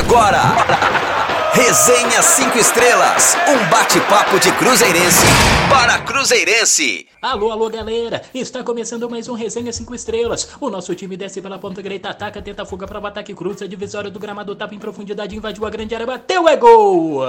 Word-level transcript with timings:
Agora, 0.00 0.40
Resenha 1.52 2.22
5 2.22 2.56
Estrelas, 2.56 3.36
um 3.46 3.70
bate-papo 3.70 4.40
de 4.40 4.50
Cruzeirense 4.52 5.26
para 5.68 5.98
Cruzeirense. 5.98 7.06
Alô, 7.20 7.52
alô, 7.52 7.68
galera! 7.68 8.22
Está 8.34 8.64
começando 8.64 9.10
mais 9.10 9.28
um 9.28 9.34
Resenha 9.34 9.70
5 9.70 9.94
Estrelas. 9.94 10.48
O 10.58 10.70
nosso 10.70 10.94
time 10.94 11.18
desce 11.18 11.42
pela 11.42 11.58
ponta 11.58 11.82
direita, 11.82 12.08
ataca, 12.08 12.40
tenta 12.40 12.64
fuga 12.64 12.86
para 12.86 12.98
o 12.98 13.06
ataque, 13.06 13.34
cruza 13.34 13.66
a 13.66 13.68
divisória 13.68 14.10
do 14.10 14.18
gramado, 14.18 14.56
tapa 14.56 14.74
em 14.74 14.78
profundidade, 14.78 15.36
invadiu 15.36 15.66
a 15.66 15.70
grande 15.70 15.94
área, 15.94 16.06
bateu, 16.06 16.48
é 16.48 16.56
gol! 16.56 17.20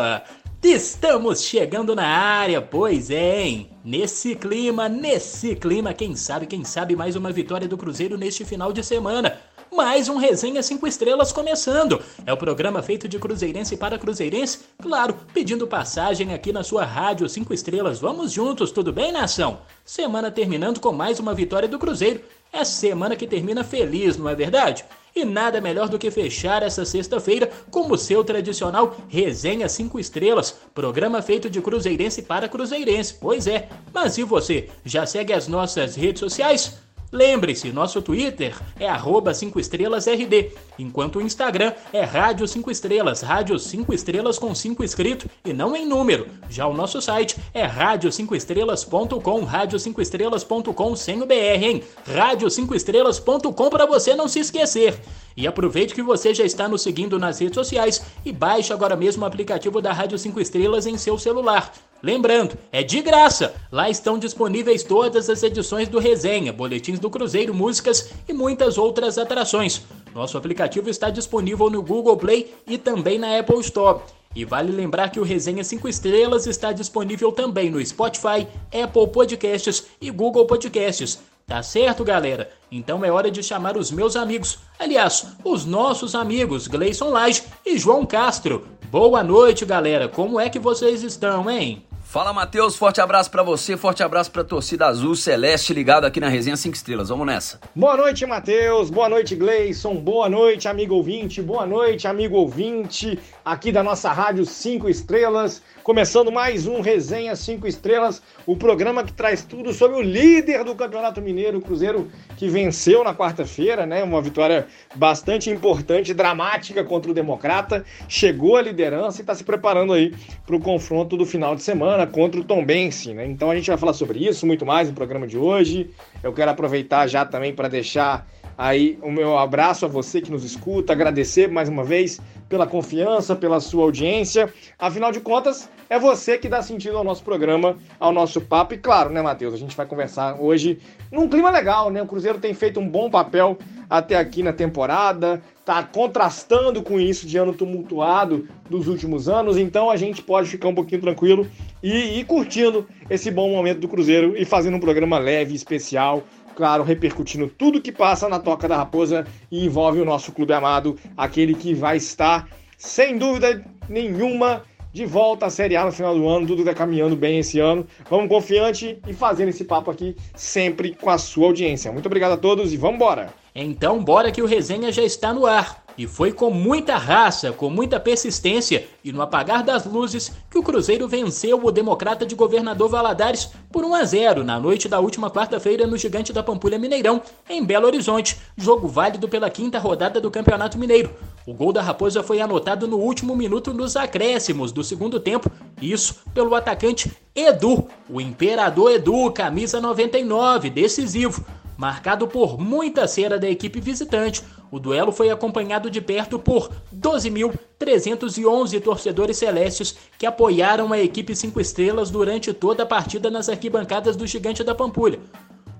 Estamos 0.63 1.41
chegando 1.41 1.93
na 1.93 2.07
área, 2.07 2.61
pois 2.61 3.09
é, 3.09 3.41
hein? 3.41 3.69
Nesse 3.83 4.35
clima, 4.35 4.87
nesse 4.87 5.55
clima, 5.55 5.91
quem 5.91 6.15
sabe, 6.15 6.45
quem 6.45 6.63
sabe 6.63 6.95
mais 6.95 7.17
uma 7.17 7.31
vitória 7.31 7.67
do 7.67 7.77
Cruzeiro 7.77 8.17
neste 8.17 8.45
final 8.45 8.71
de 8.71 8.81
semana 8.81 9.39
mais 9.71 10.09
um 10.09 10.17
Resenha 10.17 10.61
5 10.61 10.85
Estrelas 10.85 11.31
começando. 11.31 12.01
É 12.25 12.33
o 12.33 12.37
programa 12.37 12.83
feito 12.83 13.07
de 13.07 13.17
cruzeirense 13.17 13.77
para 13.77 13.97
cruzeirense, 13.97 14.59
claro, 14.81 15.15
pedindo 15.33 15.65
passagem 15.65 16.33
aqui 16.33 16.51
na 16.51 16.61
sua 16.61 16.83
rádio 16.83 17.27
5 17.27 17.53
Estrelas. 17.53 17.99
Vamos 17.99 18.33
juntos, 18.33 18.71
tudo 18.71 18.91
bem, 18.91 19.13
nação? 19.13 19.59
Semana 19.85 20.29
terminando 20.29 20.81
com 20.81 20.91
mais 20.91 21.19
uma 21.19 21.33
vitória 21.33 21.69
do 21.69 21.79
Cruzeiro. 21.79 22.21
É 22.51 22.65
semana 22.65 23.15
que 23.15 23.25
termina 23.25 23.63
feliz, 23.63 24.17
não 24.17 24.27
é 24.27 24.35
verdade? 24.35 24.83
E 25.15 25.23
nada 25.23 25.61
melhor 25.61 25.87
do 25.87 25.97
que 25.97 26.11
fechar 26.11 26.63
essa 26.63 26.83
sexta-feira 26.83 27.49
com 27.69 27.89
o 27.91 27.97
seu 27.97 28.23
tradicional 28.25 28.95
Resenha 29.07 29.69
5 29.69 29.99
Estrelas, 29.99 30.51
programa 30.73 31.21
feito 31.21 31.49
de 31.49 31.61
cruzeirense 31.61 32.21
para 32.21 32.49
cruzeirense. 32.49 33.15
Pois 33.19 33.47
é, 33.47 33.69
mas 33.93 34.17
e 34.17 34.23
você? 34.23 34.69
Já 34.83 35.05
segue 35.05 35.31
as 35.31 35.47
nossas 35.47 35.95
redes 35.95 36.19
sociais? 36.19 36.77
Lembre-se, 37.11 37.73
nosso 37.73 38.01
Twitter 38.01 38.55
é 38.79 38.89
5 39.33 39.59
estrelas 39.59 40.07
RD, 40.07 40.51
enquanto 40.79 41.17
o 41.17 41.21
Instagram 41.21 41.73
é 41.91 42.03
Rádio 42.03 42.47
5 42.47 42.71
Estrelas, 42.71 43.21
Rádio 43.21 43.59
5 43.59 43.93
Estrelas 43.93 44.39
com 44.39 44.55
5 44.55 44.81
escrito 44.81 45.29
e 45.43 45.51
não 45.51 45.75
em 45.75 45.85
número. 45.85 46.27
Já 46.49 46.65
o 46.67 46.73
nosso 46.73 47.01
site 47.01 47.35
é 47.53 47.67
rádio5estrelas.com, 47.67 49.45
rádio5estrelas.com 49.45 50.95
sem 50.95 51.21
o 51.21 51.25
BR, 51.25 51.33
hein? 51.61 51.83
rádio5estrelas.com 52.09 53.69
para 53.69 53.85
você 53.85 54.15
não 54.15 54.29
se 54.29 54.39
esquecer. 54.39 54.97
E 55.35 55.47
aproveite 55.47 55.93
que 55.93 56.01
você 56.01 56.33
já 56.33 56.43
está 56.43 56.67
nos 56.67 56.81
seguindo 56.81 57.17
nas 57.17 57.39
redes 57.39 57.55
sociais 57.55 58.01
e 58.25 58.31
baixe 58.31 58.73
agora 58.73 58.95
mesmo 58.95 59.23
o 59.23 59.25
aplicativo 59.25 59.81
da 59.81 59.93
Rádio 59.93 60.17
5 60.17 60.39
Estrelas 60.39 60.85
em 60.85 60.97
seu 60.97 61.17
celular. 61.17 61.71
Lembrando, 62.03 62.57
é 62.71 62.81
de 62.81 63.01
graça! 63.01 63.53
Lá 63.71 63.89
estão 63.89 64.17
disponíveis 64.17 64.83
todas 64.83 65.29
as 65.29 65.43
edições 65.43 65.87
do 65.87 65.99
Resenha, 65.99 66.51
boletins 66.51 66.99
do 66.99 67.09
Cruzeiro, 67.09 67.53
músicas 67.53 68.11
e 68.27 68.33
muitas 68.33 68.77
outras 68.77 69.17
atrações. 69.17 69.83
Nosso 70.13 70.37
aplicativo 70.37 70.89
está 70.89 71.09
disponível 71.09 71.69
no 71.69 71.81
Google 71.81 72.17
Play 72.17 72.53
e 72.67 72.77
também 72.77 73.19
na 73.19 73.37
Apple 73.37 73.59
Store. 73.59 74.01
E 74.35 74.45
vale 74.45 74.71
lembrar 74.71 75.09
que 75.09 75.19
o 75.19 75.23
Resenha 75.23 75.63
5 75.63 75.87
Estrelas 75.87 76.47
está 76.47 76.71
disponível 76.71 77.31
também 77.31 77.69
no 77.69 77.85
Spotify, 77.85 78.47
Apple 78.71 79.07
Podcasts 79.11 79.85
e 79.99 80.09
Google 80.09 80.45
Podcasts. 80.45 81.19
Tá 81.51 81.61
certo, 81.61 82.05
galera? 82.05 82.49
Então 82.71 83.03
é 83.03 83.11
hora 83.11 83.29
de 83.29 83.43
chamar 83.43 83.75
os 83.75 83.91
meus 83.91 84.15
amigos, 84.15 84.59
aliás, 84.79 85.35
os 85.43 85.65
nossos 85.65 86.15
amigos 86.15 86.65
Gleison 86.65 87.09
Lage 87.09 87.43
e 87.65 87.77
João 87.77 88.05
Castro. 88.05 88.69
Boa 88.89 89.21
noite, 89.21 89.65
galera. 89.65 90.07
Como 90.07 90.39
é 90.39 90.49
que 90.49 90.57
vocês 90.57 91.03
estão, 91.03 91.49
hein? 91.49 91.85
Fala, 92.11 92.33
Matheus. 92.33 92.75
Forte 92.75 92.99
abraço 92.99 93.31
para 93.31 93.41
você, 93.41 93.77
forte 93.77 94.03
abraço 94.03 94.29
pra 94.31 94.43
torcida 94.43 94.85
azul 94.85 95.15
celeste 95.15 95.73
ligado 95.73 96.03
aqui 96.03 96.19
na 96.19 96.27
Resenha 96.27 96.57
5 96.57 96.75
Estrelas. 96.75 97.07
Vamos 97.07 97.25
nessa. 97.25 97.59
Boa 97.73 97.95
noite, 97.95 98.25
Matheus. 98.25 98.89
Boa 98.89 99.07
noite, 99.07 99.33
Gleison. 99.33 99.95
Boa 99.95 100.27
noite, 100.27 100.67
amigo 100.67 100.95
ouvinte. 100.95 101.41
Boa 101.41 101.65
noite, 101.65 102.07
amigo 102.07 102.35
ouvinte 102.35 103.17
aqui 103.45 103.71
da 103.71 103.81
nossa 103.81 104.11
Rádio 104.11 104.45
5 104.45 104.89
Estrelas. 104.89 105.61
Começando 105.91 106.31
mais 106.31 106.67
um 106.67 106.79
Resenha 106.79 107.35
5 107.35 107.67
Estrelas, 107.67 108.21
o 108.45 108.55
programa 108.55 109.03
que 109.03 109.11
traz 109.11 109.43
tudo 109.43 109.73
sobre 109.73 109.97
o 109.97 110.01
líder 110.01 110.63
do 110.63 110.73
Campeonato 110.73 111.21
Mineiro, 111.21 111.57
o 111.57 111.61
Cruzeiro, 111.61 112.09
que 112.37 112.47
venceu 112.47 113.03
na 113.03 113.13
quarta-feira, 113.13 113.85
né? 113.85 114.01
Uma 114.01 114.21
vitória 114.21 114.67
bastante 114.95 115.49
importante, 115.49 116.13
dramática 116.13 116.81
contra 116.81 117.11
o 117.11 117.13
Democrata. 117.13 117.83
Chegou 118.07 118.55
à 118.55 118.61
liderança 118.61 119.19
e 119.19 119.23
está 119.23 119.35
se 119.35 119.43
preparando 119.43 119.91
aí 119.91 120.15
para 120.45 120.55
o 120.55 120.61
confronto 120.61 121.17
do 121.17 121.25
final 121.25 121.57
de 121.57 121.61
semana 121.61 122.07
contra 122.07 122.39
o 122.39 122.45
Tombense, 122.45 123.13
né? 123.13 123.25
Então 123.25 123.51
a 123.51 123.55
gente 123.57 123.67
vai 123.67 123.77
falar 123.77 123.91
sobre 123.91 124.25
isso, 124.25 124.47
muito 124.47 124.65
mais 124.65 124.87
no 124.87 124.95
programa 124.95 125.27
de 125.27 125.37
hoje. 125.37 125.89
Eu 126.23 126.31
quero 126.31 126.51
aproveitar 126.51 127.05
já 127.07 127.25
também 127.25 127.53
para 127.53 127.67
deixar 127.67 128.25
aí 128.57 128.97
o 129.01 129.11
meu 129.11 129.37
abraço 129.37 129.85
a 129.85 129.87
você 129.87 130.21
que 130.21 130.31
nos 130.31 130.43
escuta, 130.43 130.93
agradecer 130.93 131.49
mais 131.49 131.69
uma 131.69 131.83
vez 131.83 132.19
pela 132.47 132.67
confiança, 132.67 133.35
pela 133.35 133.59
sua 133.59 133.83
audiência. 133.83 134.53
Afinal 134.77 135.11
de 135.11 135.21
contas, 135.21 135.69
é 135.89 135.97
você 135.97 136.37
que 136.37 136.49
dá 136.49 136.61
sentido 136.61 136.97
ao 136.97 137.03
nosso 137.03 137.23
programa, 137.23 137.77
ao 137.99 138.11
nosso 138.11 138.41
papo. 138.41 138.73
E 138.73 138.77
claro, 138.77 139.09
né, 139.09 139.21
Matheus? 139.21 139.53
A 139.53 139.57
gente 139.57 139.75
vai 139.75 139.85
conversar 139.85 140.35
hoje 140.39 140.79
num 141.11 141.29
clima 141.29 141.49
legal, 141.49 141.89
né? 141.89 142.01
O 142.01 142.07
Cruzeiro 142.07 142.39
tem 142.39 142.53
feito 142.53 142.79
um 142.79 142.87
bom 142.87 143.09
papel 143.09 143.57
até 143.89 144.15
aqui 144.15 144.41
na 144.41 144.53
temporada, 144.53 145.41
tá 145.65 145.83
contrastando 145.83 146.81
com 146.81 146.97
isso 146.97 147.27
de 147.27 147.37
ano 147.37 147.51
tumultuado 147.51 148.47
dos 148.69 148.87
últimos 148.87 149.27
anos, 149.27 149.57
então 149.57 149.89
a 149.89 149.97
gente 149.97 150.21
pode 150.21 150.47
ficar 150.49 150.69
um 150.69 150.75
pouquinho 150.75 151.01
tranquilo 151.01 151.45
e 151.83 152.19
ir 152.19 152.25
curtindo 152.25 152.87
esse 153.09 153.29
bom 153.29 153.49
momento 153.49 153.79
do 153.79 153.89
Cruzeiro 153.89 154.33
e 154.37 154.45
fazendo 154.45 154.77
um 154.77 154.79
programa 154.79 155.19
leve, 155.19 155.53
especial, 155.53 156.23
claro, 156.55 156.83
repercutindo 156.83 157.47
tudo 157.47 157.81
que 157.81 157.91
passa 157.91 158.29
na 158.29 158.39
Toca 158.39 158.67
da 158.67 158.77
Raposa 158.77 159.25
e 159.51 159.65
envolve 159.65 159.99
o 159.99 160.05
nosso 160.05 160.31
clube 160.31 160.53
amado, 160.53 160.97
aquele 161.17 161.53
que 161.53 161.73
vai 161.73 161.97
estar, 161.97 162.47
sem 162.77 163.17
dúvida 163.17 163.63
nenhuma, 163.87 164.63
de 164.93 165.05
volta 165.05 165.45
à 165.45 165.49
Série 165.49 165.75
A 165.75 165.85
no 165.85 165.91
final 165.91 166.13
do 166.15 166.27
ano, 166.27 166.45
tudo 166.45 166.61
está 166.61 166.73
caminhando 166.73 167.15
bem 167.15 167.39
esse 167.39 167.59
ano. 167.59 167.87
Vamos 168.09 168.27
confiante 168.27 168.99
e 169.07 169.13
fazendo 169.13 169.49
esse 169.49 169.63
papo 169.63 169.89
aqui 169.89 170.15
sempre 170.35 170.93
com 170.93 171.09
a 171.09 171.17
sua 171.17 171.47
audiência. 171.47 171.91
Muito 171.91 172.05
obrigado 172.07 172.33
a 172.33 172.37
todos 172.37 172.73
e 172.73 172.77
vamos 172.77 172.95
embora! 172.95 173.33
Então 173.53 174.03
bora 174.03 174.31
que 174.31 174.41
o 174.41 174.45
resenha 174.45 174.91
já 174.91 175.03
está 175.03 175.33
no 175.33 175.45
ar. 175.45 175.80
E 175.97 176.07
foi 176.07 176.31
com 176.31 176.49
muita 176.49 176.97
raça, 176.97 177.51
com 177.51 177.69
muita 177.69 177.99
persistência 177.99 178.87
e 179.03 179.11
no 179.11 179.21
apagar 179.21 179.63
das 179.63 179.85
luzes 179.85 180.31
que 180.49 180.57
o 180.57 180.63
Cruzeiro 180.63 181.07
venceu 181.07 181.59
o 181.63 181.71
Democrata 181.71 182.25
de 182.25 182.35
Governador 182.35 182.89
Valadares 182.89 183.49
por 183.71 183.83
1 183.83 183.95
a 183.95 184.03
0 184.03 184.43
na 184.43 184.59
noite 184.59 184.87
da 184.87 184.99
última 184.99 185.29
quarta-feira 185.29 185.87
no 185.87 185.97
Gigante 185.97 186.33
da 186.33 186.43
Pampulha 186.43 186.79
Mineirão, 186.79 187.21
em 187.49 187.63
Belo 187.63 187.87
Horizonte, 187.87 188.37
jogo 188.57 188.87
válido 188.87 189.27
pela 189.27 189.49
quinta 189.49 189.79
rodada 189.79 190.21
do 190.21 190.31
Campeonato 190.31 190.77
Mineiro. 190.77 191.13
O 191.45 191.53
gol 191.53 191.73
da 191.73 191.81
Raposa 191.81 192.21
foi 192.21 192.39
anotado 192.39 192.87
no 192.87 192.97
último 192.97 193.35
minuto 193.35 193.73
nos 193.73 193.95
acréscimos 193.95 194.71
do 194.71 194.83
segundo 194.83 195.19
tempo, 195.19 195.51
isso 195.81 196.15
pelo 196.33 196.53
atacante 196.53 197.11
Edu, 197.35 197.87
o 198.09 198.19
Imperador 198.19 198.91
Edu, 198.91 199.31
camisa 199.31 199.79
99, 199.79 200.69
decisivo. 200.69 201.43
Marcado 201.81 202.27
por 202.27 202.59
muita 202.59 203.07
cera 203.07 203.39
da 203.39 203.49
equipe 203.49 203.81
visitante, 203.81 204.43
o 204.69 204.77
duelo 204.77 205.11
foi 205.11 205.31
acompanhado 205.31 205.89
de 205.89 205.99
perto 205.99 206.37
por 206.37 206.69
12.311 206.95 208.79
torcedores 208.79 209.37
celestes 209.37 209.95
que 210.15 210.27
apoiaram 210.27 210.93
a 210.93 210.99
equipe 210.99 211.35
5 211.35 211.59
estrelas 211.59 212.11
durante 212.11 212.53
toda 212.53 212.83
a 212.83 212.85
partida 212.85 213.31
nas 213.31 213.49
arquibancadas 213.49 214.15
do 214.15 214.27
Gigante 214.27 214.63
da 214.63 214.75
Pampulha. 214.75 215.19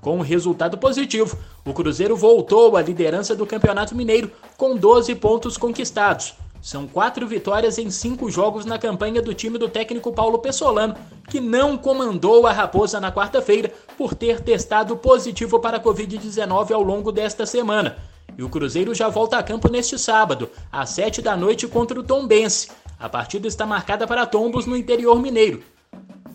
Com 0.02 0.18
um 0.18 0.22
resultado 0.22 0.76
positivo, 0.76 1.38
o 1.64 1.72
Cruzeiro 1.72 2.16
voltou 2.16 2.76
à 2.76 2.82
liderança 2.82 3.36
do 3.36 3.46
Campeonato 3.46 3.94
Mineiro 3.94 4.32
com 4.58 4.76
12 4.76 5.14
pontos 5.14 5.56
conquistados. 5.56 6.34
São 6.62 6.88
quatro 6.88 7.26
vitórias 7.28 7.80
em 7.80 7.90
cinco 7.90 8.30
jogos 8.30 8.66
na 8.66 8.78
campanha 8.78 9.20
do 9.20 9.34
time 9.34 9.58
do 9.58 9.68
técnico 9.68 10.14
Paulo 10.14 10.38
Pessolano, 10.38 10.96
que 11.28 11.40
não 11.40 11.76
comandou 11.76 12.46
a 12.46 12.52
Raposa 12.52 13.00
na 13.00 13.12
quarta-feira 13.12 13.74
por 13.98 14.14
ter 14.14 14.40
testado 14.42 14.96
positivo 14.96 15.60
para 15.60 15.78
a 15.78 15.80
Covid-19 15.84 16.72
ao 16.72 16.84
longo 16.84 17.12
desta 17.12 17.48
semana. 17.48 17.98
E 18.38 18.44
o 18.44 18.50
Cruzeiro 18.50 18.94
já 18.94 19.10
volta 19.10 19.40
a 19.40 19.44
campo 19.44 19.70
neste 19.70 19.98
sábado, 19.98 20.50
às 20.72 20.92
sete 20.92 21.20
da 21.20 21.36
noite 21.36 21.68
contra 21.68 22.00
o 22.00 22.04
Tombense. 22.04 22.70
A 23.00 23.10
partida 23.10 23.48
está 23.48 23.66
marcada 23.66 24.06
para 24.06 24.28
Tombos 24.28 24.68
no 24.68 24.78
interior 24.78 25.20
mineiro. 25.20 25.64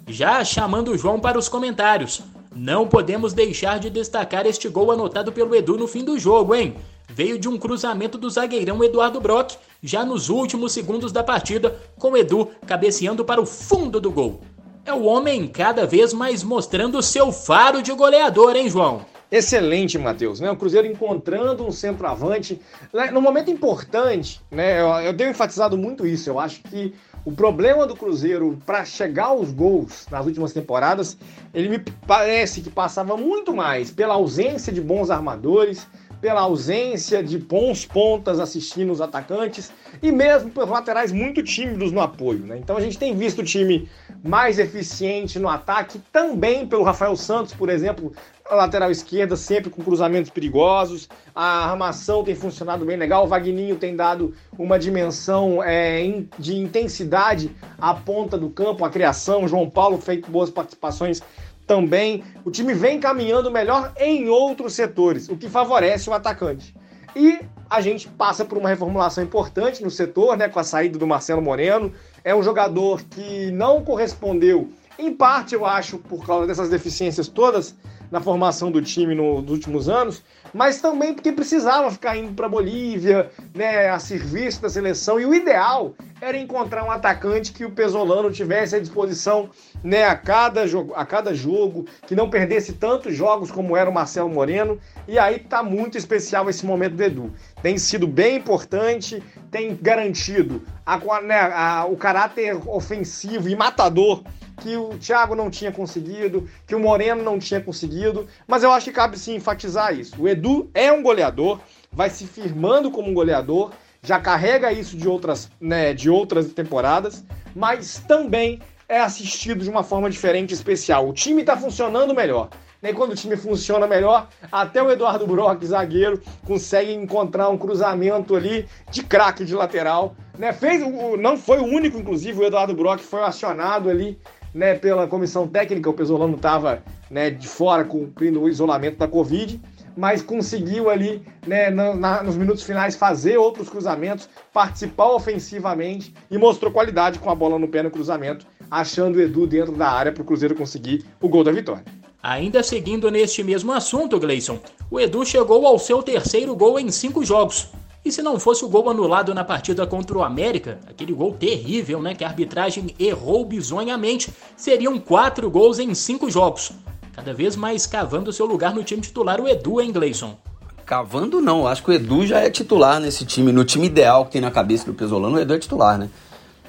Já 0.08 0.44
chamando 0.44 0.90
o 0.90 0.98
João 0.98 1.20
para 1.20 1.38
os 1.38 1.48
comentários. 1.48 2.20
Não 2.54 2.88
podemos 2.88 3.32
deixar 3.32 3.78
de 3.78 3.90
destacar 3.90 4.44
este 4.44 4.68
gol 4.68 4.90
anotado 4.90 5.30
pelo 5.30 5.54
Edu 5.54 5.76
no 5.76 5.86
fim 5.86 6.02
do 6.02 6.18
jogo, 6.18 6.54
hein? 6.54 6.74
Veio 7.08 7.38
de 7.38 7.48
um 7.48 7.58
cruzamento 7.58 8.18
do 8.18 8.28
zagueirão 8.28 8.82
Eduardo 8.82 9.20
Brock, 9.20 9.56
já 9.82 10.04
nos 10.04 10.28
últimos 10.28 10.72
segundos 10.72 11.12
da 11.12 11.22
partida, 11.22 11.78
com 11.98 12.16
Edu 12.16 12.50
cabeceando 12.66 13.24
para 13.24 13.40
o 13.40 13.46
fundo 13.46 14.00
do 14.00 14.10
gol. 14.10 14.40
É 14.84 14.92
o 14.92 15.04
homem 15.04 15.48
cada 15.48 15.86
vez 15.86 16.12
mais 16.12 16.42
mostrando 16.42 17.02
seu 17.02 17.32
faro 17.32 17.82
de 17.82 17.92
goleador, 17.92 18.54
hein, 18.54 18.68
João? 18.68 19.04
Excelente, 19.30 19.98
Matheus. 19.98 20.38
Né? 20.38 20.50
O 20.50 20.56
Cruzeiro 20.56 20.86
encontrando 20.86 21.66
um 21.66 21.72
centroavante. 21.72 22.60
Né? 22.92 23.10
No 23.10 23.20
momento 23.20 23.50
importante, 23.50 24.40
né? 24.50 24.80
eu, 24.80 24.88
eu 25.06 25.16
tenho 25.16 25.30
enfatizado 25.30 25.76
muito 25.76 26.06
isso. 26.06 26.30
Eu 26.30 26.38
acho 26.38 26.62
que 26.62 26.94
o 27.24 27.32
problema 27.32 27.86
do 27.86 27.96
Cruzeiro 27.96 28.56
para 28.64 28.84
chegar 28.84 29.26
aos 29.26 29.50
gols 29.50 30.06
nas 30.08 30.24
últimas 30.24 30.52
temporadas, 30.52 31.18
ele 31.52 31.68
me 31.68 31.80
parece 32.06 32.60
que 32.60 32.70
passava 32.70 33.16
muito 33.16 33.52
mais 33.52 33.90
pela 33.90 34.14
ausência 34.14 34.72
de 34.72 34.80
bons 34.80 35.10
armadores, 35.10 35.88
pela 36.20 36.42
ausência 36.42 37.22
de 37.22 37.38
bons 37.38 37.84
pontas 37.84 38.40
assistindo 38.40 38.92
os 38.92 39.00
atacantes 39.00 39.70
e 40.02 40.10
mesmo 40.10 40.50
pelos 40.50 40.70
laterais 40.70 41.12
muito 41.12 41.42
tímidos 41.42 41.92
no 41.92 42.00
apoio. 42.00 42.40
Né? 42.40 42.58
Então 42.58 42.76
a 42.76 42.80
gente 42.80 42.98
tem 42.98 43.14
visto 43.14 43.40
o 43.40 43.44
time 43.44 43.88
mais 44.24 44.58
eficiente 44.58 45.38
no 45.38 45.48
ataque, 45.48 46.00
também 46.12 46.66
pelo 46.66 46.82
Rafael 46.82 47.16
Santos, 47.16 47.54
por 47.54 47.68
exemplo, 47.68 48.12
lateral 48.50 48.90
esquerda, 48.90 49.36
sempre 49.36 49.70
com 49.70 49.82
cruzamentos 49.82 50.30
perigosos. 50.30 51.08
A 51.34 51.70
armação 51.70 52.22
tem 52.22 52.34
funcionado 52.34 52.84
bem 52.84 52.96
legal. 52.96 53.24
O 53.24 53.28
Vagninho 53.28 53.76
tem 53.76 53.96
dado 53.96 54.34
uma 54.58 54.78
dimensão 54.78 55.62
é, 55.62 56.02
de 56.38 56.56
intensidade 56.56 57.50
à 57.78 57.94
ponta 57.94 58.38
do 58.38 58.48
campo, 58.50 58.84
a 58.84 58.90
criação. 58.90 59.44
O 59.44 59.48
João 59.48 59.68
Paulo 59.68 59.98
feito 59.98 60.30
boas 60.30 60.50
participações 60.50 61.22
também. 61.66 62.22
O 62.44 62.50
time 62.50 62.72
vem 62.74 63.00
caminhando 63.00 63.50
melhor 63.50 63.92
em 63.98 64.28
outros 64.28 64.74
setores, 64.74 65.28
o 65.28 65.36
que 65.36 65.48
favorece 65.48 66.08
o 66.08 66.12
atacante. 66.12 66.74
E 67.14 67.40
a 67.68 67.80
gente 67.80 68.08
passa 68.08 68.44
por 68.44 68.58
uma 68.58 68.68
reformulação 68.68 69.24
importante 69.24 69.82
no 69.82 69.90
setor, 69.90 70.36
né, 70.36 70.48
com 70.48 70.60
a 70.60 70.64
saída 70.64 70.98
do 70.98 71.06
Marcelo 71.06 71.42
Moreno. 71.42 71.92
É 72.22 72.34
um 72.34 72.42
jogador 72.42 73.02
que 73.02 73.50
não 73.50 73.82
correspondeu, 73.82 74.70
em 74.98 75.12
parte, 75.12 75.54
eu 75.54 75.66
acho, 75.66 75.98
por 75.98 76.24
causa 76.24 76.46
dessas 76.46 76.70
deficiências 76.70 77.28
todas, 77.28 77.74
na 78.10 78.20
formação 78.20 78.70
do 78.70 78.80
time 78.80 79.14
no, 79.14 79.42
nos 79.42 79.50
últimos 79.50 79.88
anos, 79.88 80.22
mas 80.54 80.80
também 80.80 81.12
porque 81.12 81.32
precisava 81.32 81.90
ficar 81.90 82.16
indo 82.16 82.32
para 82.32 82.48
Bolívia, 82.48 83.30
né, 83.54 83.88
a 83.88 83.98
serviço 83.98 84.62
da 84.62 84.70
seleção. 84.70 85.20
E 85.20 85.26
o 85.26 85.34
ideal 85.34 85.94
era 86.20 86.38
encontrar 86.38 86.84
um 86.84 86.90
atacante 86.90 87.52
que 87.52 87.64
o 87.64 87.70
Pesolano 87.70 88.30
tivesse 88.30 88.76
à 88.76 88.78
disposição 88.78 89.50
né, 89.86 90.02
a, 90.04 90.16
cada 90.16 90.66
jogo, 90.66 90.92
a 90.96 91.06
cada 91.06 91.32
jogo, 91.32 91.86
que 92.08 92.16
não 92.16 92.28
perdesse 92.28 92.72
tantos 92.72 93.14
jogos 93.14 93.52
como 93.52 93.76
era 93.76 93.88
o 93.88 93.94
Marcelo 93.94 94.28
Moreno. 94.28 94.80
E 95.06 95.16
aí 95.16 95.38
tá 95.38 95.62
muito 95.62 95.96
especial 95.96 96.50
esse 96.50 96.66
momento 96.66 96.96
do 96.96 97.04
Edu. 97.04 97.32
Tem 97.62 97.78
sido 97.78 98.04
bem 98.04 98.36
importante, 98.36 99.22
tem 99.48 99.78
garantido 99.80 100.60
a, 100.84 100.98
né, 101.22 101.38
a, 101.38 101.86
o 101.88 101.96
caráter 101.96 102.56
ofensivo 102.68 103.48
e 103.48 103.54
matador 103.54 104.24
que 104.60 104.76
o 104.76 104.98
Thiago 104.98 105.36
não 105.36 105.50
tinha 105.50 105.70
conseguido, 105.70 106.48
que 106.66 106.74
o 106.74 106.80
Moreno 106.80 107.22
não 107.22 107.38
tinha 107.38 107.60
conseguido, 107.60 108.26
mas 108.44 108.64
eu 108.64 108.72
acho 108.72 108.86
que 108.86 108.92
cabe 108.92 109.16
sim 109.16 109.36
enfatizar 109.36 109.96
isso. 109.96 110.20
O 110.20 110.26
Edu 110.26 110.68
é 110.74 110.90
um 110.90 111.02
goleador, 111.02 111.60
vai 111.92 112.10
se 112.10 112.26
firmando 112.26 112.90
como 112.90 113.08
um 113.08 113.14
goleador, 113.14 113.70
já 114.02 114.18
carrega 114.18 114.72
isso 114.72 114.96
de 114.96 115.06
outras, 115.06 115.48
né, 115.60 115.94
de 115.94 116.10
outras 116.10 116.52
temporadas, 116.52 117.22
mas 117.54 118.02
também 118.08 118.60
é 118.88 119.00
assistido 119.00 119.62
de 119.62 119.70
uma 119.70 119.82
forma 119.82 120.08
diferente 120.08 120.54
especial. 120.54 121.08
O 121.08 121.12
time 121.12 121.40
está 121.40 121.56
funcionando 121.56 122.14
melhor. 122.14 122.50
E 122.82 122.92
quando 122.92 123.12
o 123.12 123.16
time 123.16 123.36
funciona 123.36 123.86
melhor, 123.86 124.28
até 124.52 124.80
o 124.80 124.90
Eduardo 124.90 125.26
Brock, 125.26 125.64
zagueiro, 125.64 126.22
consegue 126.44 126.92
encontrar 126.92 127.48
um 127.48 127.58
cruzamento 127.58 128.36
ali 128.36 128.68
de 128.92 129.02
craque 129.02 129.44
de 129.44 129.54
lateral. 129.54 130.14
Né? 130.38 130.52
Fez, 130.52 130.82
não 131.18 131.36
foi 131.36 131.58
o 131.58 131.64
único, 131.64 131.98
inclusive, 131.98 132.38
o 132.38 132.44
Eduardo 132.44 132.74
Brock 132.74 133.00
foi 133.00 133.22
acionado 133.22 133.90
ali 133.90 134.16
né, 134.54 134.74
pela 134.74 135.06
comissão 135.06 135.48
técnica, 135.48 135.90
o 135.90 135.92
Pesolano 135.92 136.36
estava 136.36 136.82
né, 137.10 137.28
de 137.28 137.48
fora 137.48 137.84
cumprindo 137.84 138.40
o 138.40 138.48
isolamento 138.48 138.98
da 138.98 139.08
Covid, 139.08 139.60
mas 139.96 140.22
conseguiu 140.22 140.88
ali, 140.88 141.22
né, 141.46 141.70
na, 141.70 141.94
na, 141.94 142.22
nos 142.22 142.36
minutos 142.36 142.62
finais, 142.62 142.94
fazer 142.94 143.36
outros 143.36 143.68
cruzamentos, 143.68 144.28
participar 144.52 145.08
ofensivamente 145.08 146.14
e 146.30 146.38
mostrou 146.38 146.70
qualidade 146.70 147.18
com 147.18 147.30
a 147.30 147.34
bola 147.34 147.58
no 147.58 147.68
pé 147.68 147.82
no 147.82 147.90
cruzamento, 147.90 148.46
achando 148.70 149.16
o 149.16 149.20
Edu 149.20 149.46
dentro 149.46 149.72
da 149.72 149.88
área 149.88 150.12
para 150.12 150.22
o 150.22 150.24
Cruzeiro 150.24 150.54
conseguir 150.54 151.04
o 151.20 151.28
gol 151.28 151.44
da 151.44 151.52
vitória. 151.52 151.84
Ainda 152.22 152.62
seguindo 152.62 153.10
neste 153.10 153.42
mesmo 153.42 153.72
assunto, 153.72 154.18
Gleison, 154.18 154.58
o 154.90 154.98
Edu 154.98 155.24
chegou 155.24 155.66
ao 155.66 155.78
seu 155.78 156.02
terceiro 156.02 156.54
gol 156.56 156.78
em 156.78 156.90
cinco 156.90 157.24
jogos, 157.24 157.68
e 158.06 158.12
se 158.12 158.22
não 158.22 158.38
fosse 158.38 158.64
o 158.64 158.68
gol 158.68 158.88
anulado 158.88 159.34
na 159.34 159.42
partida 159.42 159.84
contra 159.84 160.16
o 160.16 160.22
América, 160.22 160.78
aquele 160.88 161.12
gol 161.12 161.32
terrível, 161.32 162.00
né, 162.00 162.14
que 162.14 162.22
a 162.22 162.28
arbitragem 162.28 162.94
errou 163.00 163.44
bizonhamente, 163.44 164.32
seriam 164.56 164.96
quatro 164.96 165.50
gols 165.50 165.80
em 165.80 165.92
cinco 165.92 166.30
jogos. 166.30 166.70
Cada 167.12 167.34
vez 167.34 167.56
mais 167.56 167.84
cavando 167.84 168.32
seu 168.32 168.46
lugar 168.46 168.72
no 168.72 168.84
time 168.84 169.02
titular, 169.02 169.40
o 169.40 169.48
Edu, 169.48 169.80
hein, 169.80 169.90
Gleison? 169.90 170.36
Cavando 170.84 171.40
não, 171.40 171.66
acho 171.66 171.82
que 171.82 171.90
o 171.90 171.92
Edu 171.92 172.24
já 172.24 172.38
é 172.38 172.48
titular 172.48 173.00
nesse 173.00 173.26
time, 173.26 173.50
no 173.50 173.64
time 173.64 173.86
ideal 173.86 174.24
que 174.24 174.32
tem 174.32 174.40
na 174.40 174.52
cabeça 174.52 174.86
do 174.86 174.94
Pesolano, 174.94 175.36
o 175.36 175.40
Edu 175.40 175.54
é 175.54 175.58
titular, 175.58 175.98
né? 175.98 176.08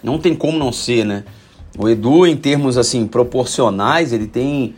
Não 0.01 0.17
tem 0.17 0.35
como 0.35 0.57
não 0.57 0.71
ser, 0.71 1.05
né? 1.05 1.23
O 1.77 1.87
Edu, 1.87 2.25
em 2.25 2.35
termos 2.35 2.77
assim, 2.77 3.05
proporcionais, 3.07 4.11
ele 4.11 4.27
tem. 4.27 4.75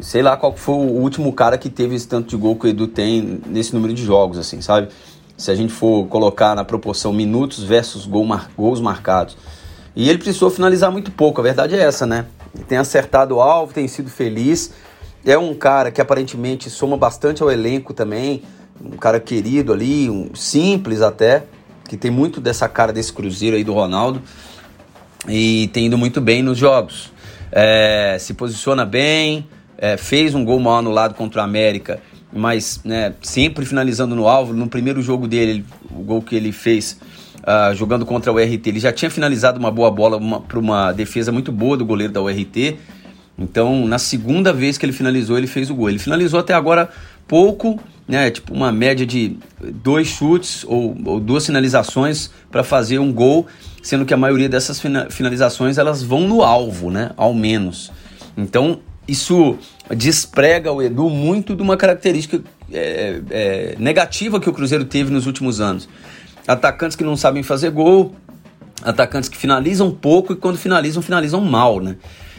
Sei 0.00 0.22
lá 0.22 0.36
qual 0.36 0.56
foi 0.56 0.74
o 0.74 1.00
último 1.00 1.32
cara 1.32 1.56
que 1.56 1.70
teve 1.70 1.94
esse 1.94 2.06
tanto 2.06 2.28
de 2.28 2.36
gol 2.36 2.56
que 2.56 2.66
o 2.66 2.68
Edu 2.68 2.88
tem 2.88 3.40
nesse 3.46 3.72
número 3.72 3.94
de 3.94 4.04
jogos, 4.04 4.38
assim, 4.38 4.60
sabe? 4.60 4.88
se 5.36 5.50
a 5.50 5.54
gente 5.54 5.72
for 5.72 6.06
colocar 6.06 6.54
na 6.54 6.64
proporção 6.64 7.12
minutos 7.12 7.62
versus 7.62 8.06
gol 8.06 8.24
mar, 8.24 8.50
gols 8.56 8.80
marcados. 8.80 9.36
E 9.96 10.08
ele 10.08 10.18
precisou 10.18 10.50
finalizar 10.50 10.90
muito 10.90 11.10
pouco, 11.10 11.40
a 11.40 11.44
verdade 11.44 11.74
é 11.74 11.78
essa, 11.78 12.06
né? 12.06 12.26
Ele 12.54 12.64
tem 12.64 12.78
acertado 12.78 13.36
o 13.36 13.40
alvo, 13.40 13.72
tem 13.72 13.86
sido 13.88 14.10
feliz. 14.10 14.72
É 15.24 15.36
um 15.38 15.54
cara 15.54 15.90
que 15.90 16.00
aparentemente 16.00 16.68
soma 16.68 16.96
bastante 16.96 17.42
ao 17.42 17.50
elenco 17.50 17.94
também, 17.94 18.42
um 18.80 18.96
cara 18.96 19.18
querido 19.18 19.72
ali, 19.72 20.10
um 20.10 20.34
simples 20.34 21.00
até, 21.00 21.44
que 21.88 21.96
tem 21.96 22.10
muito 22.10 22.40
dessa 22.40 22.68
cara 22.68 22.92
desse 22.92 23.12
Cruzeiro 23.12 23.56
aí 23.56 23.64
do 23.64 23.72
Ronaldo 23.72 24.20
e 25.28 25.68
tem 25.72 25.86
ido 25.86 25.98
muito 25.98 26.20
bem 26.20 26.42
nos 26.42 26.58
jogos. 26.58 27.12
É, 27.50 28.16
se 28.18 28.34
posiciona 28.34 28.84
bem, 28.84 29.46
é, 29.78 29.96
fez 29.96 30.34
um 30.34 30.44
gol 30.44 30.58
mal 30.60 30.78
anulado 30.78 31.14
contra 31.14 31.40
o 31.40 31.44
América 31.44 32.00
mas 32.34 32.80
né, 32.84 33.14
sempre 33.22 33.64
finalizando 33.64 34.16
no 34.16 34.26
alvo. 34.26 34.52
No 34.52 34.68
primeiro 34.68 35.00
jogo 35.00 35.28
dele, 35.28 35.64
o 35.90 36.02
gol 36.02 36.20
que 36.20 36.34
ele 36.34 36.50
fez 36.50 36.98
uh, 37.40 37.74
jogando 37.74 38.04
contra 38.04 38.32
o 38.32 38.36
RT, 38.36 38.66
ele 38.66 38.80
já 38.80 38.92
tinha 38.92 39.10
finalizado 39.10 39.58
uma 39.58 39.70
boa 39.70 39.90
bola 39.90 40.18
para 40.40 40.58
uma 40.58 40.92
defesa 40.92 41.30
muito 41.30 41.52
boa 41.52 41.76
do 41.76 41.84
goleiro 41.84 42.12
da 42.12 42.20
URT. 42.20 42.76
Então, 43.38 43.86
na 43.86 43.98
segunda 43.98 44.52
vez 44.52 44.76
que 44.76 44.84
ele 44.84 44.92
finalizou, 44.92 45.38
ele 45.38 45.46
fez 45.46 45.70
o 45.70 45.74
gol. 45.74 45.88
Ele 45.88 45.98
finalizou 45.98 46.40
até 46.40 46.54
agora 46.54 46.88
pouco, 47.26 47.78
né, 48.06 48.30
tipo 48.30 48.52
uma 48.52 48.70
média 48.70 49.06
de 49.06 49.38
dois 49.60 50.08
chutes 50.08 50.64
ou, 50.66 50.96
ou 51.04 51.20
duas 51.20 51.46
finalizações 51.46 52.30
para 52.50 52.62
fazer 52.62 52.98
um 52.98 53.12
gol, 53.12 53.46
sendo 53.82 54.04
que 54.04 54.12
a 54.12 54.16
maioria 54.16 54.48
dessas 54.48 54.80
finalizações 55.10 55.78
elas 55.78 56.02
vão 56.02 56.28
no 56.28 56.42
alvo, 56.42 56.90
né, 56.90 57.10
ao 57.16 57.34
menos. 57.34 57.90
Então, 58.36 58.80
isso 59.06 59.56
desprega 59.94 60.72
o 60.72 60.82
Edu 60.82 61.10
muito 61.10 61.54
de 61.54 61.62
uma 61.62 61.76
característica 61.76 62.42
é, 62.72 63.20
é, 63.30 63.76
negativa 63.78 64.40
que 64.40 64.48
o 64.48 64.52
Cruzeiro 64.52 64.84
teve 64.84 65.10
nos 65.10 65.26
últimos 65.26 65.60
anos. 65.60 65.88
Atacantes 66.46 66.96
que 66.96 67.04
não 67.04 67.16
sabem 67.16 67.42
fazer 67.42 67.70
gol, 67.70 68.14
atacantes 68.82 69.28
que 69.28 69.36
finalizam 69.36 69.90
pouco 69.90 70.32
e 70.32 70.36
quando 70.36 70.56
finalizam, 70.56 71.02
finalizam 71.02 71.40
mal, 71.40 71.80
né? 71.80 71.96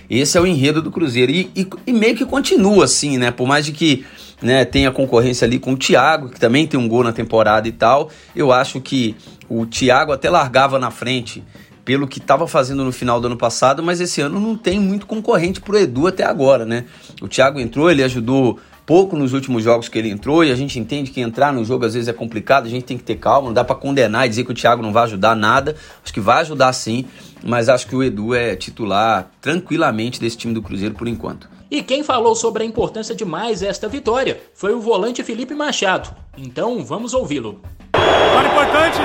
Esse 0.10 0.38
é 0.38 0.42
o 0.42 0.46
enredo 0.46 0.82
do 0.82 0.92
Cruzeiro. 0.92 1.32
E, 1.32 1.50
e, 1.56 1.68
e 1.88 1.94
meio 1.94 2.16
que 2.16 2.26
continua 2.26 2.86
assim, 2.86 3.18
né? 3.18 3.32
Por 3.32 3.48
mais 3.48 3.66
de 3.66 3.72
que 3.72 4.06
né, 4.42 4.66
tenha 4.66 4.92
concorrência 4.92 5.46
ali 5.46 5.60
com 5.60 5.74
o 5.74 5.78
Thiago, 5.78 6.30
que 6.30 6.40
também 6.40 6.68
tem 6.68 6.80
um 6.80 6.88
gol 6.88 7.04
na 7.04 7.14
temporada 7.14 7.68
e 7.68 7.72
tal, 7.72 8.10
eu 8.36 8.52
acho 8.52 8.82
que 8.82 9.16
o 9.50 9.66
Thiago 9.66 10.12
até 10.12 10.30
largava 10.30 10.78
na 10.78 10.92
frente 10.92 11.44
pelo 11.84 12.08
que 12.08 12.18
estava 12.18 12.48
fazendo 12.48 12.84
no 12.84 12.92
final 12.92 13.22
do 13.22 13.28
ano 13.28 13.38
passado, 13.38 13.84
mas 13.84 14.02
esse 14.02 14.20
ano 14.20 14.40
não 14.40 14.58
tem 14.58 14.80
muito 14.80 15.06
concorrente 15.06 15.62
pro 15.62 15.78
Edu 15.78 16.08
até 16.08 16.24
agora, 16.24 16.66
né? 16.66 16.86
O 17.22 17.28
Thiago 17.28 17.60
entrou, 17.60 17.92
ele 17.92 18.04
ajudou 18.04 18.60
pouco 18.86 19.16
nos 19.16 19.34
últimos 19.34 19.64
jogos 19.64 19.90
que 19.90 19.98
ele 19.98 20.10
entrou 20.10 20.44
e 20.44 20.52
a 20.52 20.56
gente 20.56 20.80
entende 20.80 21.12
que 21.12 21.20
entrar 21.20 21.52
no 21.52 21.66
jogo 21.66 21.86
às 21.86 21.94
vezes 21.94 22.08
é 22.08 22.14
complicado, 22.14 22.66
a 22.66 22.70
gente 22.70 22.84
tem 22.84 22.98
que 22.98 23.04
ter 23.04 23.16
calma, 23.16 23.48
não 23.48 23.54
dá 23.54 23.64
para 23.64 23.76
condenar 23.76 24.26
e 24.26 24.30
dizer 24.30 24.44
que 24.44 24.52
o 24.52 24.54
Thiago 24.54 24.82
não 24.82 24.94
vai 24.94 25.04
ajudar 25.04 25.36
nada. 25.36 25.76
Acho 26.04 26.14
que 26.14 26.20
vai 26.20 26.42
ajudar 26.42 26.72
sim, 26.74 27.06
mas 27.46 27.70
acho 27.70 27.88
que 27.88 27.96
o 27.96 28.04
Edu 28.04 28.34
é 28.34 28.56
titular 28.56 29.30
tranquilamente 29.40 30.20
desse 30.20 30.36
time 30.36 30.54
do 30.54 30.64
Cruzeiro 30.64 30.96
por 30.96 31.08
enquanto. 31.08 31.48
E 31.70 31.84
quem 31.84 32.04
falou 32.04 32.36
sobre 32.36 32.64
a 32.64 32.66
importância 32.66 33.14
de 33.14 33.24
mais 33.24 33.62
esta 33.62 33.88
vitória 33.88 34.42
foi 34.56 34.74
o 34.74 34.82
volante 34.82 35.24
Felipe 35.24 35.54
Machado. 35.54 36.10
Então 36.38 36.84
vamos 36.84 37.14
ouvi-lo. 37.14 37.62
Vitória 37.96 38.50
importante, 38.50 39.00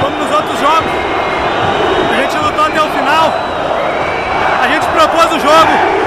como 0.00 0.16
nos 0.16 0.34
outros 0.34 0.58
jogos. 0.58 0.90
A 2.10 2.22
gente 2.22 2.36
lutou 2.36 2.64
até 2.64 2.80
o 2.80 2.90
final. 2.90 3.32
A 4.62 4.68
gente 4.68 4.86
propôs 4.86 5.26
o 5.26 5.40
jogo. 5.40 6.04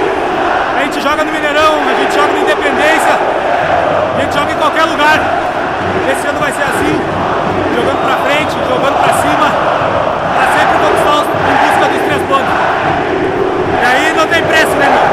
A 0.78 0.84
gente 0.84 1.02
joga 1.02 1.24
no 1.24 1.32
Mineirão, 1.32 1.74
a 1.90 1.94
gente 2.00 2.14
joga 2.14 2.34
no 2.34 2.40
Independência, 2.40 3.18
a 4.16 4.22
gente 4.22 4.34
joga 4.34 4.52
em 4.52 4.58
qualquer 4.58 4.86
lugar. 4.86 5.20
Esse 6.12 6.28
ano 6.28 6.40
vai 6.40 6.52
ser 6.52 6.64
assim, 6.64 6.94
jogando 7.76 8.02
pra 8.06 8.18
frente, 8.18 8.54
jogando 8.54 8.98
pra 8.98 9.14
cima, 9.14 9.67
conquistar 10.80 11.16
os, 11.22 11.28
em 11.28 11.56
busca 11.64 11.86
dos 11.90 12.02
três 12.06 12.22
pontos. 12.28 12.54
E 13.74 13.86
aí 13.86 14.14
não 14.16 14.28
tem 14.28 14.44
preço, 14.44 14.76
né, 14.76 14.88
meu? 14.90 15.08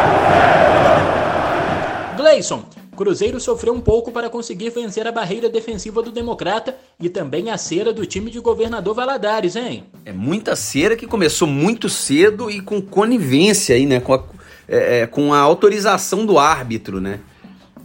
Gleison, 2.16 2.64
Cruzeiro 2.94 3.40
sofreu 3.40 3.75
um 3.75 3.80
pouco 3.80 4.11
para 4.12 4.30
conseguir 4.30 4.71
vencer 4.71 5.06
a 5.06 5.12
barreira 5.12 5.49
defensiva 5.49 6.00
do 6.02 6.11
Democrata 6.11 6.76
e 6.99 7.09
também 7.09 7.50
a 7.50 7.59
cera 7.59 7.92
do 7.92 8.06
time 8.06 8.30
de 8.30 8.40
governador 8.40 8.94
Valadares, 8.94 9.56
hein? 9.56 9.85
É 10.04 10.12
muita 10.12 10.56
cera 10.56 10.97
que 10.97 11.06
começou 11.06 11.47
muito 11.47 11.88
cedo 11.88 12.50
e 12.50 12.61
com 12.61 12.80
conivência 12.80 13.75
aí, 13.75 13.85
né? 13.85 14.00
Com 14.00 14.14
a, 14.14 14.23
é, 14.68 15.00
é, 15.00 15.06
com 15.06 15.35
a 15.35 15.38
autorização 15.38 16.25
do 16.25 16.38
árbitro, 16.38 17.00
né? 17.00 17.21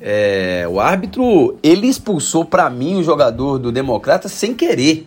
É, 0.02 0.66
o 0.70 0.80
árbitro, 0.80 1.58
ele 1.62 1.88
expulsou 1.88 2.46
para 2.46 2.70
mim 2.70 2.96
o 2.96 3.04
jogador 3.04 3.58
do 3.58 3.72
Democrata 3.72 4.30
sem 4.30 4.54
querer. 4.54 5.06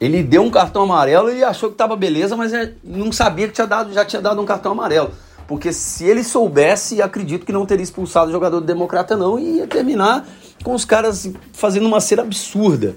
Ele 0.00 0.22
deu 0.22 0.42
um 0.42 0.50
cartão 0.50 0.82
amarelo 0.82 1.32
e 1.32 1.42
achou 1.42 1.70
que 1.70 1.76
tava 1.76 1.96
beleza, 1.96 2.36
mas 2.36 2.52
é, 2.52 2.72
não 2.84 3.10
sabia 3.10 3.48
que 3.48 3.54
tinha 3.54 3.66
dado, 3.66 3.92
já 3.92 4.04
tinha 4.04 4.22
dado 4.22 4.40
um 4.40 4.44
cartão 4.44 4.72
amarelo. 4.72 5.10
Porque 5.46 5.72
se 5.72 6.04
ele 6.04 6.22
soubesse, 6.22 7.00
acredito 7.00 7.44
que 7.44 7.52
não 7.52 7.64
teria 7.66 7.82
expulsado 7.82 8.28
o 8.28 8.32
jogador 8.32 8.60
do 8.60 8.66
Democrata, 8.66 9.16
não, 9.16 9.38
e 9.38 9.56
ia 9.56 9.66
terminar 9.66 10.28
com 10.62 10.74
os 10.74 10.84
caras 10.84 11.30
fazendo 11.52 11.86
uma 11.86 12.00
cera 12.00 12.22
absurda. 12.22 12.94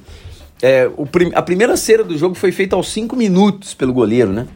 É, 0.61 0.87
o, 0.95 1.07
a 1.33 1.41
primeira 1.41 1.75
cera 1.75 2.03
do 2.03 2.15
jogo 2.15 2.35
foi 2.35 2.51
feita 2.51 2.75
aos 2.75 2.91
5 2.91 3.15
minutos 3.15 3.73
pelo 3.73 3.93
goleiro, 3.93 4.31
né? 4.31 4.47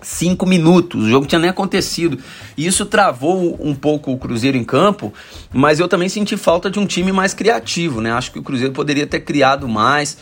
5 0.00 0.46
minutos, 0.46 1.04
o 1.04 1.08
jogo 1.08 1.26
tinha 1.26 1.38
nem 1.38 1.50
acontecido. 1.50 2.18
E 2.56 2.66
isso 2.66 2.86
travou 2.86 3.58
um 3.60 3.74
pouco 3.74 4.12
o 4.12 4.18
Cruzeiro 4.18 4.56
em 4.56 4.64
campo, 4.64 5.12
mas 5.52 5.80
eu 5.80 5.88
também 5.88 6.08
senti 6.08 6.36
falta 6.36 6.70
de 6.70 6.78
um 6.78 6.86
time 6.86 7.10
mais 7.10 7.34
criativo, 7.34 8.00
né? 8.00 8.12
Acho 8.12 8.30
que 8.30 8.38
o 8.38 8.42
Cruzeiro 8.42 8.72
poderia 8.72 9.06
ter 9.06 9.20
criado 9.20 9.66
mais 9.66 10.16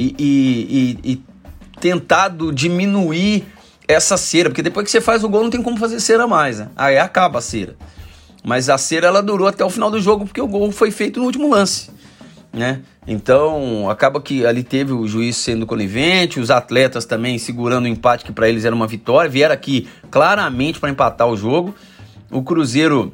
e, 0.00 0.14
e, 0.18 0.98
e, 1.04 1.12
e 1.12 1.24
tentado 1.78 2.52
diminuir 2.52 3.44
essa 3.86 4.16
cera, 4.16 4.48
porque 4.48 4.62
depois 4.62 4.84
que 4.84 4.90
você 4.90 5.00
faz 5.00 5.22
o 5.22 5.28
gol 5.28 5.42
não 5.42 5.50
tem 5.50 5.62
como 5.62 5.76
fazer 5.76 6.00
cera 6.00 6.26
mais, 6.26 6.60
né? 6.60 6.68
Aí 6.76 6.96
acaba 6.96 7.40
a 7.40 7.42
cera. 7.42 7.76
Mas 8.42 8.70
a 8.70 8.78
cera 8.78 9.08
ela 9.08 9.22
durou 9.22 9.46
até 9.46 9.64
o 9.64 9.68
final 9.68 9.90
do 9.90 10.00
jogo 10.00 10.24
porque 10.24 10.40
o 10.40 10.46
gol 10.46 10.72
foi 10.72 10.90
feito 10.90 11.20
no 11.20 11.26
último 11.26 11.50
lance, 11.50 11.90
né? 12.52 12.80
Então, 13.06 13.90
acaba 13.90 14.20
que 14.20 14.46
ali 14.46 14.62
teve 14.62 14.92
o 14.92 15.06
juiz 15.06 15.36
sendo 15.36 15.66
conivente, 15.66 16.38
os 16.38 16.50
atletas 16.50 17.04
também 17.04 17.38
segurando 17.38 17.84
o 17.84 17.88
empate 17.88 18.24
que 18.24 18.32
para 18.32 18.48
eles 18.48 18.64
era 18.64 18.74
uma 18.74 18.86
vitória, 18.86 19.28
vieram 19.28 19.54
aqui 19.54 19.88
claramente 20.10 20.78
para 20.78 20.90
empatar 20.90 21.28
o 21.28 21.36
jogo. 21.36 21.74
O 22.30 22.42
Cruzeiro, 22.42 23.12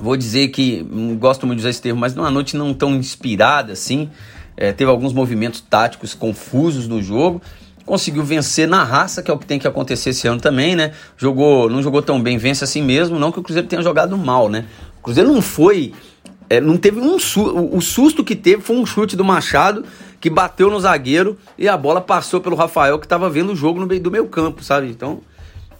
vou 0.00 0.16
dizer 0.16 0.48
que 0.48 0.86
não 0.90 1.16
gosto 1.16 1.46
muito 1.46 1.58
de 1.58 1.62
usar 1.62 1.70
esse 1.70 1.82
termo, 1.82 2.00
mas 2.00 2.14
numa 2.14 2.30
noite 2.30 2.56
não 2.56 2.72
tão 2.72 2.94
inspirada 2.94 3.72
assim, 3.72 4.08
é, 4.56 4.72
teve 4.72 4.90
alguns 4.90 5.12
movimentos 5.12 5.60
táticos 5.60 6.14
confusos 6.14 6.88
no 6.88 7.02
jogo. 7.02 7.40
Conseguiu 7.86 8.22
vencer 8.22 8.68
na 8.68 8.84
raça, 8.84 9.22
que 9.22 9.30
é 9.30 9.34
o 9.34 9.38
que 9.38 9.46
tem 9.46 9.58
que 9.58 9.66
acontecer 9.66 10.10
esse 10.10 10.28
ano 10.28 10.40
também, 10.40 10.76
né? 10.76 10.92
Jogou, 11.16 11.68
não 11.68 11.82
jogou 11.82 12.02
tão 12.02 12.22
bem, 12.22 12.38
vence 12.38 12.62
assim 12.62 12.82
mesmo. 12.82 13.18
Não 13.18 13.32
que 13.32 13.40
o 13.40 13.42
Cruzeiro 13.42 13.66
tenha 13.66 13.82
jogado 13.82 14.16
mal, 14.16 14.48
né? 14.48 14.66
O 14.98 15.02
Cruzeiro 15.02 15.32
não 15.32 15.42
foi. 15.42 15.92
É, 16.48 16.60
não 16.60 16.76
teve 16.76 17.00
um. 17.00 17.16
O 17.16 17.80
susto 17.80 18.22
que 18.22 18.36
teve 18.36 18.62
foi 18.62 18.76
um 18.76 18.84
chute 18.86 19.16
do 19.16 19.24
Machado 19.24 19.84
que 20.20 20.28
bateu 20.28 20.70
no 20.70 20.78
zagueiro 20.78 21.38
e 21.56 21.66
a 21.66 21.76
bola 21.76 22.00
passou 22.00 22.40
pelo 22.40 22.54
Rafael 22.54 22.98
que 22.98 23.06
estava 23.06 23.30
vendo 23.30 23.52
o 23.52 23.56
jogo 23.56 23.80
no 23.80 23.86
meio 23.86 24.00
do 24.00 24.10
meio 24.10 24.26
campo, 24.26 24.62
sabe? 24.62 24.88
Então, 24.88 25.22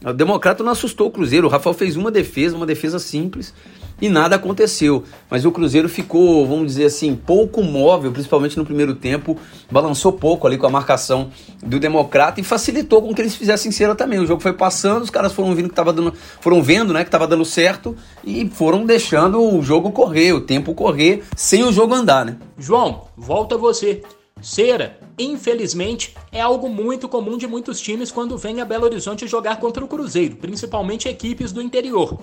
o 0.02 0.12
Democrata 0.12 0.64
não 0.64 0.72
assustou 0.72 1.08
o 1.08 1.10
Cruzeiro. 1.10 1.46
O 1.46 1.50
Rafael 1.50 1.74
fez 1.74 1.96
uma 1.96 2.10
defesa, 2.10 2.56
uma 2.56 2.66
defesa 2.66 2.98
simples 2.98 3.52
e 4.00 4.08
nada 4.08 4.36
aconteceu. 4.36 5.04
Mas 5.28 5.44
o 5.44 5.52
Cruzeiro 5.52 5.88
ficou, 5.88 6.46
vamos 6.46 6.66
dizer 6.68 6.86
assim, 6.86 7.14
pouco 7.14 7.62
móvel, 7.62 8.12
principalmente 8.12 8.56
no 8.56 8.64
primeiro 8.64 8.94
tempo, 8.94 9.36
balançou 9.70 10.12
pouco 10.12 10.46
ali 10.46 10.56
com 10.56 10.66
a 10.66 10.70
marcação 10.70 11.30
do 11.62 11.78
Democrata 11.78 12.40
e 12.40 12.44
facilitou 12.44 13.02
com 13.02 13.14
que 13.14 13.20
eles 13.20 13.34
fizessem 13.34 13.70
cera 13.70 13.94
também. 13.94 14.18
O 14.18 14.26
jogo 14.26 14.40
foi 14.40 14.52
passando, 14.52 15.02
os 15.02 15.10
caras 15.10 15.32
foram 15.32 15.54
vendo 15.54 15.68
que 15.68 15.74
tava 15.74 15.92
dando, 15.92 16.14
foram 16.40 16.62
vendo, 16.62 16.92
né, 16.92 17.02
que 17.02 17.08
estava 17.08 17.26
dando 17.26 17.44
certo 17.44 17.96
e 18.24 18.48
foram 18.48 18.84
deixando 18.86 19.40
o 19.42 19.62
jogo 19.62 19.92
correr, 19.92 20.32
o 20.32 20.40
tempo 20.40 20.74
correr, 20.74 21.22
sem 21.36 21.62
o 21.64 21.72
jogo 21.72 21.94
andar, 21.94 22.24
né? 22.24 22.36
João, 22.58 23.04
volta 23.16 23.56
você. 23.56 24.02
Cera, 24.42 24.98
infelizmente, 25.22 26.14
é 26.32 26.40
algo 26.40 26.68
muito 26.68 27.08
comum 27.08 27.36
de 27.36 27.46
muitos 27.46 27.80
times 27.80 28.10
quando 28.10 28.38
vem 28.38 28.60
a 28.60 28.64
Belo 28.64 28.84
Horizonte 28.84 29.26
jogar 29.26 29.58
contra 29.58 29.84
o 29.84 29.88
Cruzeiro, 29.88 30.36
principalmente 30.36 31.08
equipes 31.08 31.52
do 31.52 31.62
interior 31.62 32.18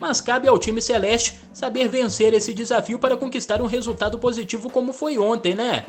mas 0.00 0.20
cabe 0.20 0.48
ao 0.48 0.58
time 0.58 0.80
celeste 0.80 1.38
saber 1.52 1.88
vencer 1.88 2.32
esse 2.34 2.54
desafio 2.54 2.98
para 2.98 3.16
conquistar 3.16 3.60
um 3.60 3.66
resultado 3.66 4.18
positivo 4.18 4.70
como 4.70 4.92
foi 4.92 5.18
ontem, 5.18 5.54
né? 5.54 5.86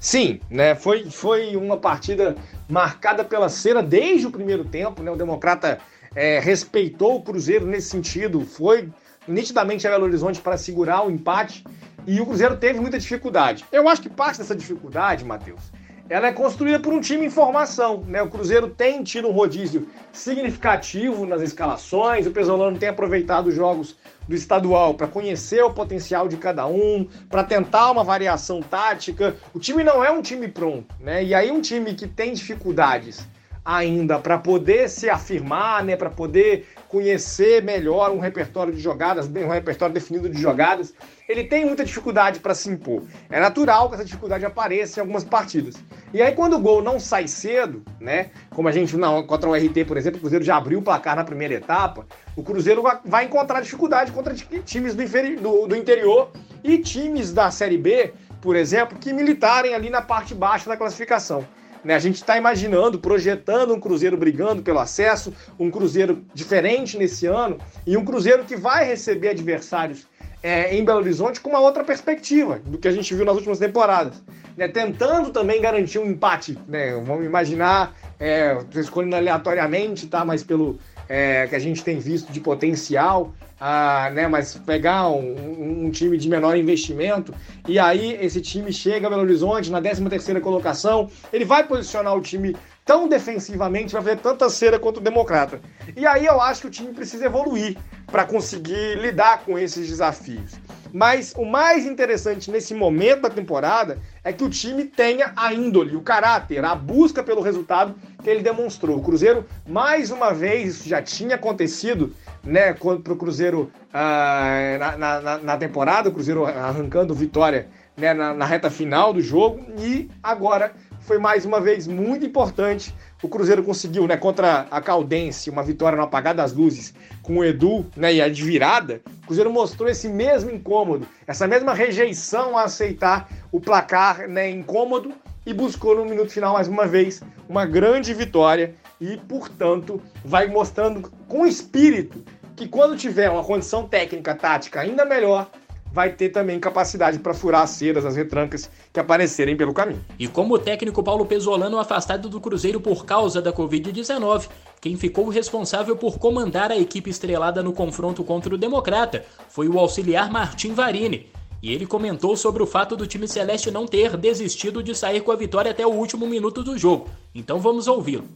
Sim, 0.00 0.40
né? 0.48 0.74
Foi, 0.74 1.10
foi 1.10 1.56
uma 1.56 1.76
partida 1.76 2.36
marcada 2.68 3.24
pela 3.24 3.48
cera 3.48 3.82
desde 3.82 4.26
o 4.26 4.30
primeiro 4.30 4.64
tempo, 4.64 5.02
né? 5.02 5.10
O 5.10 5.16
Democrata 5.16 5.78
é, 6.14 6.38
respeitou 6.38 7.16
o 7.16 7.22
Cruzeiro 7.22 7.66
nesse 7.66 7.88
sentido, 7.88 8.40
foi 8.44 8.88
nitidamente 9.26 9.86
a 9.86 9.90
Belo 9.90 10.04
Horizonte 10.04 10.40
para 10.40 10.56
segurar 10.56 11.04
o 11.04 11.10
empate 11.10 11.64
e 12.06 12.20
o 12.20 12.26
Cruzeiro 12.26 12.56
teve 12.56 12.80
muita 12.80 12.98
dificuldade. 12.98 13.64
Eu 13.72 13.88
acho 13.88 14.00
que 14.00 14.08
parte 14.08 14.38
dessa 14.38 14.54
dificuldade, 14.54 15.24
Matheus, 15.24 15.60
ela 16.08 16.28
é 16.28 16.32
construída 16.32 16.80
por 16.80 16.92
um 16.92 17.00
time 17.00 17.26
em 17.26 17.30
formação. 17.30 18.04
Né? 18.06 18.22
O 18.22 18.30
Cruzeiro 18.30 18.68
tem 18.68 19.02
tido 19.02 19.28
um 19.28 19.32
rodízio 19.32 19.88
significativo 20.12 21.26
nas 21.26 21.42
escalações, 21.42 22.26
o 22.26 22.30
Pesolano 22.30 22.78
tem 22.78 22.88
aproveitado 22.88 23.48
os 23.48 23.54
jogos 23.54 23.96
do 24.26 24.34
estadual 24.34 24.94
para 24.94 25.06
conhecer 25.06 25.62
o 25.62 25.72
potencial 25.72 26.28
de 26.28 26.36
cada 26.36 26.66
um, 26.66 27.06
para 27.28 27.44
tentar 27.44 27.90
uma 27.90 28.04
variação 28.04 28.60
tática. 28.60 29.36
O 29.54 29.58
time 29.58 29.82
não 29.82 30.04
é 30.04 30.10
um 30.10 30.20
time 30.20 30.48
pronto, 30.48 30.94
né? 31.00 31.24
E 31.24 31.34
aí 31.34 31.50
um 31.50 31.60
time 31.60 31.94
que 31.94 32.06
tem 32.06 32.32
dificuldades 32.32 33.26
ainda 33.64 34.18
para 34.18 34.38
poder 34.38 34.88
se 34.88 35.10
afirmar, 35.10 35.84
né, 35.84 35.94
para 35.94 36.08
poder 36.08 36.66
conhecer 36.88 37.62
melhor 37.62 38.10
um 38.10 38.18
repertório 38.18 38.72
de 38.72 38.80
jogadas, 38.80 39.28
um 39.28 39.48
repertório 39.48 39.92
definido 39.92 40.28
de 40.28 40.40
jogadas, 40.40 40.94
ele 41.28 41.44
tem 41.44 41.66
muita 41.66 41.84
dificuldade 41.84 42.40
para 42.40 42.54
se 42.54 42.70
impor. 42.70 43.02
É 43.28 43.38
natural 43.38 43.88
que 43.88 43.94
essa 43.94 44.04
dificuldade 44.04 44.44
apareça 44.44 44.98
em 44.98 45.02
algumas 45.02 45.22
partidas. 45.22 45.74
E 46.12 46.22
aí, 46.22 46.32
quando 46.32 46.56
o 46.56 46.58
gol 46.58 46.82
não 46.82 46.98
sai 46.98 47.28
cedo, 47.28 47.82
né? 48.00 48.30
Como 48.50 48.66
a 48.66 48.72
gente 48.72 48.96
não, 48.96 49.22
contra 49.26 49.48
o 49.48 49.54
RT, 49.54 49.84
por 49.86 49.98
exemplo, 49.98 50.16
o 50.16 50.20
Cruzeiro 50.20 50.44
já 50.44 50.56
abriu 50.56 50.78
o 50.78 50.82
placar 50.82 51.14
na 51.14 51.24
primeira 51.24 51.54
etapa, 51.54 52.06
o 52.34 52.42
Cruzeiro 52.42 52.82
vai 53.04 53.26
encontrar 53.26 53.60
dificuldade 53.60 54.10
contra 54.10 54.34
times 54.34 54.94
do, 54.94 55.04
do, 55.40 55.66
do 55.66 55.76
interior 55.76 56.30
e 56.64 56.78
times 56.78 57.32
da 57.32 57.50
Série 57.50 57.76
B, 57.76 58.14
por 58.40 58.56
exemplo, 58.56 58.98
que 58.98 59.12
militarem 59.12 59.74
ali 59.74 59.90
na 59.90 60.00
parte 60.00 60.34
baixa 60.34 60.70
da 60.70 60.76
classificação. 60.76 61.46
Né? 61.88 61.94
A 61.94 61.98
gente 61.98 62.16
está 62.16 62.36
imaginando, 62.36 62.98
projetando 62.98 63.72
um 63.72 63.80
Cruzeiro 63.80 64.14
brigando 64.14 64.60
pelo 64.60 64.78
acesso, 64.78 65.32
um 65.58 65.70
Cruzeiro 65.70 66.22
diferente 66.34 66.98
nesse 66.98 67.24
ano 67.24 67.56
e 67.86 67.96
um 67.96 68.04
Cruzeiro 68.04 68.44
que 68.44 68.56
vai 68.56 68.84
receber 68.84 69.30
adversários 69.30 70.06
é, 70.42 70.76
em 70.76 70.84
Belo 70.84 70.98
Horizonte 70.98 71.40
com 71.40 71.48
uma 71.48 71.60
outra 71.60 71.82
perspectiva 71.82 72.60
do 72.62 72.76
que 72.76 72.88
a 72.88 72.92
gente 72.92 73.14
viu 73.14 73.24
nas 73.24 73.36
últimas 73.36 73.58
temporadas. 73.58 74.22
Né? 74.54 74.68
Tentando 74.68 75.30
também 75.30 75.62
garantir 75.62 75.98
um 75.98 76.04
empate, 76.04 76.58
né? 76.68 76.92
vamos 77.02 77.24
imaginar, 77.24 77.96
é, 78.20 78.58
escolhendo 78.74 79.16
aleatoriamente, 79.16 80.08
tá? 80.08 80.26
mas 80.26 80.42
pelo 80.42 80.78
é, 81.08 81.46
que 81.46 81.56
a 81.56 81.58
gente 81.58 81.82
tem 81.82 81.98
visto 81.98 82.30
de 82.30 82.38
potencial, 82.38 83.32
ah, 83.60 84.10
né? 84.12 84.28
mas 84.28 84.54
pegar 84.54 85.08
um, 85.08 85.86
um, 85.86 85.90
time 85.90 86.16
de 86.16 86.28
menor 86.28 86.56
investimento 86.56 87.34
e 87.66 87.78
aí 87.78 88.16
esse 88.20 88.40
time 88.40 88.72
chega 88.72 89.06
a 89.06 89.10
Belo 89.10 89.22
Horizonte 89.22 89.70
na 89.70 89.80
13 89.80 90.08
terceira 90.08 90.40
colocação, 90.40 91.10
ele 91.32 91.44
vai 91.44 91.64
posicionar 91.64 92.14
o 92.14 92.20
time 92.20 92.56
tão 92.84 93.08
defensivamente, 93.08 93.92
vai 93.92 94.02
fazer 94.02 94.16
tanta 94.16 94.48
cera 94.48 94.78
quanto 94.78 94.96
o 94.96 95.02
Democrata. 95.02 95.60
E 95.94 96.06
aí 96.06 96.24
eu 96.24 96.40
acho 96.40 96.62
que 96.62 96.66
o 96.68 96.70
time 96.70 96.94
precisa 96.94 97.26
evoluir 97.26 97.76
para 98.06 98.24
conseguir 98.24 98.96
lidar 98.96 99.42
com 99.44 99.58
esses 99.58 99.86
desafios. 99.88 100.58
Mas 100.92 101.34
o 101.36 101.44
mais 101.44 101.84
interessante 101.84 102.50
nesse 102.50 102.74
momento 102.74 103.22
da 103.22 103.30
temporada 103.30 103.98
é 104.24 104.32
que 104.32 104.42
o 104.42 104.48
time 104.48 104.84
tenha 104.84 105.32
a 105.36 105.52
índole, 105.52 105.96
o 105.96 106.00
caráter, 106.00 106.64
a 106.64 106.74
busca 106.74 107.22
pelo 107.22 107.42
resultado 107.42 107.94
que 108.22 108.30
ele 108.30 108.42
demonstrou. 108.42 108.96
O 108.96 109.02
Cruzeiro, 109.02 109.44
mais 109.66 110.10
uma 110.10 110.32
vez, 110.32 110.76
isso 110.76 110.88
já 110.88 111.02
tinha 111.02 111.34
acontecido 111.34 112.14
né, 112.44 112.72
para 112.72 113.12
o 113.12 113.16
Cruzeiro 113.16 113.70
uh, 113.92 114.78
na, 114.78 115.20
na, 115.20 115.38
na, 115.38 115.56
temporada, 115.56 116.08
o 116.08 116.12
Cruzeiro 116.12 116.44
arrancando 116.44 117.14
vitória 117.14 117.68
né, 117.96 118.14
na, 118.14 118.32
na 118.34 118.44
reta 118.44 118.70
final 118.70 119.12
do 119.12 119.20
jogo, 119.20 119.64
e 119.78 120.08
agora 120.22 120.72
foi 121.00 121.18
mais 121.18 121.44
uma 121.44 121.60
vez 121.60 121.86
muito 121.86 122.26
importante. 122.26 122.94
O 123.22 123.28
Cruzeiro 123.28 123.62
conseguiu, 123.62 124.06
né, 124.06 124.16
contra 124.16 124.66
a 124.70 124.80
Caldense, 124.80 125.50
uma 125.50 125.62
vitória 125.62 125.96
no 125.96 126.04
apagar 126.04 126.34
das 126.34 126.52
luzes 126.52 126.94
com 127.22 127.38
o 127.38 127.44
Edu, 127.44 127.86
né, 127.96 128.14
e 128.14 128.22
a 128.22 128.28
de 128.28 128.44
virada. 128.44 129.00
O 129.22 129.26
Cruzeiro 129.26 129.50
mostrou 129.50 129.88
esse 129.88 130.08
mesmo 130.08 130.50
incômodo, 130.50 131.06
essa 131.26 131.46
mesma 131.46 131.74
rejeição 131.74 132.56
a 132.56 132.64
aceitar 132.64 133.28
o 133.50 133.60
placar, 133.60 134.28
né, 134.28 134.50
incômodo 134.50 135.12
e 135.44 135.54
buscou 135.54 135.96
no 135.96 136.04
minuto 136.04 136.30
final 136.30 136.52
mais 136.52 136.68
uma 136.68 136.86
vez 136.86 137.22
uma 137.48 137.64
grande 137.64 138.12
vitória 138.12 138.74
e, 139.00 139.16
portanto, 139.16 140.00
vai 140.24 140.48
mostrando 140.48 141.10
com 141.26 141.46
espírito 141.46 142.22
que 142.56 142.66
quando 142.66 142.96
tiver 142.96 143.30
uma 143.30 143.44
condição 143.44 143.86
técnica, 143.86 144.34
tática 144.34 144.80
ainda 144.80 145.04
melhor, 145.04 145.48
vai 145.92 146.12
ter 146.12 146.28
também 146.28 146.60
capacidade 146.60 147.18
para 147.18 147.32
furar 147.32 147.62
as 147.62 147.70
ceras, 147.70 148.04
as 148.04 148.16
retrancas 148.16 148.70
que 148.92 149.00
aparecerem 149.00 149.56
pelo 149.56 149.72
caminho. 149.72 150.04
E 150.18 150.28
como 150.28 150.54
o 150.54 150.58
técnico 150.58 151.02
Paulo 151.02 151.24
Pesolano 151.24 151.78
afastado 151.78 152.28
do 152.28 152.40
Cruzeiro 152.40 152.80
por 152.80 153.06
causa 153.06 153.40
da 153.40 153.52
Covid-19, 153.52 154.48
quem 154.80 154.96
ficou 154.96 155.28
responsável 155.28 155.96
por 155.96 156.18
comandar 156.18 156.70
a 156.70 156.76
equipe 156.76 157.10
estrelada 157.10 157.62
no 157.62 157.72
confronto 157.72 158.22
contra 158.22 158.54
o 158.54 158.58
Democrata 158.58 159.24
foi 159.48 159.68
o 159.68 159.78
auxiliar 159.78 160.30
Martim 160.30 160.72
Varini. 160.72 161.30
E 161.60 161.72
ele 161.72 161.86
comentou 161.86 162.36
sobre 162.36 162.62
o 162.62 162.66
fato 162.66 162.96
do 162.96 163.06
time 163.06 163.26
celeste 163.26 163.70
não 163.70 163.84
ter 163.84 164.16
desistido 164.16 164.80
de 164.82 164.94
sair 164.94 165.22
com 165.22 165.32
a 165.32 165.36
vitória 165.36 165.72
até 165.72 165.84
o 165.84 165.90
último 165.90 166.26
minuto 166.26 166.62
do 166.62 166.78
jogo. 166.78 167.08
Então 167.34 167.58
vamos 167.58 167.88
ouvi-lo. 167.88 168.28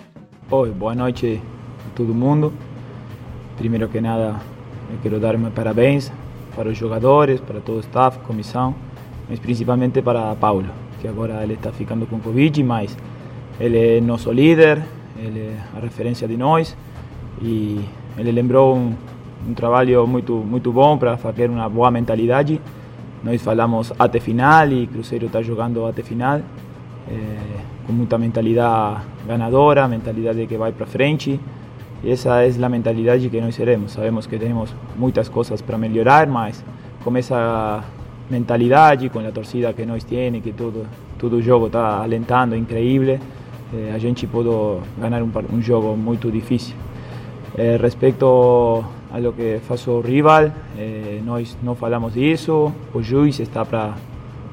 Oi, 0.55 0.69
boa 0.69 0.95
noite 0.95 1.41
a 1.87 1.97
todo 1.97 2.15
mundo. 2.15 2.53
Primeiro 3.57 3.89
que 3.89 4.03
nada, 4.03 4.37
eu 4.91 4.99
quero 5.03 5.19
dar 5.19 5.39
meus 5.39 5.55
parabéns 5.55 6.13
para 6.55 6.69
os 6.69 6.77
jogadores, 6.77 7.41
para 7.41 7.59
todo 7.59 7.79
o 7.79 7.81
staff, 7.81 8.19
comissão, 8.19 8.75
mas 9.31 9.39
principalmente 9.39 10.03
para 10.03 10.35
Paulo, 10.35 10.67
que 11.01 11.09
agora 11.09 11.43
ele 11.43 11.55
está 11.55 11.73
ficando 11.73 12.07
com 12.07 12.21
Covid, 12.21 12.63
mas 12.65 12.95
ele 13.59 13.97
é 13.97 14.01
nosso 14.03 14.31
líder, 14.31 14.83
ele 15.17 15.41
é 15.41 15.57
a 15.75 15.81
referência 15.81 16.29
de 16.29 16.37
nós 16.37 16.77
e 17.41 17.81
ele 18.19 18.31
lembrou 18.31 18.77
um, 18.77 18.93
um 19.49 19.55
trabalho 19.55 20.07
muito 20.07 20.35
muito 20.35 20.71
bom 20.71 20.99
para 20.99 21.17
fazer 21.17 21.49
uma 21.49 21.67
boa 21.67 21.91
mentalidade. 21.91 22.61
Nós 23.25 23.41
falamos 23.41 23.91
até 23.99 24.21
final 24.21 24.71
e 24.71 24.87
Cruzeiro 24.87 25.29
está 25.29 25.41
jogando 25.41 25.87
até 25.87 26.03
final. 26.03 26.43
É, 27.11 27.73
com 27.87 27.93
muita 27.93 28.17
mentalidade 28.17 29.03
ganadora, 29.27 29.89
mentalidade 29.89 30.47
que 30.47 30.57
vai 30.57 30.73
para 30.73 30.87
frente. 30.87 31.39
E 32.03 32.11
essa 32.11 32.43
é 32.43 32.51
a 32.51 32.69
mentalidade 32.69 33.29
que 33.29 33.41
nós 33.41 33.55
seremos. 33.55 33.93
Sabemos 33.93 34.27
que 34.27 34.39
temos 34.39 34.75
muitas 34.97 35.29
coisas 35.29 35.61
para 35.63 35.79
melhorar, 35.79 36.27
mas 36.27 36.65
com 37.05 37.17
essa 37.17 37.85
mentalidade, 38.31 39.09
com 39.09 39.19
a 39.21 39.31
torcida 39.31 39.73
que 39.73 39.85
nós 39.85 40.05
temos, 40.05 40.43
que 40.43 40.53
todo, 40.53 40.87
todo 41.19 41.43
jogo 41.43 41.67
está 41.67 42.03
alentando, 42.03 42.57
incrível, 42.57 43.19
eh, 43.75 43.93
a 43.95 43.99
gente 43.99 44.27
pode 44.27 44.49
ganhar 44.99 45.23
um, 45.23 45.31
um 45.53 45.63
jogo 45.63 45.97
muito 45.97 46.31
difícil. 46.31 46.75
Eh, 47.57 47.79
respeito 47.81 48.85
a 49.13 49.19
lo 49.19 49.33
que 49.33 49.61
faz 49.69 49.87
o 49.87 50.01
rival, 50.01 50.51
eh, 50.79 51.21
nós 51.25 51.57
não 51.63 51.75
falamos 51.75 52.15
disso, 52.15 52.73
o 52.95 53.03
juiz 53.03 53.39
está 53.41 53.65
para 53.65 53.95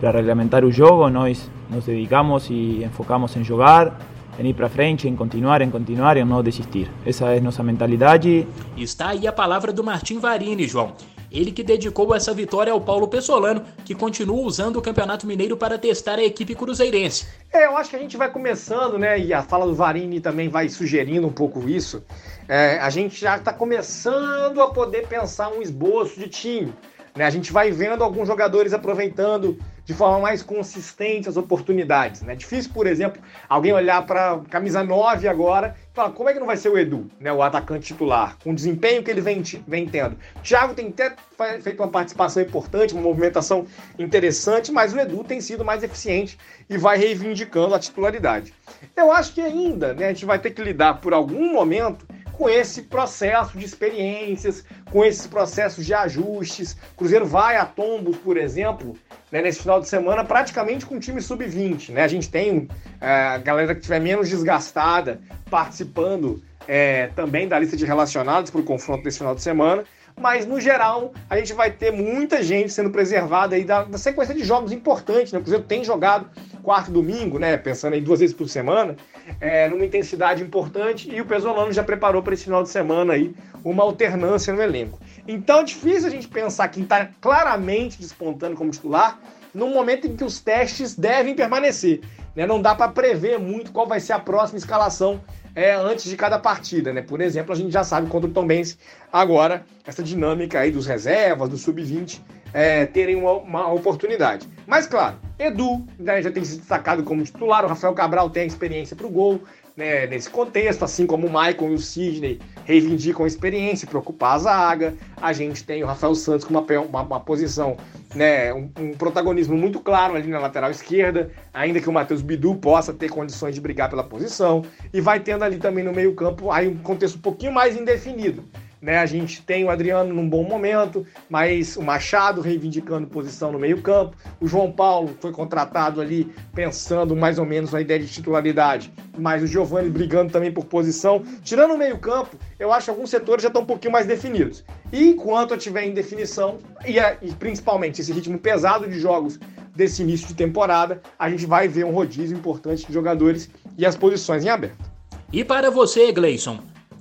reglamentar 0.02 0.66
o 0.66 0.72
jogo, 0.72 1.10
nós 1.10 1.50
nos 1.70 1.86
dedicamos 1.86 2.50
e 2.50 2.84
enfocamos 2.84 3.36
em 3.36 3.44
jogar, 3.44 4.00
em 4.40 4.48
ir 4.48 4.54
para 4.54 4.70
frente, 4.70 5.08
em 5.08 5.16
continuar, 5.16 5.62
em 5.62 5.70
continuar 5.70 6.18
e 6.18 6.24
não 6.24 6.42
desistir. 6.42 6.90
Essa 7.06 7.28
é 7.28 7.40
nossa 7.40 7.62
mentalidade. 7.62 8.48
Está 8.78 9.10
aí 9.10 9.28
a 9.28 9.32
palavra 9.32 9.72
do 9.72 9.84
Martim 9.84 10.20
Varini, 10.20 10.68
João. 10.68 10.94
Ele 11.32 11.52
que 11.52 11.64
dedicou 11.64 12.16
essa 12.16 12.34
vitória 12.34 12.74
ao 12.74 12.82
Paulo 12.82 13.08
Pessolano, 13.08 13.64
que 13.86 13.94
continua 13.94 14.42
usando 14.42 14.78
o 14.78 14.82
Campeonato 14.82 15.28
Mineiro 15.28 15.56
para 15.56 15.78
testar 15.78 16.18
a 16.18 16.24
equipe 16.24 16.56
cruzeirense. 16.56 17.28
É, 17.54 17.66
eu 17.66 17.78
acho 17.78 17.92
que 17.92 17.96
a 17.96 18.00
gente 18.00 18.18
vai 18.18 18.32
começando, 18.32 18.98
né? 18.98 19.20
E 19.20 19.32
a 19.32 19.44
fala 19.44 19.68
do 19.68 19.76
Varini 19.76 20.20
também 20.20 20.50
vai 20.50 20.70
sugerindo 20.70 21.28
um 21.28 21.32
pouco 21.32 21.70
isso. 21.70 22.04
É, 22.48 22.80
a 22.80 22.90
gente 22.90 23.22
já 23.22 23.38
está 23.38 23.54
começando 23.54 24.60
a 24.60 24.70
poder 24.70 25.08
pensar 25.08 25.50
um 25.50 25.62
esboço 25.62 26.20
de 26.20 26.28
time. 26.28 26.74
Né? 27.16 27.26
A 27.26 27.30
gente 27.30 27.52
vai 27.52 27.70
vendo 27.70 28.04
alguns 28.04 28.28
jogadores 28.28 28.74
aproveitando 28.74 29.58
de 29.90 29.96
forma 29.96 30.20
mais 30.20 30.44
consistente 30.44 31.28
as 31.28 31.36
oportunidades. 31.36 32.22
É 32.22 32.26
né? 32.28 32.36
difícil, 32.36 32.72
por 32.72 32.86
exemplo, 32.86 33.20
alguém 33.50 33.74
olhar 33.74 34.06
para 34.06 34.40
camisa 34.48 34.84
9 34.84 35.28
agora 35.28 35.76
e 35.92 35.96
falar 35.96 36.12
como 36.12 36.30
é 36.30 36.34
que 36.34 36.40
não 36.40 36.46
vai 36.46 36.58
ser 36.58 36.70
o 36.70 36.78
Edu, 36.78 37.10
né? 37.20 37.34
o 37.34 37.42
atacante 37.42 37.88
titular, 37.88 38.38
com 38.44 38.52
o 38.52 38.56
desempenho 38.56 39.02
que 39.02 39.10
ele 39.10 39.20
vem, 39.20 39.42
vem 39.68 39.88
tendo. 39.88 40.16
O 40.36 40.42
Thiago 40.42 40.76
tem 40.76 40.90
até 40.90 41.16
feito 41.60 41.82
uma 41.82 41.90
participação 41.90 42.44
importante, 42.44 42.94
uma 42.94 43.02
movimentação 43.02 43.66
interessante, 43.98 44.72
mas 44.72 44.94
o 44.94 45.00
Edu 45.00 45.24
tem 45.24 45.42
sido 45.42 45.66
mais 45.66 45.82
eficiente 45.82 46.38
e 46.70 46.78
vai 46.78 46.96
reivindicando 46.96 47.74
a 47.74 47.80
titularidade. 47.80 48.54
Eu 48.96 49.12
acho 49.12 49.34
que 49.34 49.42
ainda 49.42 49.96
né, 49.96 50.06
a 50.06 50.10
gente 50.10 50.24
vai 50.24 50.38
ter 50.38 50.52
que 50.52 50.62
lidar 50.62 51.02
por 51.02 51.16
algum 51.16 51.52
momento 51.52 52.06
com 52.40 52.48
esse 52.48 52.84
processo 52.84 53.58
de 53.58 53.66
experiências, 53.66 54.64
com 54.90 55.04
esses 55.04 55.28
processos 55.28 55.86
de 55.86 55.94
ajustes. 55.94 56.72
O 56.94 56.96
Cruzeiro 56.96 57.26
vai 57.26 57.58
a 57.58 57.66
tombos, 57.66 58.16
por 58.16 58.38
exemplo, 58.38 58.96
né, 59.30 59.42
nesse 59.42 59.62
final 59.62 59.82
de 59.82 59.90
semana, 59.90 60.24
praticamente 60.24 60.86
com 60.86 60.98
time 60.98 61.22
sub-20. 61.22 61.90
Né? 61.90 62.02
A 62.02 62.08
gente 62.08 62.30
tem 62.30 62.70
é, 63.02 63.12
a 63.12 63.38
galera 63.40 63.74
que 63.76 63.82
estiver 63.82 64.00
menos 64.00 64.30
desgastada 64.30 65.20
participando 65.52 66.42
é, 66.66 67.08
também 67.08 67.46
da 67.46 67.60
lista 67.60 67.76
de 67.76 67.86
relacionados 67.86 68.50
para 68.50 68.62
o 68.62 68.64
confronto 68.64 69.04
desse 69.04 69.18
final 69.18 69.36
de 69.36 69.42
semana. 69.42 69.84
Mas, 70.18 70.46
no 70.46 70.62
geral, 70.62 71.14
a 71.30 71.38
gente 71.38 71.54
vai 71.54 71.72
ter 71.72 71.92
muita 71.92 72.42
gente 72.42 72.72
sendo 72.72 72.90
preservada 72.90 73.56
aí 73.56 73.66
da, 73.66 73.84
da 73.84 73.98
sequência 73.98 74.34
de 74.34 74.44
jogos 74.46 74.72
importantes. 74.72 75.34
Né? 75.34 75.40
O 75.40 75.42
Cruzeiro 75.42 75.66
tem 75.66 75.84
jogado 75.84 76.30
quarto 76.62 76.92
domingo, 76.92 77.40
né? 77.40 77.58
Pensando 77.58 77.96
em 77.96 78.04
duas 78.04 78.20
vezes 78.20 78.36
por 78.36 78.48
semana, 78.50 78.96
é, 79.40 79.68
numa 79.70 79.86
intensidade 79.86 80.44
importante, 80.44 81.10
e 81.14 81.22
o 81.22 81.26
Pesolano 81.26 81.72
já 81.72 81.84
preparou 81.84 82.22
para 82.22 82.34
esse 82.34 82.44
final 82.44 82.64
de 82.64 82.70
semana 82.70 83.14
aí 83.14 83.34
uma 83.64 83.84
alternância 83.84 84.54
no 84.54 84.62
elenco. 84.62 85.00
Então 85.28 85.60
é 85.60 85.64
difícil 85.64 86.08
a 86.08 86.12
gente 86.12 86.28
pensar 86.28 86.68
quem 86.70 86.84
está 86.84 87.10
claramente 87.20 88.00
despontando 88.00 88.56
como 88.56 88.72
titular 88.72 89.20
no 89.54 89.68
momento 89.68 90.08
em 90.08 90.16
que 90.16 90.24
os 90.24 90.40
testes 90.40 90.96
devem 90.96 91.36
permanecer. 91.36 92.02
Né? 92.36 92.46
Não 92.46 92.62
dá 92.62 92.76
para 92.76 92.92
prever 92.92 93.40
muito 93.40 93.72
qual 93.72 93.88
vai 93.88 94.00
ser 94.00 94.14
a 94.14 94.20
próxima 94.20 94.58
escalação 94.58 95.22
é, 95.56 95.74
antes 95.74 96.06
de 96.06 96.16
cada 96.16 96.38
partida, 96.38 96.94
né? 96.94 97.02
Por 97.02 97.20
exemplo, 97.22 97.52
a 97.52 97.56
gente 97.56 97.72
já 97.72 97.84
sabe 97.84 98.08
contra 98.08 98.30
o 98.30 98.34
Tom 98.34 98.46
Benz 98.46 98.78
agora 99.12 99.66
essa 99.86 100.04
dinâmica 100.04 100.60
aí 100.60 100.72
dos 100.72 100.86
reservas, 100.86 101.50
do 101.50 101.58
sub-20 101.58 102.22
é, 102.54 102.86
terem 102.86 103.16
uma, 103.16 103.34
uma, 103.34 103.74
oportunidade. 103.74 104.48
Mas 104.70 104.86
claro, 104.86 105.18
Edu 105.40 105.84
né, 105.98 106.22
já 106.22 106.30
tem 106.30 106.46
se 106.46 106.58
destacado 106.58 107.02
como 107.02 107.24
titular, 107.24 107.66
o 107.66 107.68
Rafael 107.68 107.92
Cabral 107.96 108.30
tem 108.30 108.44
a 108.44 108.46
experiência 108.46 108.96
para 108.96 109.08
o 109.08 109.10
gol 109.10 109.42
né, 109.76 110.06
nesse 110.06 110.30
contexto, 110.30 110.86
assim 110.86 111.08
como 111.08 111.26
o 111.26 111.30
Maicon 111.30 111.72
e 111.72 111.74
o 111.74 111.80
Sidney 111.80 112.40
reivindicam 112.66 113.24
a 113.24 113.28
experiência 113.28 113.88
para 113.88 113.98
ocupar 113.98 114.36
a 114.36 114.38
zaga. 114.38 114.94
A 115.20 115.34
gente 115.34 115.64
tem 115.64 115.84
o 115.84 115.88
Rafael 115.88 116.14
Santos 116.14 116.46
com 116.46 116.54
uma, 116.54 116.62
uma, 116.82 117.02
uma 117.02 117.20
posição, 117.20 117.78
né, 118.14 118.54
um, 118.54 118.70
um, 118.80 118.92
protagonismo 118.92 119.58
muito 119.58 119.80
claro 119.80 120.14
ali 120.14 120.28
na 120.28 120.38
lateral 120.38 120.70
esquerda, 120.70 121.32
ainda 121.52 121.82
que 121.82 121.90
o 121.90 121.92
Matheus 121.92 122.22
Bidu 122.22 122.54
possa 122.54 122.94
ter 122.94 123.10
condições 123.10 123.56
de 123.56 123.62
brigar 123.62 123.90
pela 123.90 124.04
posição. 124.04 124.62
E 124.94 125.02
vai 125.02 125.20
tendo 125.20 125.44
ali 125.44 125.58
também 125.58 125.84
no 125.84 125.94
meio 125.94 126.14
campo 126.14 126.52
aí 126.52 126.68
um 126.68 126.78
contexto 126.78 127.16
um 127.16 127.22
pouquinho 127.22 127.54
mais 127.54 127.76
indefinido. 127.76 128.44
Né, 128.82 128.98
a 128.98 129.06
gente 129.06 129.42
tem 129.42 129.66
o 129.66 129.70
Adriano 129.70 130.14
num 130.14 130.30
bom 130.30 130.44
momento, 130.44 131.06
mas 131.30 131.76
o 131.76 131.82
Machado 131.82 132.40
reivindicando 132.40 133.08
posição 133.08 133.52
no 133.52 133.60
meio-campo. 133.60 134.16
O 134.40 134.48
João 134.48 134.72
Paulo 134.72 135.18
foi 135.20 135.34
contratado 135.34 136.00
ali 136.00 136.32
pensando 136.54 137.14
mais 137.14 137.38
ou 137.38 137.46
menos 137.46 137.74
na 137.74 137.82
ideia 137.82 138.00
de 138.00 138.08
titularidade, 138.08 138.94
mas 139.18 139.44
o 139.44 139.48
Giovani 139.48 139.90
brigando 139.90 140.32
também 140.32 140.50
por 140.50 140.64
posição. 140.64 141.22
Tirando 141.44 141.74
o 141.74 141.78
meio-campo, 141.78 142.38
eu 142.58 142.72
acho 142.72 142.86
que 142.86 142.92
alguns 142.92 143.10
setores 143.10 143.44
já 143.44 143.50
estão 143.50 143.64
um 143.64 143.66
pouquinho 143.66 143.92
mais 143.92 144.08
definidos. 144.08 144.64
E 144.94 145.10
enquanto 145.10 145.52
eu 145.52 145.58
tiver 145.58 145.84
em 145.84 145.94
definição, 145.94 146.58
e, 146.86 146.98
e 147.22 147.34
principalmente 147.34 148.00
esse 148.00 148.14
ritmo 148.14 148.40
pesado 148.40 148.88
de 148.88 148.98
jogos 148.98 149.38
desse 149.76 150.04
início 150.04 150.28
de 150.28 150.36
temporada, 150.36 151.02
a 151.18 151.30
gente 151.30 151.46
vai 151.46 151.68
ver 151.68 151.86
um 151.86 151.92
rodízio 151.92 152.38
importante 152.38 152.88
de 152.88 152.94
jogadores 152.94 153.50
e 153.78 153.86
as 153.86 153.98
posições 153.98 154.46
em 154.46 154.50
aberto. 154.50 154.90
E 155.32 155.44
para 155.44 155.70
você, 155.70 156.12
Gleison, 156.12 156.60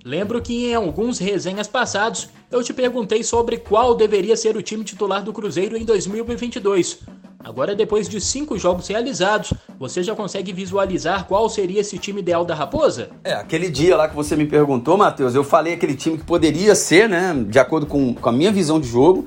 Lembro 0.08 0.40
que 0.40 0.70
em 0.70 0.74
alguns 0.74 1.18
resenhas 1.18 1.68
passados 1.68 2.30
eu 2.50 2.62
te 2.62 2.72
perguntei 2.72 3.22
sobre 3.22 3.58
qual 3.58 3.94
deveria 3.94 4.38
ser 4.38 4.56
o 4.56 4.62
time 4.62 4.82
titular 4.82 5.22
do 5.22 5.34
Cruzeiro 5.34 5.76
em 5.76 5.84
2022. 5.84 7.00
Agora, 7.44 7.74
depois 7.74 8.08
de 8.08 8.18
cinco 8.18 8.56
jogos 8.56 8.88
realizados, 8.88 9.52
você 9.78 10.02
já 10.02 10.14
consegue 10.14 10.50
visualizar 10.50 11.26
qual 11.26 11.46
seria 11.50 11.82
esse 11.82 11.98
time 11.98 12.22
ideal 12.22 12.42
da 12.42 12.54
Raposa? 12.54 13.10
É, 13.22 13.34
aquele 13.34 13.68
dia 13.68 13.98
lá 13.98 14.08
que 14.08 14.16
você 14.16 14.34
me 14.34 14.46
perguntou, 14.46 14.96
Matheus, 14.96 15.34
eu 15.34 15.44
falei 15.44 15.74
aquele 15.74 15.94
time 15.94 16.16
que 16.16 16.24
poderia 16.24 16.74
ser, 16.74 17.06
né, 17.06 17.44
de 17.46 17.58
acordo 17.58 17.84
com, 17.84 18.14
com 18.14 18.28
a 18.30 18.32
minha 18.32 18.50
visão 18.50 18.80
de 18.80 18.88
jogo, 18.88 19.26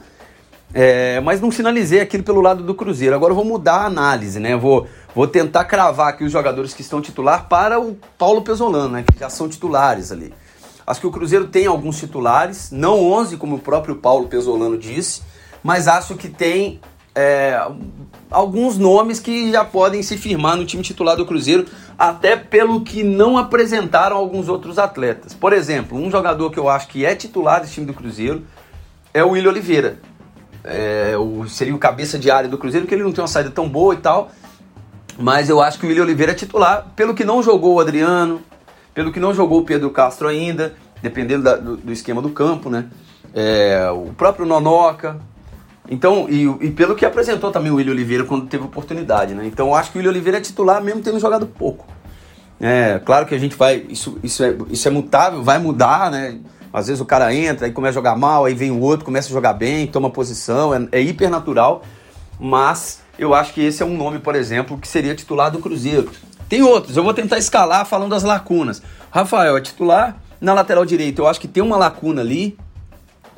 é, 0.73 1.19
mas 1.19 1.39
não 1.39 1.51
finalizei 1.51 1.99
aquilo 1.99 2.23
pelo 2.23 2.41
lado 2.41 2.63
do 2.63 2.73
Cruzeiro. 2.73 3.13
Agora 3.13 3.33
eu 3.33 3.35
vou 3.35 3.45
mudar 3.45 3.81
a 3.81 3.85
análise, 3.85 4.39
né? 4.39 4.57
Vou, 4.57 4.87
vou 5.13 5.27
tentar 5.27 5.65
cravar 5.65 6.07
aqui 6.07 6.23
os 6.23 6.31
jogadores 6.31 6.73
que 6.73 6.81
estão 6.81 6.99
titular 6.99 7.47
para 7.47 7.79
o 7.79 7.95
Paulo 8.17 8.41
Pesolano, 8.41 8.89
né? 8.89 9.03
Que 9.03 9.19
já 9.19 9.29
são 9.29 9.47
titulares 9.47 10.11
ali. 10.11 10.33
Acho 10.85 11.01
que 11.01 11.07
o 11.07 11.11
Cruzeiro 11.11 11.47
tem 11.47 11.65
alguns 11.65 11.97
titulares, 11.97 12.71
não 12.71 12.99
11, 13.11 13.37
como 13.37 13.55
o 13.55 13.59
próprio 13.59 13.95
Paulo 13.95 14.27
Pesolano 14.27 14.77
disse, 14.77 15.21
mas 15.63 15.87
acho 15.87 16.15
que 16.15 16.27
tem 16.27 16.79
é, 17.13 17.61
alguns 18.29 18.77
nomes 18.77 19.19
que 19.19 19.51
já 19.51 19.63
podem 19.63 20.01
se 20.01 20.17
firmar 20.17 20.55
no 20.55 20.65
time 20.65 20.81
titular 20.81 21.15
do 21.15 21.25
Cruzeiro, 21.25 21.65
até 21.97 22.35
pelo 22.35 22.81
que 22.81 23.03
não 23.03 23.37
apresentaram 23.37 24.17
alguns 24.17 24.47
outros 24.47 24.79
atletas. 24.79 25.33
Por 25.33 25.53
exemplo, 25.53 25.97
um 25.97 26.09
jogador 26.09 26.49
que 26.49 26.57
eu 26.57 26.69
acho 26.69 26.87
que 26.87 27.05
é 27.05 27.15
titular 27.15 27.61
desse 27.61 27.73
time 27.73 27.85
do 27.85 27.93
Cruzeiro 27.93 28.43
é 29.13 29.23
o 29.23 29.31
William 29.31 29.49
Oliveira. 29.49 29.99
É, 30.63 31.15
o, 31.17 31.47
seria 31.47 31.75
o 31.75 31.79
cabeça 31.79 32.17
de 32.17 32.31
área 32.31 32.49
do 32.49 32.57
Cruzeiro, 32.57 32.87
que 32.87 32.93
ele 32.93 33.03
não 33.03 33.11
tem 33.11 33.21
uma 33.21 33.27
saída 33.27 33.49
tão 33.49 33.67
boa 33.67 33.93
e 33.93 33.97
tal. 33.97 34.31
Mas 35.17 35.49
eu 35.49 35.61
acho 35.61 35.77
que 35.77 35.85
o 35.85 35.89
William 35.89 36.03
Oliveira 36.03 36.31
é 36.31 36.35
titular, 36.35 36.87
pelo 36.95 37.13
que 37.13 37.25
não 37.25 37.43
jogou 37.43 37.75
o 37.75 37.79
Adriano, 37.79 38.41
pelo 38.93 39.11
que 39.11 39.19
não 39.19 39.33
jogou 39.33 39.59
o 39.59 39.65
Pedro 39.65 39.89
Castro 39.89 40.27
ainda, 40.27 40.73
dependendo 41.01 41.43
da, 41.43 41.55
do, 41.55 41.77
do, 41.77 41.91
esquema 41.91 42.21
do 42.21 42.29
campo, 42.29 42.69
né? 42.69 42.87
É, 43.33 43.89
o 43.91 44.13
próprio 44.13 44.45
Nonoca. 44.45 45.19
Então, 45.89 46.27
e, 46.29 46.45
e, 46.65 46.71
pelo 46.71 46.95
que 46.95 47.05
apresentou 47.05 47.51
também 47.51 47.71
o 47.71 47.75
William 47.75 47.93
Oliveira 47.93 48.23
quando 48.23 48.47
teve 48.47 48.63
oportunidade, 48.63 49.33
né? 49.33 49.45
Então, 49.45 49.73
acho 49.73 49.91
que 49.91 49.97
o 49.97 49.99
William 49.99 50.11
Oliveira 50.11 50.37
é 50.37 50.41
titular 50.41 50.83
mesmo 50.83 51.01
tendo 51.01 51.19
jogado 51.19 51.47
pouco. 51.47 51.85
É, 52.59 53.01
claro 53.03 53.25
que 53.25 53.33
a 53.33 53.39
gente 53.39 53.55
vai, 53.55 53.85
isso, 53.89 54.19
isso, 54.23 54.43
é, 54.43 54.55
isso 54.69 54.87
é 54.87 54.91
mutável, 54.91 55.43
vai 55.43 55.57
mudar, 55.57 56.11
né? 56.11 56.39
Às 56.71 56.87
vezes 56.87 57.01
o 57.01 57.05
cara 57.05 57.33
entra 57.33 57.67
e 57.67 57.71
começa 57.71 57.91
a 57.91 58.01
jogar 58.01 58.15
mal, 58.15 58.45
aí 58.45 58.53
vem 58.53 58.71
o 58.71 58.79
outro, 58.79 59.03
começa 59.03 59.27
a 59.27 59.31
jogar 59.31 59.53
bem, 59.53 59.87
toma 59.87 60.09
posição, 60.09 60.73
é, 60.73 60.87
é 60.91 61.01
hiper 61.01 61.29
natural, 61.29 61.83
mas 62.39 63.01
eu 63.17 63.33
acho 63.33 63.53
que 63.53 63.61
esse 63.61 63.83
é 63.83 63.85
um 63.85 63.97
nome, 63.97 64.19
por 64.19 64.35
exemplo, 64.35 64.77
que 64.77 64.87
seria 64.87 65.15
titular 65.15 65.51
do 65.51 65.59
Cruzeiro. 65.59 66.09
Tem 66.51 66.61
outros, 66.61 66.97
eu 66.97 67.03
vou 67.03 67.13
tentar 67.13 67.37
escalar 67.37 67.85
falando 67.85 68.09
das 68.09 68.23
lacunas. 68.23 68.81
Rafael 69.09 69.55
é 69.55 69.61
titular 69.61 70.17
na 70.41 70.53
lateral 70.53 70.83
direita, 70.83 71.21
eu 71.21 71.27
acho 71.27 71.39
que 71.39 71.47
tem 71.47 71.63
uma 71.63 71.77
lacuna 71.77 72.19
ali. 72.19 72.57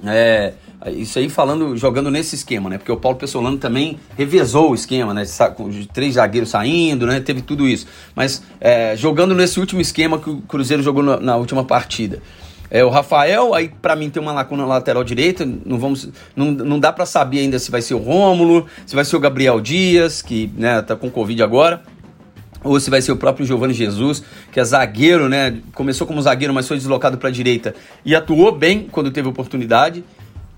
É, 0.03 0.53
Isso 0.87 1.19
aí 1.19 1.29
falando, 1.29 1.77
jogando 1.77 2.09
nesse 2.09 2.33
esquema, 2.33 2.71
né? 2.71 2.79
Porque 2.79 2.91
o 2.91 2.97
Paulo 2.97 3.15
Pessolano 3.15 3.59
também 3.59 3.99
revezou 4.17 4.71
o 4.71 4.73
esquema, 4.73 5.13
né? 5.13 5.25
Com 5.55 5.69
três 5.93 6.15
zagueiros 6.15 6.49
saindo, 6.49 7.05
né? 7.05 7.19
Teve 7.19 7.43
tudo 7.43 7.67
isso. 7.67 7.85
Mas 8.15 8.41
é, 8.59 8.97
jogando 8.97 9.35
nesse 9.35 9.59
último 9.59 9.79
esquema 9.79 10.17
que 10.17 10.31
o 10.31 10.41
Cruzeiro 10.41 10.81
jogou 10.81 11.03
na, 11.03 11.17
na 11.19 11.35
última 11.35 11.63
partida. 11.63 12.19
É, 12.67 12.83
o 12.83 12.89
Rafael, 12.89 13.53
aí 13.53 13.69
para 13.69 13.95
mim 13.95 14.09
tem 14.09 14.23
uma 14.23 14.33
lacuna 14.33 14.63
na 14.63 14.69
lateral 14.69 15.03
direita, 15.03 15.45
não 15.45 15.77
vamos 15.77 16.09
não, 16.35 16.49
não 16.49 16.79
dá 16.79 16.91
para 16.91 17.05
saber 17.05 17.41
ainda 17.41 17.59
se 17.59 17.69
vai 17.69 17.83
ser 17.83 17.93
o 17.93 17.99
Rômulo, 17.99 18.65
se 18.87 18.95
vai 18.95 19.05
ser 19.05 19.15
o 19.15 19.19
Gabriel 19.19 19.61
Dias, 19.61 20.23
que 20.23 20.51
né, 20.57 20.81
tá 20.81 20.95
com 20.95 21.11
Covid 21.11 21.43
agora 21.43 21.92
ou 22.63 22.79
se 22.79 22.89
vai 22.89 23.01
ser 23.01 23.11
o 23.11 23.17
próprio 23.17 23.45
Giovanni 23.45 23.73
Jesus, 23.73 24.23
que 24.51 24.59
é 24.59 24.63
zagueiro, 24.63 25.27
né? 25.27 25.57
Começou 25.73 26.07
como 26.07 26.21
zagueiro, 26.21 26.53
mas 26.53 26.67
foi 26.67 26.77
deslocado 26.77 27.17
para 27.17 27.29
a 27.29 27.31
direita 27.31 27.75
e 28.05 28.15
atuou 28.15 28.51
bem 28.51 28.87
quando 28.91 29.11
teve 29.11 29.27
oportunidade. 29.27 30.03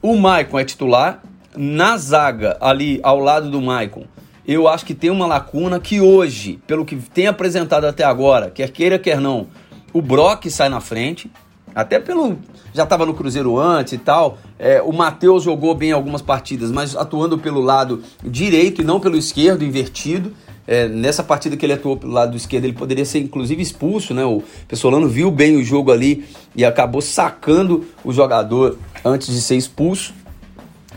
O 0.02 0.16
Maicon 0.16 0.60
é 0.60 0.66
titular. 0.66 1.24
Na 1.58 1.98
zaga, 1.98 2.58
ali 2.60 3.00
ao 3.02 3.18
lado 3.18 3.50
do 3.50 3.62
Maicon, 3.62 4.04
eu 4.46 4.68
acho 4.68 4.86
que 4.86 4.94
tem 4.94 5.10
uma 5.10 5.26
lacuna 5.26 5.80
que 5.80 6.02
hoje, 6.02 6.60
pelo 6.68 6.84
que 6.84 6.98
tem 6.98 7.28
apresentado 7.28 7.86
até 7.86 8.04
agora, 8.04 8.52
quer 8.52 8.70
queira, 8.70 9.00
quer 9.00 9.22
não, 9.22 9.48
o 9.94 10.02
Brock 10.02 10.50
sai 10.50 10.68
na 10.68 10.82
frente. 10.82 11.32
Até 11.74 12.00
pelo. 12.00 12.38
Já 12.74 12.84
estava 12.84 13.06
no 13.06 13.14
Cruzeiro 13.14 13.60
antes 13.60 13.94
e 13.94 13.98
tal. 13.98 14.38
É, 14.58 14.82
o 14.82 14.94
Matheus 14.94 15.44
jogou 15.44 15.76
bem 15.76 15.92
algumas 15.92 16.22
partidas, 16.22 16.72
mas 16.72 16.96
atuando 16.96 17.38
pelo 17.38 17.60
lado 17.60 18.02
direito 18.24 18.82
e 18.82 18.86
não 18.86 19.00
pelo 19.00 19.18
esquerdo, 19.18 19.64
invertido. 19.64 20.34
É, 20.68 20.88
nessa 20.88 21.24
partida 21.24 21.56
que 21.56 21.66
ele 21.66 21.74
atuou 21.74 21.96
pelo 21.96 22.12
lado 22.12 22.36
esquerdo, 22.36 22.66
ele 22.66 22.74
poderia 22.74 23.06
ser 23.06 23.20
inclusive 23.20 23.62
expulso, 23.62 24.14
né? 24.14 24.26
O 24.26 24.44
Pessolano 24.68 25.08
viu 25.08 25.30
bem 25.30 25.56
o 25.56 25.64
jogo 25.64 25.92
ali 25.92 26.26
e 26.56 26.66
acabou 26.66 27.02
sacando 27.02 27.86
o 28.04 28.12
jogador 28.12 28.78
antes 29.04 29.34
de 29.34 29.42
ser 29.42 29.56
expulso. 29.56 30.14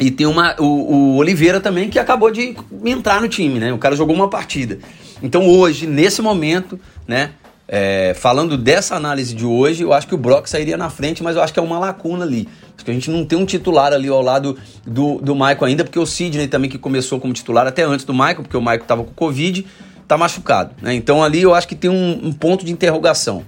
E 0.01 0.11
tem 0.11 0.27
uma, 0.27 0.55
o, 0.59 0.65
o 0.65 1.17
Oliveira 1.17 1.61
também 1.61 1.91
que 1.91 1.99
acabou 1.99 2.31
de 2.31 2.57
entrar 2.85 3.21
no 3.21 3.29
time, 3.29 3.59
né? 3.59 3.73
O 3.73 3.79
cara 3.79 3.95
jogou 3.95 4.15
uma 4.15 4.29
partida. 4.29 4.79
Então 5.23 5.47
hoje, 5.49 5.87
nesse 5.87 6.23
momento, 6.23 6.79
né? 7.07 7.33
É, 7.71 8.15
falando 8.15 8.57
dessa 8.57 8.97
análise 8.97 9.35
de 9.35 9.45
hoje, 9.45 9.83
eu 9.83 9.93
acho 9.93 10.07
que 10.07 10.15
o 10.15 10.19
Brock 10.19 10.47
sairia 10.47 10.79
na 10.79 10.89
frente, 10.89 11.23
mas 11.23 11.37
eu 11.37 11.43
acho 11.43 11.53
que 11.53 11.61
é 11.61 11.63
uma 11.63 11.79
lacuna 11.79 12.25
ali. 12.25 12.49
A 12.91 12.95
gente 12.95 13.11
não 13.11 13.25
tem 13.25 13.39
um 13.39 13.45
titular 13.45 13.93
ali 13.93 14.09
ao 14.09 14.23
lado 14.23 14.57
do, 14.87 15.19
do 15.21 15.35
Michael 15.35 15.65
ainda, 15.65 15.85
porque 15.85 15.99
o 15.99 16.07
Sidney 16.07 16.49
também 16.49 16.71
que 16.71 16.79
começou 16.79 17.21
como 17.21 17.33
titular 17.33 17.67
até 17.67 17.83
antes 17.83 18.05
do 18.05 18.13
Michael, 18.13 18.43
porque 18.43 18.57
o 18.57 18.61
Michael 18.61 18.83
estava 18.83 19.05
com 19.05 19.13
Covid, 19.13 19.67
tá 20.07 20.17
machucado. 20.17 20.75
Né? 20.81 20.95
Então 20.95 21.23
ali 21.23 21.43
eu 21.43 21.55
acho 21.55 21.69
que 21.69 21.75
tem 21.75 21.91
um, 21.91 22.29
um 22.29 22.33
ponto 22.33 22.65
de 22.65 22.73
interrogação. 22.73 23.45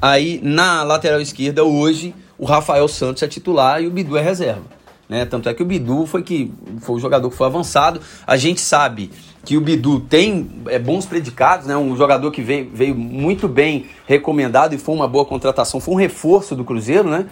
Aí 0.00 0.40
na 0.42 0.82
lateral 0.82 1.20
esquerda 1.20 1.64
hoje 1.64 2.14
o 2.38 2.44
Rafael 2.44 2.88
Santos 2.88 3.22
é 3.22 3.28
titular 3.28 3.82
e 3.82 3.86
o 3.86 3.90
Bidu 3.90 4.16
é 4.16 4.22
reserva. 4.22 4.64
Né? 5.08 5.26
Tanto 5.26 5.48
é 5.48 5.54
que 5.54 5.62
o 5.62 5.66
Bidu 5.66 6.06
foi 6.06 6.22
que 6.22 6.50
foi 6.80 6.96
o 6.96 6.98
jogador 6.98 7.28
que 7.30 7.36
foi 7.36 7.46
avançado. 7.46 8.00
A 8.26 8.36
gente 8.36 8.60
sabe 8.60 9.10
que 9.44 9.56
o 9.56 9.60
Bidu 9.60 10.00
tem 10.00 10.50
é, 10.66 10.78
bons 10.78 11.04
predicados, 11.04 11.66
né? 11.66 11.76
Um 11.76 11.96
jogador 11.96 12.30
que 12.30 12.40
veio, 12.40 12.70
veio 12.72 12.94
muito 12.94 13.48
bem 13.48 13.86
recomendado 14.06 14.74
e 14.74 14.78
foi 14.78 14.94
uma 14.94 15.08
boa 15.08 15.24
contratação, 15.24 15.80
foi 15.80 15.94
um 15.94 15.98
reforço 15.98 16.54
do 16.54 16.64
Cruzeiro, 16.64 17.10
né? 17.10 17.26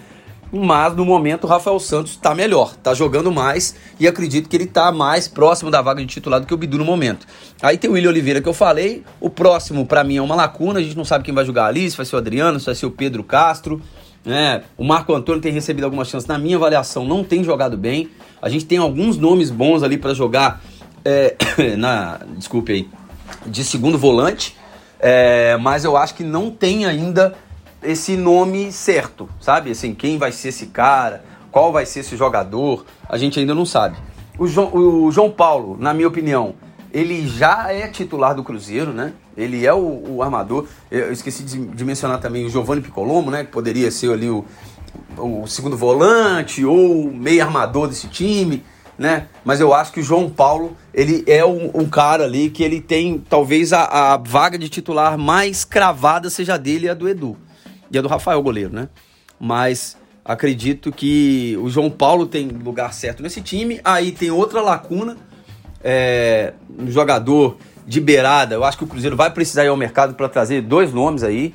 Mas 0.52 0.96
no 0.96 1.04
momento 1.04 1.44
o 1.44 1.46
Rafael 1.46 1.78
Santos 1.78 2.12
está 2.12 2.34
melhor, 2.34 2.72
está 2.76 2.92
jogando 2.92 3.30
mais 3.30 3.76
e 4.00 4.08
acredito 4.08 4.48
que 4.48 4.56
ele 4.56 4.64
está 4.64 4.90
mais 4.90 5.28
próximo 5.28 5.70
da 5.70 5.80
vaga 5.80 6.00
de 6.00 6.06
titular 6.06 6.40
do 6.40 6.46
que 6.46 6.52
o 6.52 6.56
Bidu 6.56 6.78
no 6.78 6.84
momento. 6.84 7.26
Aí 7.62 7.78
tem 7.78 7.88
o 7.88 7.92
William 7.92 8.10
Oliveira 8.10 8.40
que 8.40 8.48
eu 8.48 8.54
falei, 8.54 9.04
o 9.20 9.30
próximo 9.30 9.86
para 9.86 10.02
mim 10.02 10.16
é 10.16 10.22
uma 10.22 10.34
lacuna, 10.34 10.80
a 10.80 10.82
gente 10.82 10.96
não 10.96 11.04
sabe 11.04 11.24
quem 11.24 11.32
vai 11.32 11.44
jogar 11.44 11.66
ali, 11.66 11.88
se 11.88 11.96
vai 11.96 12.04
ser 12.04 12.16
o 12.16 12.18
Adriano, 12.18 12.58
se 12.58 12.66
vai 12.66 12.74
ser 12.74 12.86
o 12.86 12.90
Pedro 12.90 13.22
Castro. 13.22 13.80
Né? 14.24 14.62
O 14.76 14.84
Marco 14.84 15.14
Antônio 15.14 15.40
tem 15.40 15.52
recebido 15.52 15.84
algumas 15.84 16.08
chances, 16.08 16.28
na 16.28 16.38
minha 16.38 16.56
avaliação 16.56 17.06
não 17.06 17.22
tem 17.22 17.44
jogado 17.44 17.76
bem. 17.76 18.10
A 18.42 18.48
gente 18.48 18.64
tem 18.66 18.78
alguns 18.78 19.16
nomes 19.16 19.50
bons 19.50 19.82
ali 19.82 19.96
para 19.96 20.14
jogar 20.14 20.60
é, 21.04 21.36
na, 21.78 22.20
desculpe 22.36 22.72
aí, 22.72 22.88
de 23.46 23.64
segundo 23.64 23.96
volante, 23.96 24.56
é, 24.98 25.56
mas 25.58 25.84
eu 25.84 25.96
acho 25.96 26.14
que 26.14 26.24
não 26.24 26.50
tem 26.50 26.84
ainda 26.84 27.34
esse 27.82 28.16
nome 28.16 28.72
certo, 28.72 29.28
sabe? 29.40 29.70
Assim, 29.70 29.94
quem 29.94 30.18
vai 30.18 30.32
ser 30.32 30.48
esse 30.48 30.66
cara, 30.66 31.24
qual 31.50 31.72
vai 31.72 31.86
ser 31.86 32.00
esse 32.00 32.16
jogador, 32.16 32.84
a 33.08 33.16
gente 33.16 33.38
ainda 33.38 33.54
não 33.54 33.66
sabe. 33.66 33.96
O 34.38 34.46
João, 34.46 34.74
o 34.74 35.12
João 35.12 35.30
Paulo, 35.30 35.76
na 35.78 35.92
minha 35.92 36.08
opinião, 36.08 36.54
ele 36.92 37.26
já 37.28 37.72
é 37.72 37.88
titular 37.88 38.34
do 38.34 38.42
Cruzeiro, 38.42 38.92
né? 38.92 39.12
Ele 39.36 39.66
é 39.66 39.72
o, 39.72 40.16
o 40.16 40.22
armador. 40.22 40.66
Eu 40.90 41.12
esqueci 41.12 41.42
de, 41.42 41.66
de, 41.66 41.84
mencionar 41.84 42.20
também 42.20 42.44
o 42.44 42.50
Giovanni 42.50 42.80
Picolomo, 42.80 43.30
né? 43.30 43.44
Que 43.44 43.50
poderia 43.50 43.90
ser 43.90 44.12
ali 44.12 44.28
o, 44.28 44.44
o 45.16 45.46
segundo 45.46 45.76
volante 45.76 46.64
ou 46.64 47.12
meio 47.12 47.42
armador 47.42 47.88
desse 47.88 48.08
time 48.08 48.62
né? 49.00 49.28
Mas 49.42 49.60
eu 49.60 49.72
acho 49.72 49.92
que 49.92 50.00
o 50.00 50.02
João 50.02 50.28
Paulo, 50.28 50.76
ele 50.92 51.24
é 51.26 51.42
um, 51.42 51.70
um 51.72 51.88
cara 51.88 52.24
ali 52.24 52.50
que 52.50 52.62
ele 52.62 52.82
tem, 52.82 53.18
talvez 53.18 53.72
a, 53.72 53.84
a, 53.84 54.16
vaga 54.18 54.58
de 54.58 54.68
titular 54.68 55.16
mais 55.16 55.64
cravada 55.64 56.28
seja 56.28 56.58
dele 56.58 56.84
e 56.84 56.90
a 56.90 56.92
do 56.92 57.08
Edu. 57.08 57.34
E 57.90 57.98
a 57.98 58.02
do 58.02 58.08
Rafael, 58.08 58.42
goleiro, 58.42 58.72
né? 58.72 58.88
Mas 59.38 59.96
acredito 60.24 60.92
que 60.92 61.58
o 61.60 61.68
João 61.68 61.90
Paulo 61.90 62.26
tem 62.26 62.48
lugar 62.48 62.92
certo 62.92 63.22
nesse 63.22 63.40
time. 63.40 63.80
Aí 63.84 64.12
tem 64.12 64.30
outra 64.30 64.60
lacuna, 64.60 65.16
é, 65.82 66.52
um 66.78 66.90
jogador 66.90 67.56
de 67.86 68.00
beirada. 68.00 68.54
Eu 68.54 68.64
acho 68.64 68.78
que 68.78 68.84
o 68.84 68.86
Cruzeiro 68.86 69.16
vai 69.16 69.30
precisar 69.30 69.64
ir 69.64 69.68
ao 69.68 69.76
mercado 69.76 70.14
para 70.14 70.28
trazer 70.28 70.62
dois 70.62 70.92
nomes 70.92 71.22
aí. 71.22 71.54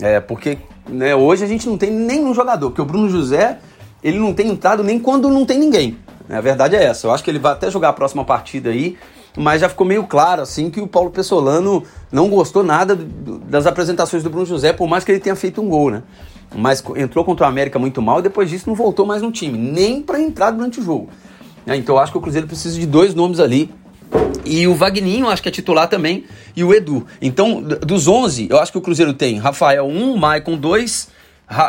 É, 0.00 0.20
porque 0.20 0.58
né, 0.88 1.14
hoje 1.14 1.44
a 1.44 1.46
gente 1.46 1.68
não 1.68 1.78
tem 1.78 1.90
nenhum 1.90 2.34
jogador. 2.34 2.70
Porque 2.70 2.82
o 2.82 2.84
Bruno 2.84 3.08
José, 3.08 3.58
ele 4.02 4.18
não 4.18 4.34
tem 4.34 4.48
entrado 4.48 4.82
nem 4.82 4.98
quando 4.98 5.28
não 5.28 5.44
tem 5.44 5.58
ninguém. 5.58 5.98
A 6.28 6.40
verdade 6.40 6.76
é 6.76 6.84
essa. 6.84 7.06
Eu 7.06 7.12
acho 7.12 7.24
que 7.24 7.30
ele 7.30 7.38
vai 7.38 7.52
até 7.52 7.70
jogar 7.70 7.90
a 7.90 7.92
próxima 7.92 8.24
partida 8.24 8.70
aí, 8.70 8.98
mas 9.38 9.60
já 9.60 9.68
ficou 9.68 9.86
meio 9.86 10.04
claro 10.04 10.42
assim 10.42 10.68
que 10.68 10.80
o 10.80 10.86
Paulo 10.86 11.10
Pessolano 11.10 11.84
não 12.10 12.28
gostou 12.28 12.64
nada 12.64 12.96
das 12.96 13.66
apresentações 13.66 14.22
do 14.22 14.28
Bruno 14.28 14.44
José, 14.44 14.72
por 14.72 14.88
mais 14.88 15.04
que 15.04 15.12
ele 15.12 15.20
tenha 15.20 15.36
feito 15.36 15.62
um 15.62 15.68
gol, 15.68 15.90
né? 15.90 16.02
Mas 16.56 16.82
entrou 16.96 17.24
contra 17.24 17.46
o 17.46 17.48
América 17.48 17.78
muito 17.78 18.02
mal 18.02 18.18
e 18.18 18.22
depois 18.22 18.50
disso 18.50 18.64
não 18.66 18.74
voltou 18.74 19.06
mais 19.06 19.22
no 19.22 19.30
time, 19.30 19.56
nem 19.56 20.02
para 20.02 20.20
entrar 20.20 20.50
durante 20.50 20.80
o 20.80 20.82
jogo. 20.82 21.08
É, 21.66 21.76
então 21.76 21.94
eu 21.94 22.00
acho 22.00 22.10
que 22.10 22.18
o 22.18 22.20
Cruzeiro 22.20 22.46
precisa 22.46 22.78
de 22.78 22.86
dois 22.86 23.14
nomes 23.14 23.38
ali. 23.38 23.70
E 24.44 24.66
o 24.66 24.74
Vagninho, 24.74 25.28
acho 25.28 25.42
que 25.42 25.50
é 25.50 25.52
titular 25.52 25.86
também, 25.88 26.24
e 26.56 26.64
o 26.64 26.72
Edu. 26.72 27.06
Então, 27.20 27.62
dos 27.62 28.08
11, 28.08 28.48
eu 28.50 28.58
acho 28.58 28.72
que 28.72 28.78
o 28.78 28.80
Cruzeiro 28.80 29.12
tem 29.12 29.36
Rafael 29.38 29.86
1, 29.86 30.16
Maicon 30.16 30.56
2, 30.56 31.08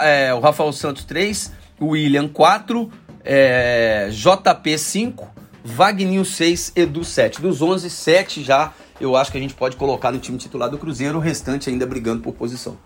é, 0.04 0.34
o 0.34 0.40
Rafael 0.40 0.72
Santos 0.72 1.04
3, 1.04 1.52
o 1.78 1.88
William 1.88 2.30
4, 2.30 2.90
é, 3.26 4.10
JP 4.12 4.78
5, 4.78 5.28
Wagninho 5.70 6.26
6, 6.26 6.74
Edu 6.76 7.04
7. 7.04 7.42
Dos 7.42 7.62
11, 7.62 7.90
7 7.90 8.44
já 8.44 8.74
eu 9.00 9.16
acho 9.16 9.32
que 9.32 9.38
a 9.38 9.42
gente 9.42 9.54
pode 9.54 9.78
colocar 9.78 10.12
no 10.12 10.20
time 10.20 10.38
titular 10.38 10.70
do 10.70 10.78
Cruzeiro, 10.78 11.18
o 11.18 11.22
restante 11.22 11.70
ainda 11.70 11.86
brigando 11.86 12.22
por 12.22 12.34
posição. 12.34 12.78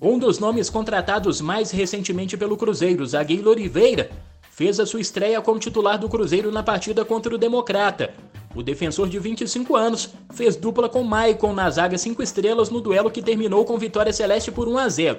Um 0.00 0.18
dos 0.18 0.38
nomes 0.38 0.70
contratados 0.70 1.40
mais 1.40 1.70
recentemente 1.70 2.36
pelo 2.36 2.56
Cruzeiro, 2.56 3.04
zagueiro 3.06 3.50
Oliveira, 3.50 4.10
fez 4.50 4.78
a 4.78 4.86
sua 4.86 5.00
estreia 5.00 5.40
como 5.40 5.58
titular 5.58 5.98
do 5.98 6.08
Cruzeiro 6.08 6.52
na 6.52 6.62
partida 6.62 7.04
contra 7.04 7.34
o 7.34 7.38
Democrata. 7.38 8.12
O 8.54 8.62
defensor 8.62 9.08
de 9.08 9.18
25 9.18 9.74
anos 9.74 10.10
fez 10.32 10.56
dupla 10.56 10.88
com 10.88 11.02
Maicon 11.02 11.52
na 11.52 11.68
zaga 11.70 11.98
5 11.98 12.22
estrelas 12.22 12.70
no 12.70 12.80
duelo 12.80 13.10
que 13.10 13.22
terminou 13.22 13.64
com 13.64 13.78
vitória 13.78 14.12
celeste 14.12 14.52
por 14.52 14.68
1 14.68 14.78
a 14.78 14.88
0. 14.88 15.18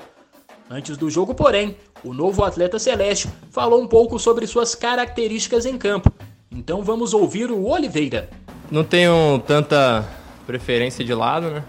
Antes 0.70 0.96
do 0.98 1.10
jogo, 1.10 1.34
porém, 1.34 1.76
o 2.04 2.14
novo 2.14 2.44
atleta 2.44 2.80
celeste 2.80 3.28
falou 3.52 3.82
um 3.82 3.88
pouco 3.88 4.18
sobre 4.20 4.46
suas 4.48 4.76
características 4.76 5.66
em 5.66 5.78
campo. 5.78 6.12
Então 6.52 6.82
vamos 6.82 7.14
ouvir 7.14 7.52
o 7.52 7.66
Oliveira. 7.66 8.30
Não 8.72 8.84
tenho 8.84 9.42
tanta 9.46 10.06
preferência 10.46 11.04
de 11.04 11.14
lado, 11.14 11.50
né? 11.50 11.64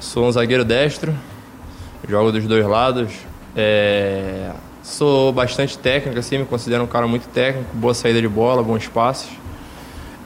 Sou 0.00 0.26
um 0.26 0.32
zagueiro 0.32 0.64
destro, 0.64 1.14
jogo 2.08 2.32
dos 2.32 2.44
dois 2.46 2.66
lados. 2.66 3.12
É... 3.56 4.50
Sou 4.82 5.32
bastante 5.32 5.78
técnico, 5.78 6.18
assim, 6.18 6.38
me 6.38 6.44
considero 6.44 6.84
um 6.84 6.86
cara 6.86 7.06
muito 7.06 7.26
técnico, 7.28 7.74
boa 7.74 7.94
saída 7.94 8.20
de 8.20 8.28
bola, 8.28 8.62
bons 8.62 8.86
passes. 8.86 9.30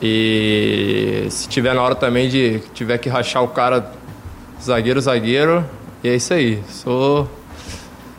E 0.03 1.27
se 1.31 1.49
tiver 1.49 1.75
na 1.75 1.83
hora 1.83 1.95
também 1.95 2.29
de 2.29 2.61
tiver 2.75 2.99
que 2.99 3.09
rachar 3.09 3.43
o 3.43 3.49
cara 3.49 3.93
zagueiro, 4.61 5.01
zagueiro, 5.01 5.65
e 6.03 6.09
é 6.09 6.17
isso 6.17 6.35
aí. 6.35 6.63
Sou 6.69 7.29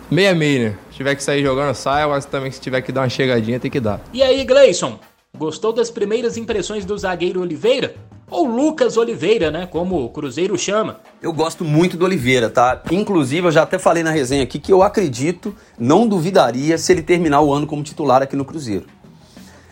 meia 0.09 0.33
meia, 0.33 0.69
né? 0.69 0.75
Se 0.91 0.97
tiver 0.97 1.15
que 1.15 1.23
sair 1.23 1.43
jogando, 1.43 1.73
sai, 1.75 2.05
mas 2.07 2.25
também 2.25 2.51
se 2.51 2.59
tiver 2.59 2.81
que 2.81 2.91
dar 2.91 3.01
uma 3.01 3.09
chegadinha, 3.09 3.59
tem 3.59 3.71
que 3.71 3.79
dar. 3.79 4.01
E 4.13 4.23
aí, 4.23 4.43
Gleison? 4.43 4.99
Gostou 5.39 5.71
das 5.71 5.89
primeiras 5.89 6.35
impressões 6.35 6.83
do 6.83 6.97
zagueiro 6.97 7.39
Oliveira? 7.39 7.95
Ou 8.29 8.45
Lucas 8.45 8.97
Oliveira, 8.97 9.49
né? 9.49 9.65
Como 9.65 10.03
o 10.03 10.09
Cruzeiro 10.09 10.57
chama. 10.57 10.99
Eu 11.21 11.31
gosto 11.31 11.63
muito 11.63 11.95
do 11.95 12.03
Oliveira, 12.03 12.49
tá? 12.49 12.83
Inclusive, 12.91 13.47
eu 13.47 13.51
já 13.51 13.63
até 13.63 13.79
falei 13.79 14.03
na 14.03 14.11
resenha 14.11 14.43
aqui 14.43 14.59
que 14.59 14.69
eu 14.69 14.83
acredito, 14.83 15.55
não 15.79 16.05
duvidaria 16.05 16.77
se 16.77 16.91
ele 16.91 17.01
terminar 17.01 17.39
o 17.39 17.53
ano 17.53 17.65
como 17.65 17.81
titular 17.81 18.21
aqui 18.21 18.35
no 18.35 18.43
Cruzeiro. 18.43 18.85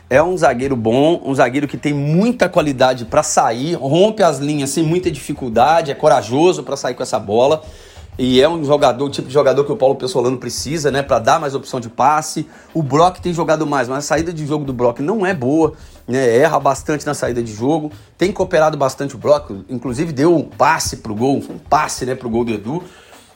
É 0.09 0.23
um 0.23 0.37
zagueiro 0.37 0.77
bom, 0.77 1.21
um 1.25 1.35
zagueiro 1.35 1.67
que 1.67 1.75
tem 1.75 1.93
muita 1.93 2.47
qualidade 2.47 3.03
para 3.03 3.21
sair, 3.21 3.73
rompe 3.73 4.23
as 4.23 4.39
linhas 4.39 4.69
sem 4.69 4.85
muita 4.85 5.11
dificuldade, 5.11 5.91
é 5.91 5.93
corajoso 5.93 6.63
para 6.63 6.77
sair 6.77 6.93
com 6.93 7.03
essa 7.03 7.19
bola. 7.19 7.61
E 8.17 8.41
é 8.41 8.49
um 8.49 8.63
jogador, 8.63 9.05
o 9.05 9.09
tipo 9.09 9.27
de 9.27 9.33
jogador 9.33 9.63
que 9.63 9.71
o 9.71 9.77
Paulo 9.77 9.95
Pessolano 9.95 10.37
precisa, 10.37 10.89
né? 10.89 11.03
Para 11.03 11.19
dar 11.19 11.39
mais 11.39 11.53
opção 11.53 11.79
de 11.79 11.87
passe. 11.87 12.47
O 12.73 12.81
Brock 12.81 13.19
tem 13.19 13.31
jogado 13.31 13.65
mais, 13.67 13.87
mas 13.87 13.99
a 13.99 14.01
saída 14.01 14.33
de 14.33 14.45
jogo 14.45 14.65
do 14.65 14.73
Brock 14.73 14.99
não 14.99 15.25
é 15.25 15.33
boa. 15.33 15.73
Né, 16.07 16.37
erra 16.37 16.57
bastante 16.57 17.05
na 17.05 17.13
saída 17.13 17.43
de 17.43 17.53
jogo, 17.53 17.91
tem 18.17 18.31
cooperado 18.31 18.77
bastante 18.77 19.13
o 19.15 19.17
Brock, 19.17 19.51
inclusive 19.69 20.13
deu 20.13 20.33
um 20.33 20.41
passe 20.41 20.97
pro 20.97 21.13
gol, 21.13 21.43
um 21.49 21.57
passe 21.57 22.05
né, 22.05 22.15
pro 22.15 22.29
gol 22.29 22.45
do 22.45 22.53
Edu. 22.53 22.81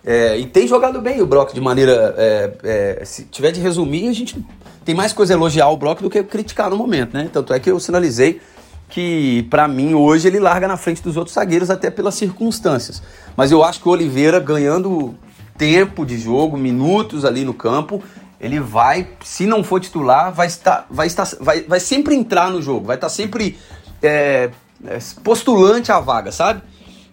É, 0.06 0.38
e 0.38 0.46
tem 0.46 0.66
jogado 0.68 1.02
bem 1.02 1.22
o 1.22 1.26
Brock 1.26 1.54
de 1.54 1.60
maneira. 1.60 2.16
É, 2.18 2.52
é, 2.64 3.06
se 3.06 3.26
tiver 3.26 3.52
de 3.52 3.60
resumir, 3.60 4.08
a 4.08 4.14
gente 4.14 4.44
tem 4.84 4.96
mais 4.96 5.14
coisa 5.14 5.34
a 5.34 5.36
elogiar 5.36 5.70
o 5.70 5.78
Brock 5.78 6.02
do 6.02 6.10
que 6.10 6.24
criticar 6.24 6.70
no 6.70 6.78
momento, 6.78 7.14
né? 7.14 7.30
Tanto 7.32 7.54
é 7.54 7.60
que 7.60 7.70
eu 7.70 7.80
sinalizei 7.80 8.42
que, 8.92 9.48
para 9.50 9.68
mim, 9.68 9.94
hoje 9.94 10.28
ele 10.28 10.40
larga 10.40 10.68
na 10.68 10.78
frente 10.78 11.02
dos 11.02 11.18
outros 11.18 11.34
zagueiros, 11.34 11.72
até 11.72 11.90
pelas 11.90 12.14
circunstâncias. 12.14 13.02
Mas 13.36 13.52
eu 13.52 13.64
acho 13.64 13.82
que 13.82 13.88
o 13.88 13.92
Oliveira, 13.92 14.40
ganhando 14.40 15.16
tempo 15.58 16.06
de 16.06 16.20
jogo, 16.20 16.58
minutos 16.58 17.24
ali 17.24 17.46
no 17.46 17.54
campo, 17.54 18.04
ele 18.40 18.60
vai, 18.60 19.08
se 19.24 19.46
não 19.46 19.64
for 19.64 19.80
titular, 19.80 20.32
vai 20.32 20.48
estar, 20.48 20.86
vai 20.90 21.08
estar, 21.08 21.28
vai, 21.40 21.62
vai 21.62 21.80
sempre 21.80 22.16
entrar 22.16 22.52
no 22.52 22.62
jogo, 22.62 22.88
vai 22.88 22.98
estar 22.98 23.10
sempre 23.10 23.58
é, 24.02 24.50
é, 24.86 24.98
postulante 25.24 25.92
à 25.92 26.00
vaga, 26.00 26.32
sabe? 26.32 26.62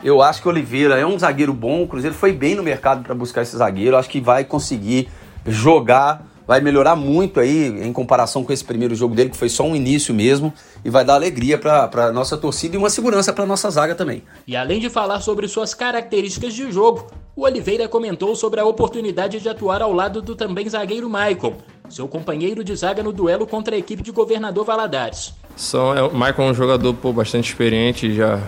Eu 0.03 0.23
acho 0.23 0.41
que 0.43 0.49
o 0.49 0.51
Oliveira 0.51 0.99
é 0.99 1.07
um 1.07 1.19
zagueiro 1.19 1.53
bom, 1.53 1.83
o 1.83 1.88
Cruzeiro 1.88 2.14
foi 2.14 2.33
bem 2.33 2.55
no 2.55 2.62
mercado 2.62 3.03
para 3.03 3.14
buscar 3.14 3.43
esse 3.43 3.57
zagueiro, 3.57 3.97
acho 3.97 4.09
que 4.09 4.21
vai 4.21 4.45
conseguir 4.45 5.09
jogar, 5.47 6.27
vai 6.49 6.63
melhorar 6.63 6.97
muito 6.97 7.39
aí 7.39 7.67
em 7.85 7.93
comparação 7.93 8.43
com 8.43 8.51
esse 8.51 8.65
primeiro 8.65 8.95
jogo 8.95 9.15
dele, 9.15 9.29
que 9.29 9.37
foi 9.37 9.51
só 9.51 9.65
um 9.65 9.77
início 9.77 10.15
mesmo, 10.15 10.51
e 10.83 10.89
vai 10.89 11.05
dar 11.05 11.13
alegria 11.13 11.59
para 11.59 12.07
a 12.07 12.11
nossa 12.11 12.39
torcida 12.39 12.75
e 12.75 12.79
uma 12.79 12.89
segurança 12.89 13.35
para 13.35 13.45
nossa 13.45 13.69
zaga 13.69 13.95
também. 13.95 14.23
E 14.47 14.57
além 14.57 14.81
de 14.81 14.89
falar 14.89 15.21
sobre 15.21 15.47
suas 15.47 15.75
características 15.75 16.55
de 16.55 16.73
jogo, 16.73 17.07
o 17.37 17.43
Oliveira 17.43 17.87
comentou 17.87 18.35
sobre 18.35 18.61
a 18.61 18.65
oportunidade 18.65 19.39
de 19.39 19.47
atuar 19.47 19.83
ao 19.83 19.93
lado 19.93 20.23
do 20.23 20.35
também 20.35 20.67
zagueiro 20.67 21.11
Maicon, 21.11 21.55
seu 21.91 22.09
companheiro 22.09 22.65
de 22.65 22.75
zaga 22.75 23.03
no 23.03 23.13
duelo 23.13 23.47
contra 23.47 23.77
a 23.77 23.79
equipe 23.79 24.03
de 24.03 24.11
Governador 24.11 24.65
Valadares. 24.65 25.35
São, 25.55 25.95
é, 25.95 26.03
o 26.03 26.15
Maicon 26.15 26.45
é 26.45 26.51
um 26.53 26.55
jogador 26.55 26.95
pô, 26.95 27.13
bastante 27.13 27.51
experiente, 27.51 28.15
já 28.15 28.41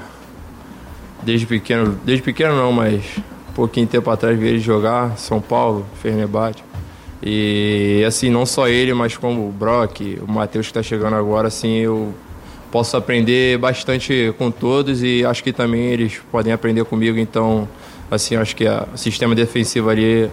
desde 1.23 1.45
pequeno, 1.45 2.01
desde 2.03 2.23
pequeno 2.23 2.57
não, 2.57 2.73
mas 2.73 3.05
um 3.51 3.53
pouquinho 3.53 3.87
tempo 3.87 4.11
atrás 4.11 4.39
vi 4.39 4.49
ele 4.49 4.59
jogar, 4.59 5.19
São 5.19 5.39
Paulo, 5.39 5.85
Fernebate. 6.01 6.69
E 7.22 8.02
assim, 8.06 8.30
não 8.30 8.46
só 8.46 8.66
ele, 8.68 8.94
mas 8.94 9.16
como 9.16 9.48
o 9.48 9.52
Brock, 9.52 10.18
o 10.22 10.30
Matheus 10.30 10.66
que 10.66 10.70
está 10.70 10.83
chegando 10.83 11.16
agora, 11.16 11.48
assim, 11.48 11.76
eu 11.78 12.14
posso 12.70 12.96
aprender 12.96 13.59
bastante 13.59 14.35
com 14.38 14.50
todos 14.50 15.02
e 15.02 15.24
acho 15.24 15.42
que 15.42 15.52
também 15.52 15.87
eles 15.87 16.20
podem 16.30 16.52
aprender 16.52 16.85
comigo, 16.85 17.18
então 17.18 17.68
assim, 18.11 18.37
acho 18.37 18.56
que 18.56 18.64
o 18.66 18.96
sistema 18.96 19.35
defensivo 19.35 19.90
ali 19.90 20.30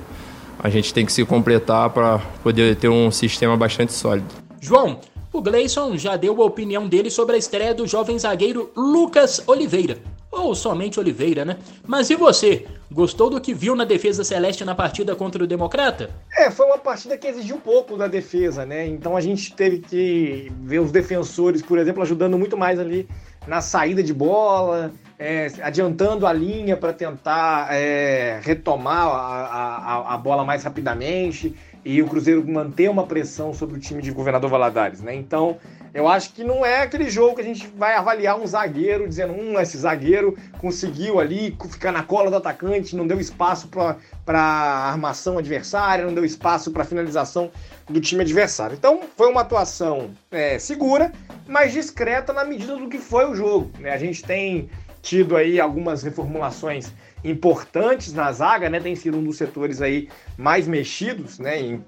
a 0.59 0.69
gente 0.69 0.93
tem 0.93 1.05
que 1.05 1.11
se 1.11 1.23
completar 1.25 1.89
para 1.89 2.19
poder 2.41 2.75
ter 2.75 2.89
um 2.89 3.11
sistema 3.11 3.55
bastante 3.55 3.93
sólido. 3.93 4.27
João, 4.59 4.99
o 5.31 5.41
Gleison 5.41 5.95
já 5.97 6.15
deu 6.15 6.41
a 6.41 6.45
opinião 6.45 6.87
dele 6.87 7.11
sobre 7.11 7.35
a 7.35 7.37
estreia 7.37 7.73
do 7.73 7.85
jovem 7.85 8.17
zagueiro 8.17 8.71
Lucas 8.75 9.43
Oliveira. 9.45 9.99
Ou 10.31 10.55
somente 10.55 10.99
Oliveira, 10.99 11.45
né? 11.45 11.57
Mas 11.85 12.09
e 12.09 12.15
você? 12.15 12.65
Gostou 12.89 13.29
do 13.29 13.41
que 13.41 13.53
viu 13.53 13.75
na 13.75 13.83
defesa 13.83 14.23
celeste 14.23 14.63
na 14.63 14.73
partida 14.73 15.15
contra 15.15 15.43
o 15.43 15.47
Democrata? 15.47 16.09
É, 16.37 16.49
foi 16.49 16.65
uma 16.65 16.77
partida 16.77 17.17
que 17.17 17.27
exigiu 17.27 17.57
um 17.57 17.59
pouco 17.59 17.97
da 17.97 18.07
defesa, 18.07 18.65
né? 18.65 18.87
Então 18.87 19.17
a 19.17 19.21
gente 19.21 19.53
teve 19.53 19.79
que 19.79 20.51
ver 20.61 20.79
os 20.79 20.91
defensores, 20.91 21.61
por 21.61 21.77
exemplo, 21.77 22.01
ajudando 22.01 22.37
muito 22.37 22.57
mais 22.57 22.79
ali 22.79 23.07
na 23.45 23.61
saída 23.61 24.01
de 24.01 24.13
bola, 24.13 24.91
é, 25.19 25.47
adiantando 25.61 26.25
a 26.27 26.33
linha 26.33 26.77
para 26.77 26.93
tentar 26.93 27.73
é, 27.73 28.39
retomar 28.43 29.07
a, 29.07 29.11
a, 29.11 30.13
a, 30.13 30.17
bola 30.17 30.43
mais 30.43 30.63
rapidamente 30.63 31.55
e 31.87 32.01
o 32.01 32.05
Cruzeiro 32.05 32.45
manter 32.45 32.89
uma 32.89 33.07
pressão 33.07 33.53
sobre 33.53 33.77
o 33.77 33.79
time 33.79 34.01
de 34.01 34.11
Governador 34.11 34.49
Valadares, 34.49 34.99
né? 34.99 35.15
Então, 35.15 35.57
eu 35.93 36.05
acho 36.05 36.33
que 36.33 36.43
não 36.43 36.65
é 36.65 36.81
aquele 36.81 37.09
jogo 37.09 37.35
que 37.35 37.41
a 37.41 37.45
gente 37.45 37.65
vai 37.65 37.95
avaliar 37.95 38.37
um 38.37 38.45
zagueiro 38.45 39.07
dizendo, 39.07 39.31
hum, 39.31 39.57
esse 39.57 39.77
zagueiro 39.77 40.37
conseguiu 40.59 41.17
ali 41.17 41.57
ficar 41.71 41.93
na 41.93 42.03
cola 42.03 42.29
do 42.29 42.35
atacante, 42.35 42.93
não 42.93 43.07
deu 43.07 43.21
espaço 43.21 43.69
para 43.69 44.35
armação 44.35 45.37
adversária, 45.37 46.03
não 46.03 46.13
deu 46.13 46.25
espaço 46.25 46.71
para 46.71 46.83
finalização 46.83 47.49
do 47.89 48.01
time 48.01 48.21
adversário. 48.21 48.75
Então, 48.75 48.99
foi 49.15 49.31
uma 49.31 49.39
atuação 49.39 50.11
é, 50.29 50.59
segura, 50.59 51.13
mas 51.47 51.71
discreta 51.71 52.33
na 52.33 52.43
medida 52.43 52.75
do 52.75 52.89
que 52.89 52.97
foi 52.97 53.31
o 53.31 53.33
jogo. 53.33 53.71
Né? 53.79 53.93
A 53.93 53.97
gente 53.97 54.21
tem 54.23 54.69
tido 55.01 55.37
aí 55.37 55.57
algumas 55.57 56.03
reformulações 56.03 56.91
importantes 57.29 58.13
na 58.13 58.31
zaga, 58.31 58.69
né? 58.69 58.79
Tem 58.79 58.95
sido 58.95 59.17
um 59.17 59.23
dos 59.23 59.37
setores 59.37 59.81
aí 59.81 60.09
mais 60.37 60.67
mexidos, 60.67 61.39
né? 61.39 61.59
Em, 61.59 61.83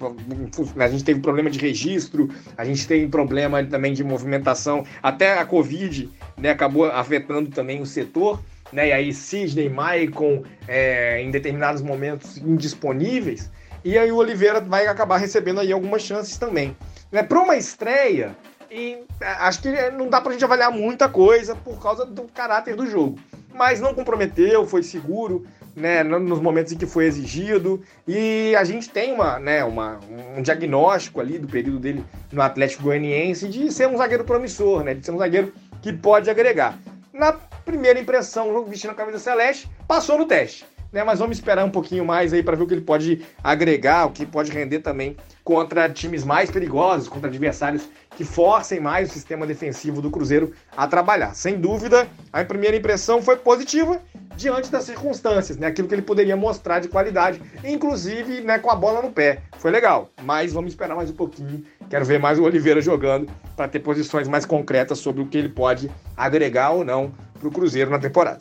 a 0.78 0.88
gente 0.88 1.04
teve 1.04 1.20
problema 1.20 1.50
de 1.50 1.60
registro, 1.60 2.30
a 2.58 2.66
gente 2.66 2.88
tem 2.88 3.10
problema 3.10 3.64
também 3.64 3.94
de 3.94 4.04
movimentação, 4.04 4.86
até 5.02 5.38
a 5.38 5.46
Covid, 5.46 6.10
né? 6.38 6.52
Acabou 6.52 6.86
afetando 6.86 7.50
também 7.50 7.82
o 7.82 7.86
setor, 7.86 8.42
né? 8.72 8.90
E 8.90 8.92
aí 8.92 9.14
Sidney, 9.14 9.70
Maicon, 9.70 10.44
é, 10.68 11.22
em 11.22 11.32
determinados 11.32 11.82
momentos 11.82 12.38
indisponíveis, 12.38 13.50
e 13.84 13.98
aí 13.98 14.12
o 14.12 14.18
Oliveira 14.18 14.60
vai 14.60 14.88
acabar 14.88 15.18
recebendo 15.18 15.62
aí 15.62 15.72
algumas 15.72 16.02
chances 16.02 16.38
também. 16.38 16.76
Né? 17.12 17.24
Para 17.24 17.40
uma 17.40 17.56
estreia, 17.56 18.36
e 18.72 19.04
é, 19.20 19.28
acho 19.28 19.62
que 19.62 19.70
não 19.92 20.08
dá 20.08 20.22
pra 20.22 20.32
gente 20.32 20.44
avaliar 20.44 20.72
muita 20.72 21.10
coisa 21.10 21.56
por 21.56 21.82
causa 21.82 22.06
do 22.06 22.24
caráter 22.24 22.76
do 22.76 22.86
jogo. 22.86 23.20
Mas 23.54 23.82
não 23.82 23.94
comprometeu, 23.94 24.66
foi 24.66 24.84
seguro, 24.84 25.46
né, 25.76 26.04
nos 26.04 26.40
momentos 26.40 26.72
em 26.72 26.78
que 26.78 26.86
foi 26.86 27.06
exigido. 27.06 27.82
E 28.08 28.56
a 28.56 28.64
gente 28.64 28.90
tem 28.90 29.14
uma, 29.14 29.40
né, 29.40 29.64
uma, 29.64 30.00
um 30.38 30.42
diagnóstico 30.42 31.20
ali 31.20 31.40
do 31.40 31.48
período 31.48 31.80
dele 31.80 32.06
no 32.32 32.42
Atlético 32.42 32.84
Goianiense 32.84 33.48
de 33.48 33.72
ser 33.72 33.88
um 33.88 33.98
zagueiro 33.98 34.24
promissor, 34.24 34.84
né, 34.84 34.94
de 34.94 35.06
ser 35.06 35.12
um 35.12 35.18
zagueiro 35.18 35.54
que 35.82 35.92
pode 35.92 36.30
agregar. 36.30 36.78
Na 37.12 37.34
primeira 37.34 38.00
impressão, 38.00 38.64
vestindo 38.66 38.92
a 38.92 38.96
camisa 38.96 39.20
celeste, 39.20 39.70
passou 39.88 40.18
no 40.18 40.26
teste. 40.26 40.66
Né, 40.92 41.04
mas 41.04 41.20
vamos 41.20 41.38
esperar 41.38 41.64
um 41.64 41.70
pouquinho 41.70 42.04
mais 42.04 42.34
aí 42.34 42.42
para 42.42 42.56
ver 42.56 42.64
o 42.64 42.68
que 42.68 42.74
ele 42.74 42.82
pode 42.82 43.24
agregar, 43.44 44.08
o 44.08 44.12
que 44.12 44.26
pode 44.26 44.52
render 44.52 44.80
também 44.80 45.16
contra 45.44 45.88
times 45.88 46.24
mais 46.24 46.50
perigosos, 46.50 47.08
contra 47.08 47.30
adversários 47.30 47.88
que 48.16 48.24
forcem 48.26 48.80
mais 48.80 49.10
o 49.10 49.14
sistema 49.14 49.46
defensivo 49.46 50.02
do 50.02 50.10
Cruzeiro 50.10 50.52
a 50.76 50.88
trabalhar. 50.88 51.36
Sem 51.36 51.60
dúvida, 51.60 52.08
a 52.34 52.44
primeira 52.44 52.76
impressão 52.76 53.22
foi 53.22 53.38
positiva 53.38 54.02
diante 54.36 54.72
das 54.72 54.86
circunstâncias, 54.86 55.58
né? 55.58 55.68
Aquilo 55.68 55.88
que 55.88 55.94
ele 55.94 56.02
poderia 56.02 56.36
mostrar 56.36 56.80
de 56.80 56.88
qualidade, 56.88 57.42
inclusive 57.64 58.42
né, 58.42 58.58
com 58.58 58.72
a 58.72 58.76
bola 58.76 59.02
no 59.02 59.12
pé. 59.12 59.42
Foi 59.58 59.70
legal, 59.70 60.10
mas 60.24 60.54
vamos 60.54 60.72
esperar 60.72 60.96
mais 60.96 61.10
um 61.12 61.16
pouquinho. 61.16 61.64
Quero 61.90 62.06
ver 62.06 62.20
mais 62.20 62.40
o 62.40 62.44
Oliveira 62.44 62.82
jogando 62.82 63.30
para 63.56 63.68
ter 63.68 63.80
posições 63.80 64.28
mais 64.28 64.46
concretas 64.46 65.00
sobre 65.00 65.22
o 65.22 65.26
que 65.26 65.38
ele 65.38 65.50
pode 65.50 65.92
agregar 66.16 66.72
ou 66.72 66.84
não 66.84 67.12
para 67.38 67.48
o 67.48 67.52
Cruzeiro 67.52 67.92
na 67.92 68.00
temporada. 68.00 68.40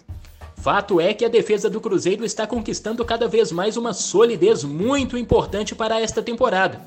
Fato 0.61 1.01
é 1.01 1.15
que 1.15 1.25
a 1.25 1.29
defesa 1.29 1.71
do 1.71 1.81
Cruzeiro 1.81 2.25
está 2.25 2.45
conquistando 2.45 3.05
cada 3.05 3.29
vez 3.29 3.53
mais 3.53 3.77
uma 3.77 3.93
solidez 3.93 4.65
muito 4.65 5.17
importante 5.17 5.73
para 5.73 6.01
esta 6.01 6.21
temporada. 6.21 6.81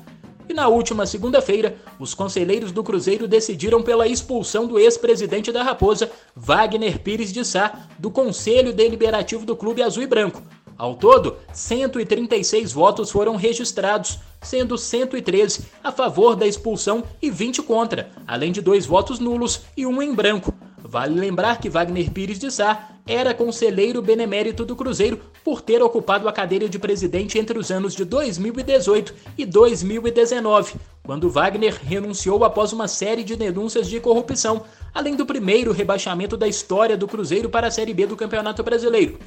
E 0.46 0.52
na 0.52 0.68
última 0.68 1.06
segunda-feira, 1.06 1.76
os 1.98 2.12
conselheiros 2.12 2.70
do 2.70 2.84
Cruzeiro 2.84 3.26
decidiram 3.26 3.82
pela 3.82 4.06
expulsão 4.06 4.66
do 4.66 4.78
ex-presidente 4.78 5.50
da 5.50 5.62
Raposa, 5.62 6.10
Wagner 6.36 6.98
Pires 6.98 7.32
de 7.32 7.44
Sá, 7.46 7.88
do 7.98 8.10
Conselho 8.10 8.74
Deliberativo 8.74 9.46
do 9.46 9.56
Clube 9.56 9.82
Azul 9.82 10.02
e 10.02 10.06
Branco. 10.06 10.42
Ao 10.76 10.94
todo, 10.94 11.36
136 11.54 12.72
votos 12.72 13.10
foram 13.10 13.36
registrados, 13.36 14.18
sendo 14.42 14.76
113 14.76 15.64
a 15.82 15.90
favor 15.90 16.36
da 16.36 16.46
expulsão 16.46 17.04
e 17.22 17.30
20 17.30 17.62
contra, 17.62 18.10
além 18.26 18.52
de 18.52 18.60
dois 18.60 18.84
votos 18.84 19.18
nulos 19.18 19.62
e 19.74 19.86
um 19.86 20.02
em 20.02 20.14
branco. 20.14 20.52
Vale 20.76 21.18
lembrar 21.18 21.58
que 21.58 21.70
Wagner 21.70 22.10
Pires 22.10 22.38
de 22.38 22.50
Sá 22.50 22.91
era 23.06 23.34
conselheiro 23.34 24.00
benemérito 24.00 24.64
do 24.64 24.76
Cruzeiro 24.76 25.20
por 25.44 25.60
ter 25.60 25.82
ocupado 25.82 26.28
a 26.28 26.32
cadeira 26.32 26.68
de 26.68 26.78
presidente 26.78 27.38
entre 27.38 27.58
os 27.58 27.70
anos 27.70 27.94
de 27.94 28.04
2018 28.04 29.14
e 29.36 29.44
2019, 29.44 30.74
quando 31.02 31.30
Wagner 31.30 31.78
renunciou 31.82 32.44
após 32.44 32.72
uma 32.72 32.86
série 32.86 33.24
de 33.24 33.34
denúncias 33.34 33.88
de 33.88 33.98
corrupção, 33.98 34.64
além 34.94 35.16
do 35.16 35.26
primeiro 35.26 35.72
rebaixamento 35.72 36.36
da 36.36 36.46
história 36.46 36.96
do 36.96 37.08
Cruzeiro 37.08 37.48
para 37.48 37.66
a 37.66 37.70
Série 37.70 37.94
B 37.94 38.06
do 38.06 38.16
Campeonato 38.16 38.62
Brasileiro. 38.62 39.18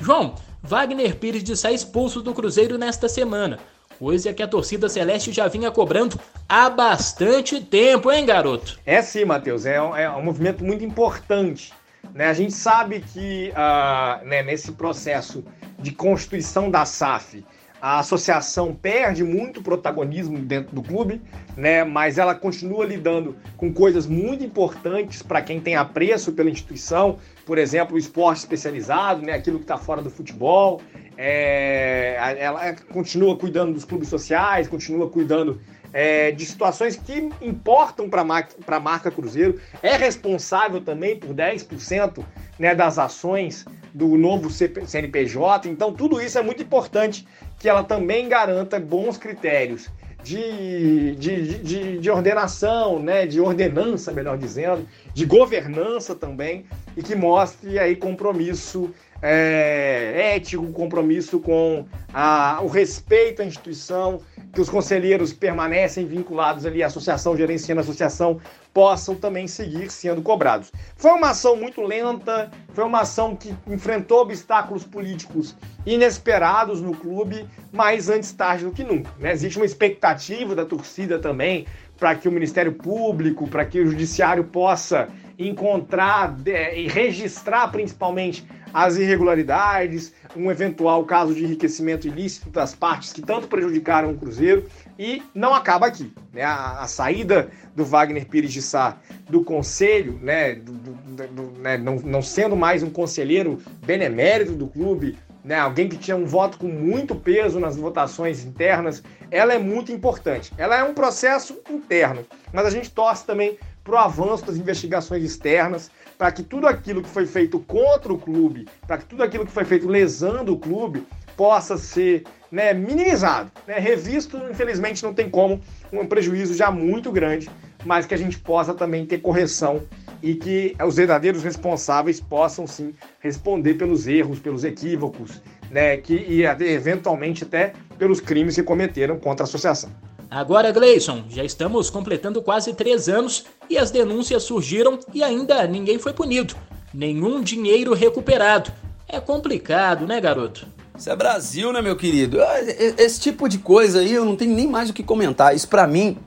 João, 0.00 0.34
Wagner 0.62 1.16
Pires 1.16 1.42
de 1.42 1.52
expulso 1.52 2.20
do 2.20 2.34
Cruzeiro 2.34 2.76
nesta 2.76 3.08
semana 3.08 3.58
coisa 4.02 4.32
que 4.32 4.42
a 4.42 4.48
torcida 4.48 4.88
celeste 4.88 5.30
já 5.30 5.46
vinha 5.46 5.70
cobrando 5.70 6.18
há 6.48 6.68
bastante 6.68 7.60
tempo, 7.60 8.10
hein, 8.10 8.26
garoto? 8.26 8.76
É 8.84 9.00
sim, 9.00 9.24
Matheus, 9.24 9.64
é 9.64 9.80
um, 9.80 9.96
é 9.96 10.10
um 10.10 10.24
movimento 10.24 10.64
muito 10.64 10.84
importante. 10.84 11.72
Né? 12.14 12.26
A 12.26 12.34
gente 12.34 12.52
sabe 12.52 13.00
que 13.00 13.52
uh, 13.52 14.26
né, 14.26 14.42
nesse 14.42 14.72
processo 14.72 15.44
de 15.78 15.92
constituição 15.92 16.70
da 16.70 16.84
SAF, 16.84 17.44
a 17.82 17.98
associação 17.98 18.72
perde 18.72 19.24
muito 19.24 19.60
protagonismo 19.60 20.38
dentro 20.38 20.72
do 20.72 20.80
clube, 20.80 21.20
né? 21.56 21.82
Mas 21.82 22.16
ela 22.16 22.32
continua 22.32 22.86
lidando 22.86 23.36
com 23.56 23.72
coisas 23.72 24.06
muito 24.06 24.44
importantes 24.44 25.20
para 25.20 25.42
quem 25.42 25.58
tem 25.58 25.74
apreço 25.74 26.30
pela 26.30 26.48
instituição, 26.48 27.18
por 27.44 27.58
exemplo, 27.58 27.96
o 27.96 27.98
esporte 27.98 28.38
especializado, 28.38 29.26
né? 29.26 29.32
Aquilo 29.32 29.58
que 29.58 29.64
está 29.64 29.76
fora 29.76 30.00
do 30.00 30.10
futebol. 30.10 30.80
é, 31.18 32.16
ela 32.38 32.72
continua 32.92 33.36
cuidando 33.36 33.72
dos 33.72 33.84
clubes 33.84 34.08
sociais, 34.08 34.68
continua 34.68 35.10
cuidando 35.10 35.60
é, 35.92 36.30
de 36.30 36.44
situações 36.46 36.96
que 36.96 37.28
importam 37.40 38.08
para 38.08 38.22
a 38.22 38.80
marca 38.80 39.10
Cruzeiro, 39.10 39.60
é 39.82 39.96
responsável 39.96 40.80
também 40.80 41.16
por 41.16 41.34
10% 41.34 42.24
né, 42.58 42.74
das 42.74 42.98
ações 42.98 43.64
do 43.92 44.16
novo 44.16 44.48
CNPJ, 44.50 45.68
então 45.68 45.92
tudo 45.92 46.20
isso 46.20 46.38
é 46.38 46.42
muito 46.42 46.62
importante 46.62 47.26
que 47.58 47.68
ela 47.68 47.84
também 47.84 48.28
garanta 48.28 48.80
bons 48.80 49.18
critérios 49.18 49.90
de, 50.22 51.16
de, 51.16 51.58
de, 51.58 51.98
de, 51.98 52.10
ordenação, 52.10 52.98
né, 52.98 53.26
de 53.26 53.40
ordenança, 53.40 54.12
melhor 54.12 54.38
dizendo, 54.38 54.86
de 55.12 55.24
governança 55.24 56.14
também, 56.14 56.64
e 56.96 57.02
que 57.02 57.14
mostre 57.14 57.78
aí 57.78 57.96
compromisso 57.96 58.90
é, 59.20 60.34
ético, 60.36 60.66
compromisso 60.72 61.40
com 61.40 61.86
a, 62.12 62.60
o 62.62 62.66
respeito 62.66 63.42
à 63.42 63.44
instituição, 63.44 64.20
que 64.52 64.60
os 64.60 64.68
conselheiros 64.68 65.32
permanecem 65.32 66.06
vinculados 66.06 66.66
ali 66.66 66.82
à 66.82 66.86
associação, 66.86 67.36
gerenciando 67.36 67.80
a 67.80 67.82
associação, 67.82 68.38
possam 68.72 69.14
também 69.14 69.48
seguir 69.48 69.90
sendo 69.90 70.20
cobrados. 70.22 70.70
Foi 70.96 71.10
uma 71.12 71.30
ação 71.30 71.56
muito 71.56 71.80
lenta, 71.80 72.50
foi 72.74 72.84
uma 72.84 73.00
ação 73.00 73.34
que 73.34 73.54
enfrentou 73.66 74.20
obstáculos 74.20 74.84
políticos 74.84 75.56
inesperados 75.86 76.80
no 76.80 76.94
clube, 76.94 77.46
mas 77.72 78.08
antes 78.08 78.32
tarde 78.32 78.64
do 78.64 78.72
que 78.72 78.84
nunca. 78.84 79.10
Né? 79.18 79.32
Existe 79.32 79.58
uma 79.58 79.66
expectativa 79.66 80.54
da 80.54 80.64
torcida 80.64 81.18
também 81.18 81.66
para 81.98 82.14
que 82.14 82.28
o 82.28 82.32
Ministério 82.32 82.72
Público, 82.72 83.48
para 83.48 83.64
que 83.64 83.80
o 83.80 83.86
Judiciário 83.86 84.44
possa 84.44 85.08
encontrar 85.38 86.36
e 86.46 86.88
registrar 86.88 87.68
principalmente 87.68 88.46
as 88.72 88.96
irregularidades, 88.96 90.12
um 90.36 90.50
eventual 90.50 91.04
caso 91.04 91.34
de 91.34 91.44
enriquecimento 91.44 92.06
ilícito 92.06 92.50
das 92.50 92.74
partes 92.74 93.12
que 93.12 93.22
tanto 93.22 93.48
prejudicaram 93.48 94.10
o 94.10 94.16
Cruzeiro. 94.16 94.66
E 94.98 95.22
não 95.34 95.54
acaba 95.54 95.86
aqui. 95.86 96.12
Né? 96.32 96.42
A, 96.42 96.82
a 96.82 96.86
saída 96.86 97.50
do 97.74 97.84
Wagner 97.84 98.26
Pires 98.26 98.52
de 98.52 98.62
Sá 98.62 98.98
do 99.28 99.42
conselho, 99.42 100.18
né? 100.22 100.54
Do, 100.54 100.72
do, 100.72 100.92
do, 101.28 101.60
né? 101.60 101.76
Não, 101.76 101.96
não 101.96 102.22
sendo 102.22 102.54
mais 102.54 102.82
um 102.82 102.90
conselheiro 102.90 103.58
benemérito 103.84 104.52
do 104.52 104.66
clube, 104.66 105.16
né, 105.44 105.58
alguém 105.58 105.88
que 105.88 105.96
tinha 105.96 106.16
um 106.16 106.24
voto 106.24 106.58
com 106.58 106.68
muito 106.68 107.14
peso 107.14 107.58
nas 107.58 107.76
votações 107.76 108.44
internas, 108.44 109.02
ela 109.30 109.52
é 109.52 109.58
muito 109.58 109.90
importante. 109.90 110.52
Ela 110.56 110.78
é 110.78 110.84
um 110.84 110.94
processo 110.94 111.60
interno, 111.68 112.24
mas 112.52 112.66
a 112.66 112.70
gente 112.70 112.90
torce 112.90 113.26
também 113.26 113.58
para 113.82 113.94
o 113.94 113.98
avanço 113.98 114.44
das 114.46 114.56
investigações 114.56 115.24
externas, 115.24 115.90
para 116.22 116.30
que 116.30 116.44
tudo 116.44 116.68
aquilo 116.68 117.02
que 117.02 117.08
foi 117.08 117.26
feito 117.26 117.58
contra 117.58 118.12
o 118.12 118.16
clube, 118.16 118.68
para 118.86 118.96
que 118.96 119.06
tudo 119.06 119.24
aquilo 119.24 119.44
que 119.44 119.50
foi 119.50 119.64
feito 119.64 119.88
lesando 119.88 120.52
o 120.52 120.56
clube, 120.56 121.04
possa 121.36 121.76
ser 121.76 122.22
né, 122.48 122.72
minimizado. 122.72 123.50
Né? 123.66 123.80
Revisto, 123.80 124.40
infelizmente, 124.48 125.02
não 125.02 125.12
tem 125.12 125.28
como, 125.28 125.60
um 125.92 126.06
prejuízo 126.06 126.54
já 126.54 126.70
muito 126.70 127.10
grande, 127.10 127.50
mas 127.84 128.06
que 128.06 128.14
a 128.14 128.16
gente 128.16 128.38
possa 128.38 128.72
também 128.72 129.04
ter 129.04 129.18
correção 129.18 129.82
e 130.22 130.36
que 130.36 130.76
os 130.86 130.94
verdadeiros 130.94 131.42
responsáveis 131.42 132.20
possam 132.20 132.68
sim 132.68 132.94
responder 133.18 133.74
pelos 133.74 134.06
erros, 134.06 134.38
pelos 134.38 134.62
equívocos, 134.62 135.42
né, 135.72 135.96
que, 135.96 136.14
e 136.14 136.44
eventualmente 136.44 137.42
até 137.42 137.72
pelos 137.98 138.20
crimes 138.20 138.54
que 138.54 138.62
cometeram 138.62 139.18
contra 139.18 139.42
a 139.42 139.46
associação. 139.48 139.90
Agora, 140.32 140.72
Gleison, 140.72 141.24
já 141.28 141.44
estamos 141.44 141.90
completando 141.90 142.40
quase 142.40 142.72
três 142.72 143.06
anos 143.06 143.44
e 143.72 143.78
as 143.78 143.90
denúncias 143.90 144.42
surgiram 144.42 144.98
e 145.14 145.22
ainda 145.22 145.66
ninguém 145.66 145.98
foi 145.98 146.12
punido. 146.12 146.54
Nenhum 146.92 147.42
dinheiro 147.42 147.94
recuperado. 147.94 148.70
É 149.08 149.18
complicado, 149.18 150.06
né, 150.06 150.20
garoto? 150.20 150.66
Isso 150.96 151.08
é 151.08 151.16
Brasil, 151.16 151.72
né, 151.72 151.80
meu 151.80 151.96
querido? 151.96 152.42
Ah, 152.42 152.60
esse 152.98 153.18
tipo 153.18 153.48
de 153.48 153.56
coisa 153.56 154.00
aí 154.00 154.12
eu 154.12 154.26
não 154.26 154.36
tenho 154.36 154.54
nem 154.54 154.66
mais 154.66 154.90
o 154.90 154.92
que 154.92 155.02
comentar. 155.02 155.56
Isso 155.56 155.66
para 155.68 155.86
mim, 155.86 156.18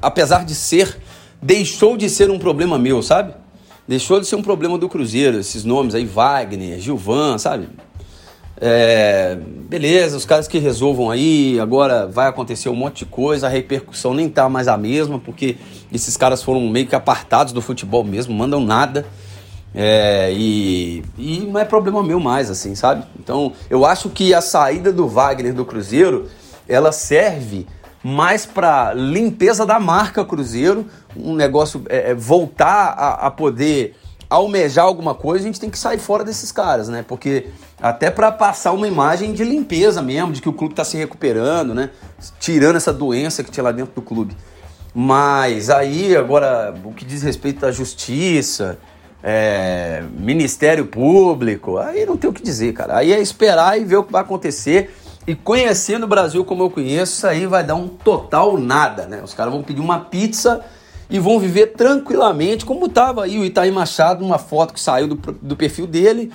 apesar 0.00 0.44
de 0.44 0.54
ser, 0.54 0.96
deixou 1.42 1.96
de 1.96 2.08
ser 2.08 2.30
um 2.30 2.38
problema 2.38 2.78
meu, 2.78 3.02
sabe? 3.02 3.34
Deixou 3.86 4.20
de 4.20 4.26
ser 4.28 4.36
um 4.36 4.42
problema 4.42 4.78
do 4.78 4.88
Cruzeiro. 4.88 5.40
Esses 5.40 5.64
nomes 5.64 5.96
aí, 5.96 6.04
Wagner, 6.04 6.78
Gilvan, 6.78 7.36
sabe? 7.36 7.68
É, 8.64 9.36
beleza, 9.68 10.16
os 10.16 10.24
caras 10.24 10.46
que 10.46 10.56
resolvam 10.56 11.10
aí, 11.10 11.58
agora 11.58 12.06
vai 12.06 12.28
acontecer 12.28 12.68
um 12.68 12.76
monte 12.76 12.98
de 12.98 13.06
coisa, 13.06 13.48
a 13.48 13.50
repercussão 13.50 14.14
nem 14.14 14.28
tá 14.28 14.48
mais 14.48 14.68
a 14.68 14.76
mesma, 14.76 15.18
porque 15.18 15.56
esses 15.92 16.16
caras 16.16 16.44
foram 16.44 16.60
meio 16.60 16.86
que 16.86 16.94
apartados 16.94 17.52
do 17.52 17.60
futebol 17.60 18.04
mesmo, 18.04 18.32
mandam 18.32 18.60
nada. 18.60 19.04
É, 19.74 20.32
e, 20.32 21.02
e 21.18 21.40
não 21.40 21.58
é 21.58 21.64
problema 21.64 22.04
meu 22.04 22.20
mais, 22.20 22.50
assim, 22.50 22.76
sabe? 22.76 23.04
Então, 23.18 23.52
eu 23.68 23.84
acho 23.84 24.08
que 24.10 24.32
a 24.32 24.40
saída 24.40 24.92
do 24.92 25.08
Wagner 25.08 25.52
do 25.52 25.64
Cruzeiro, 25.64 26.28
ela 26.68 26.92
serve 26.92 27.66
mais 28.00 28.46
para 28.46 28.94
limpeza 28.94 29.66
da 29.66 29.80
marca 29.80 30.24
Cruzeiro, 30.24 30.86
um 31.16 31.34
negócio 31.34 31.82
é, 31.88 32.10
é, 32.10 32.14
voltar 32.14 32.94
a, 32.96 33.26
a 33.26 33.30
poder 33.30 33.96
almejar 34.30 34.84
alguma 34.84 35.14
coisa, 35.14 35.44
a 35.44 35.46
gente 35.46 35.60
tem 35.60 35.68
que 35.68 35.78
sair 35.78 35.98
fora 35.98 36.24
desses 36.24 36.50
caras, 36.50 36.88
né? 36.88 37.04
Porque 37.06 37.48
até 37.82 38.12
para 38.12 38.30
passar 38.30 38.70
uma 38.70 38.86
imagem 38.86 39.32
de 39.32 39.42
limpeza 39.42 40.00
mesmo, 40.00 40.32
de 40.32 40.40
que 40.40 40.48
o 40.48 40.52
clube 40.52 40.72
está 40.72 40.84
se 40.84 40.96
recuperando, 40.96 41.74
né? 41.74 41.90
Tirando 42.38 42.76
essa 42.76 42.92
doença 42.92 43.42
que 43.42 43.50
tinha 43.50 43.64
lá 43.64 43.72
dentro 43.72 43.92
do 43.92 44.00
clube. 44.00 44.36
Mas 44.94 45.68
aí, 45.68 46.16
agora, 46.16 46.72
o 46.84 46.92
que 46.92 47.04
diz 47.04 47.22
respeito 47.22 47.66
à 47.66 47.72
justiça, 47.72 48.78
é, 49.20 50.04
Ministério 50.16 50.86
Público, 50.86 51.76
aí 51.76 52.06
não 52.06 52.16
tem 52.16 52.30
o 52.30 52.32
que 52.32 52.42
dizer, 52.42 52.72
cara. 52.72 52.98
Aí 52.98 53.12
é 53.12 53.20
esperar 53.20 53.80
e 53.80 53.84
ver 53.84 53.96
o 53.96 54.04
que 54.04 54.12
vai 54.12 54.22
acontecer. 54.22 54.94
E 55.26 55.34
conhecendo 55.34 56.04
o 56.04 56.08
Brasil 56.08 56.44
como 56.44 56.62
eu 56.62 56.70
conheço, 56.70 57.14
isso 57.14 57.26
aí 57.26 57.46
vai 57.46 57.64
dar 57.64 57.74
um 57.74 57.88
total 57.88 58.56
nada, 58.56 59.06
né? 59.06 59.20
Os 59.24 59.34
caras 59.34 59.52
vão 59.52 59.62
pedir 59.62 59.80
uma 59.80 59.98
pizza 59.98 60.64
e 61.10 61.18
vão 61.18 61.40
viver 61.40 61.68
tranquilamente, 61.72 62.64
como 62.64 62.86
estava 62.86 63.24
aí 63.24 63.38
o 63.40 63.44
Itaí 63.44 63.72
Machado, 63.72 64.22
numa 64.22 64.38
foto 64.38 64.72
que 64.72 64.80
saiu 64.80 65.08
do, 65.08 65.16
do 65.16 65.56
perfil 65.56 65.86
dele, 65.86 66.32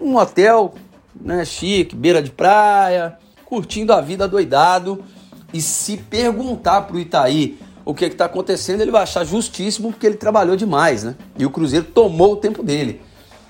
um 0.00 0.16
hotel 0.16 0.74
né, 1.20 1.44
chique, 1.44 1.94
beira 1.94 2.22
de 2.22 2.30
praia, 2.30 3.18
curtindo 3.44 3.92
a 3.92 4.00
vida 4.00 4.26
doidado. 4.28 5.04
E 5.52 5.60
se 5.60 5.96
perguntar 5.96 6.82
para 6.82 6.96
o 6.96 7.00
Itaí 7.00 7.58
o 7.84 7.94
que 7.94 8.04
está 8.04 8.24
acontecendo, 8.24 8.80
ele 8.80 8.90
vai 8.90 9.02
achar 9.02 9.24
justíssimo 9.24 9.92
porque 9.92 10.06
ele 10.06 10.16
trabalhou 10.16 10.56
demais, 10.56 11.04
né? 11.04 11.14
E 11.38 11.46
o 11.46 11.50
Cruzeiro 11.50 11.86
tomou 11.86 12.32
o 12.32 12.36
tempo 12.36 12.62
dele. 12.62 13.00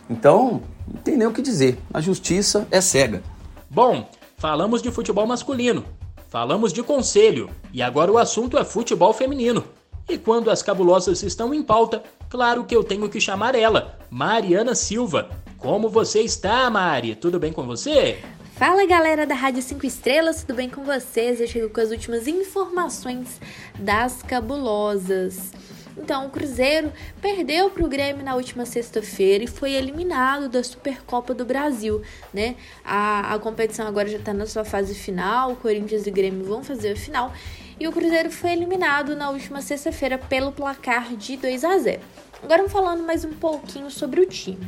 Então, 0.09 0.63
não 0.87 1.01
tem 1.01 1.17
nem 1.17 1.27
o 1.27 1.33
que 1.33 1.41
dizer. 1.41 1.79
A 1.93 2.01
justiça 2.01 2.69
é 2.71 2.81
cega. 2.81 3.23
Bom, 3.69 4.09
falamos 4.37 4.83
de 4.83 4.91
futebol 4.91 5.27
masculino, 5.27 5.85
falamos 6.29 6.73
de 6.73 6.83
conselho 6.83 7.51
e 7.73 7.83
agora 7.83 8.13
o 8.13 8.19
assunto 8.19 8.59
é 8.59 8.65
futebol 8.65 9.13
feminino. 9.13 9.65
E 10.09 10.17
quando 10.17 10.51
as 10.51 10.63
cabulosas 10.63 11.23
estão 11.23 11.53
em 11.53 11.63
pauta, 11.63 12.03
claro 12.29 12.65
que 12.65 12.77
eu 12.77 12.85
tenho 12.85 13.09
que 13.09 13.21
chamar 13.21 13.57
ela, 13.57 13.99
Mariana 14.09 14.75
Silva. 14.75 15.31
Como 15.59 15.89
você 15.89 16.21
está, 16.21 16.69
Mari? 16.71 17.15
Tudo 17.15 17.39
bem 17.39 17.53
com 17.53 17.65
você? 17.65 18.19
Fala 18.57 18.87
galera 18.87 19.27
da 19.27 19.35
Rádio 19.35 19.63
5 19.63 19.87
Estrelas, 19.87 20.43
tudo 20.43 20.55
bem 20.55 20.69
com 20.69 20.85
vocês? 20.85 21.41
Eu 21.41 21.47
chego 21.47 21.71
com 21.71 21.81
as 21.81 21.91
últimas 21.91 22.29
informações 22.29 23.41
das 23.79 24.23
cabulosas. 24.23 25.53
Então, 25.97 26.27
o 26.27 26.31
Cruzeiro 26.31 26.93
perdeu 27.23 27.71
para 27.71 27.85
o 27.85 27.89
Grêmio 27.89 28.23
na 28.23 28.35
última 28.35 28.67
sexta-feira 28.67 29.45
e 29.45 29.47
foi 29.47 29.73
eliminado 29.73 30.49
da 30.49 30.63
Supercopa 30.63 31.33
do 31.33 31.45
Brasil, 31.45 32.03
né? 32.35 32.57
A, 32.85 33.35
a 33.35 33.39
competição 33.39 33.87
agora 33.87 34.09
já 34.09 34.19
está 34.19 34.35
na 34.35 34.47
sua 34.47 34.65
fase 34.65 34.95
final, 34.95 35.53
o 35.53 35.57
Corinthians 35.57 36.07
e 36.07 36.11
o 36.11 36.13
Grêmio 36.13 36.45
vão 36.45 36.63
fazer 36.63 36.93
a 36.93 36.97
final 36.97 37.33
e 37.81 37.89
o 37.89 37.93
Cruzeiro 37.93 38.31
foi 38.31 38.53
eliminado 38.53 39.17
na 39.17 39.31
última 39.31 39.63
sexta-feira 39.63 40.19
pelo 40.19 40.53
placar 40.53 41.17
de 41.17 41.37
2 41.39 41.65
a 41.65 41.79
0. 41.79 42.01
Agora 42.43 42.69
falando 42.69 43.03
mais 43.03 43.25
um 43.25 43.33
pouquinho 43.33 43.91
sobre 43.91 44.21
o 44.21 44.27
time. 44.27 44.67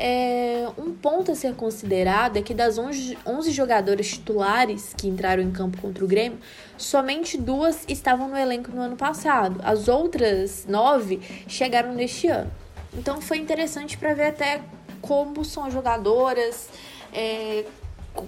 É, 0.00 0.68
um 0.78 0.94
ponto 0.94 1.32
a 1.32 1.34
ser 1.34 1.56
considerado 1.56 2.36
é 2.36 2.42
que 2.42 2.54
das 2.54 2.78
11, 2.78 3.18
11 3.26 3.50
jogadoras 3.50 4.06
titulares 4.06 4.94
que 4.96 5.08
entraram 5.08 5.42
em 5.42 5.50
campo 5.50 5.80
contra 5.80 6.04
o 6.04 6.06
Grêmio, 6.06 6.38
somente 6.76 7.36
duas 7.36 7.84
estavam 7.88 8.28
no 8.28 8.36
elenco 8.36 8.70
no 8.70 8.80
ano 8.80 8.96
passado. 8.96 9.60
As 9.64 9.88
outras 9.88 10.66
nove 10.68 11.20
chegaram 11.48 11.92
neste 11.92 12.28
ano. 12.28 12.48
Então 12.94 13.20
foi 13.20 13.38
interessante 13.38 13.98
para 13.98 14.14
ver 14.14 14.28
até 14.28 14.62
como 15.02 15.44
são 15.44 15.64
as 15.64 15.72
jogadoras, 15.72 16.68
é, 17.12 17.64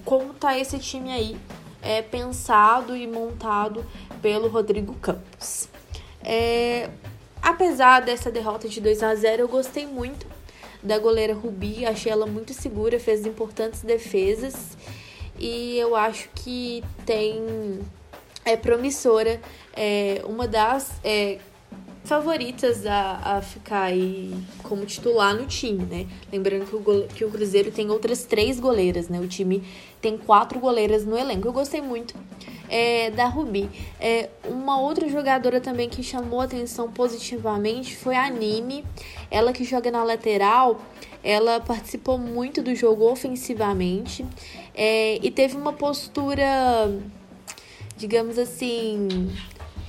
como 0.04 0.34
tá 0.34 0.58
esse 0.58 0.76
time 0.80 1.12
aí 1.12 1.36
é, 1.80 2.02
pensado 2.02 2.96
e 2.96 3.06
montado 3.06 3.86
pelo 4.20 4.48
Rodrigo 4.48 4.94
Campos. 4.94 5.68
É, 6.24 6.90
apesar 7.40 8.00
dessa 8.00 8.28
derrota 8.28 8.68
de 8.68 8.80
2 8.80 9.02
a 9.04 9.14
0 9.14 9.42
eu 9.42 9.48
gostei 9.48 9.86
muito 9.86 10.26
da 10.82 10.98
goleira 10.98 11.34
Rubi, 11.34 11.84
achei 11.84 12.10
ela 12.10 12.26
muito 12.26 12.52
segura, 12.54 12.98
fez 12.98 13.26
importantes 13.26 13.82
defesas. 13.82 14.76
E 15.38 15.78
eu 15.78 15.96
acho 15.96 16.28
que 16.34 16.82
tem 17.06 17.80
é 18.44 18.56
promissora. 18.56 19.40
É, 19.74 20.22
uma 20.24 20.48
das 20.48 20.92
é, 21.04 21.38
favoritas 22.04 22.86
a, 22.86 23.36
a 23.36 23.42
ficar 23.42 23.82
aí 23.82 24.34
como 24.62 24.84
titular 24.86 25.34
no 25.34 25.46
time, 25.46 25.84
né? 25.84 26.06
Lembrando 26.32 26.66
que 26.66 26.76
o, 26.76 27.08
que 27.08 27.24
o 27.24 27.30
Cruzeiro 27.30 27.70
tem 27.70 27.90
outras 27.90 28.24
três 28.24 28.58
goleiras, 28.58 29.08
né? 29.08 29.20
O 29.20 29.28
time 29.28 29.62
tem 30.00 30.16
quatro 30.16 30.58
goleiras 30.58 31.04
no 31.04 31.16
elenco. 31.16 31.46
Eu 31.46 31.52
gostei 31.52 31.80
muito 31.80 32.14
é, 32.68 33.10
da 33.10 33.26
Rubi. 33.26 33.68
É, 34.00 34.30
uma 34.44 34.80
outra 34.80 35.08
jogadora 35.08 35.60
também 35.60 35.88
que 35.88 36.02
chamou 36.02 36.40
atenção 36.40 36.90
positivamente 36.90 37.96
foi 37.96 38.16
a 38.16 38.30
Nime. 38.30 38.84
Ela 39.30 39.52
que 39.52 39.64
joga 39.64 39.90
na 39.90 40.02
lateral, 40.02 40.80
ela 41.22 41.60
participou 41.60 42.16
muito 42.16 42.62
do 42.62 42.74
jogo 42.74 43.10
ofensivamente 43.10 44.24
é, 44.74 45.18
e 45.22 45.30
teve 45.30 45.56
uma 45.56 45.72
postura, 45.72 46.46
digamos 47.96 48.38
assim, 48.38 49.30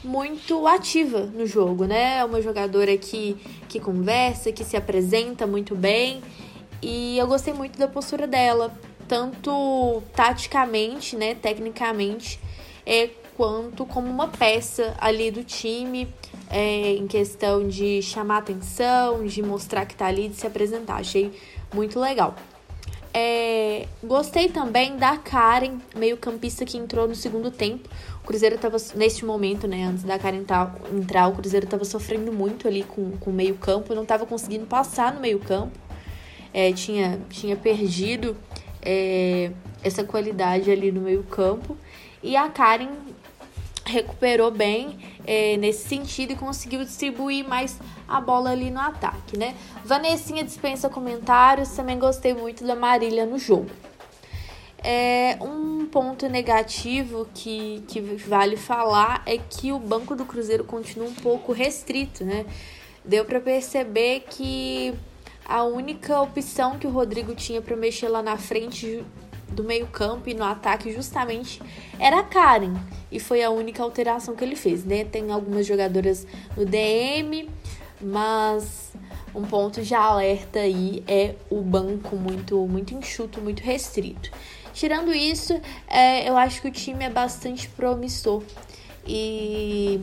muito 0.04 0.68
ativa 0.68 1.22
no 1.22 1.46
jogo, 1.46 1.86
né? 1.86 2.18
É 2.18 2.26
uma 2.26 2.42
jogadora 2.42 2.96
que, 2.98 3.38
que 3.70 3.80
conversa, 3.80 4.52
que 4.52 4.64
se 4.64 4.76
apresenta 4.76 5.46
muito 5.46 5.76
bem 5.76 6.22
e 6.82 7.18
eu 7.18 7.28
gostei 7.28 7.54
muito 7.54 7.78
da 7.78 7.88
postura 7.88 8.26
dela, 8.26 8.76
tanto 9.08 10.02
taticamente, 10.16 11.16
né, 11.16 11.36
tecnicamente, 11.36 12.40
é, 12.86 13.10
quanto 13.38 13.86
como 13.86 14.08
uma 14.08 14.28
peça 14.28 14.96
ali 15.00 15.30
do 15.30 15.44
time, 15.44 16.08
é, 16.50 16.94
em 16.94 17.06
questão 17.08 17.68
de 17.68 18.02
chamar 18.02 18.40
atenção, 18.40 19.26
de 19.26 19.44
mostrar 19.44 19.86
que 19.86 19.96
tá 19.96 20.08
ali, 20.08 20.28
de 20.28 20.36
se 20.36 20.48
apresentar. 20.48 20.96
Achei 20.96 21.32
muito 21.74 22.00
legal. 22.00 22.36
É, 23.14 23.88
gostei 24.04 24.48
também 24.48 24.96
da 24.96 25.18
Karen, 25.18 25.80
meio 25.96 26.16
campista 26.16 26.64
que 26.64 26.78
entrou 26.78 27.08
no 27.08 27.16
segundo 27.16 27.52
tempo. 27.52 27.90
O 28.24 28.28
Cruzeiro 28.28 28.56
estava, 28.56 28.78
neste 28.96 29.26
momento, 29.26 29.68
né, 29.68 29.84
antes 29.84 30.04
da 30.04 30.18
Karen 30.18 30.44
entrar, 30.94 31.28
o 31.28 31.34
Cruzeiro 31.34 31.66
estava 31.66 31.84
sofrendo 31.84 32.32
muito 32.32 32.68
ali 32.68 32.84
com, 32.84 33.12
com 33.18 33.30
o 33.30 33.34
meio 33.34 33.56
campo, 33.56 33.94
não 33.94 34.04
estava 34.04 34.26
conseguindo 34.26 34.66
passar 34.66 35.14
no 35.14 35.20
meio 35.20 35.40
campo. 35.40 35.78
É, 36.54 36.72
tinha, 36.72 37.20
tinha 37.30 37.56
perdido 37.56 38.38
é, 38.82 39.52
essa 39.84 40.04
qualidade 40.04 40.72
ali 40.72 40.92
no 40.92 41.02
meio 41.02 41.24
campo. 41.24 41.78
E 42.24 42.36
a 42.36 42.48
Karen 42.50 42.90
recuperou 43.92 44.50
bem 44.50 44.98
é, 45.28 45.58
nesse 45.58 45.88
sentido 45.88 46.34
e 46.34 46.36
conseguiu 46.36 46.84
distribuir 46.84 47.48
mais 47.48 47.78
a 48.08 48.20
bola 48.20 48.52
ali 48.52 48.72
no 48.72 48.80
ataque, 48.80 49.38
né? 49.38 49.56
Vanessinha 49.84 50.44
dispensa 50.44 50.90
comentários, 50.90 51.70
também 51.70 52.00
gostei 52.00 52.34
muito 52.34 52.66
da 52.66 52.76
Marília 52.76 53.26
no 53.26 53.38
jogo. 53.38 53.70
É, 54.84 55.38
um 55.40 55.86
ponto 55.86 56.28
negativo 56.28 57.28
que, 57.36 57.84
que 57.88 58.02
vale 58.02 58.58
falar 58.58 59.22
é 59.28 59.38
que 59.38 59.72
o 59.72 59.78
banco 59.78 60.16
do 60.16 60.26
Cruzeiro 60.26 60.64
continua 60.64 61.08
um 61.08 61.14
pouco 61.14 61.52
restrito, 61.52 62.26
né? 62.26 62.46
Deu 63.06 63.26
para 63.26 63.40
perceber 63.40 64.22
que 64.30 64.94
a 65.46 65.64
única 65.64 66.20
opção 66.22 66.80
que 66.80 66.88
o 66.88 66.90
Rodrigo 66.90 67.36
tinha 67.36 67.62
para 67.62 67.76
mexer 67.76 68.08
lá 68.08 68.24
na 68.24 68.38
frente 68.38 69.04
do 69.52 69.64
meio-campo 69.64 70.30
e 70.30 70.34
no 70.34 70.44
ataque 70.44 70.92
justamente 70.92 71.62
era 72.00 72.20
a 72.20 72.24
Karen. 72.24 72.74
E 73.12 73.20
foi 73.20 73.44
a 73.44 73.50
única 73.50 73.84
alteração 73.84 74.36
que 74.36 74.44
ele 74.44 74.56
fez, 74.56 74.86
né? 74.86 75.04
Tem 75.04 75.32
algumas 75.32 75.66
jogadoras 75.66 76.26
no 76.56 76.66
DM, 76.66 77.50
mas 78.02 78.94
um 79.36 79.44
ponto 79.44 79.82
de 79.82 79.94
alerta 79.94 80.60
aí 80.60 81.04
é 81.08 81.36
o 81.50 81.62
banco 81.62 82.16
muito, 82.16 82.66
muito 82.68 82.94
enxuto, 82.94 83.42
muito 83.42 83.62
restrito. 83.62 84.32
Tirando 84.74 85.14
isso, 85.14 85.60
é, 85.88 86.28
eu 86.30 86.38
acho 86.38 86.62
que 86.62 86.68
o 86.68 86.72
time 86.72 87.04
é 87.04 87.10
bastante 87.10 87.68
promissor 87.70 88.42
e 89.06 90.02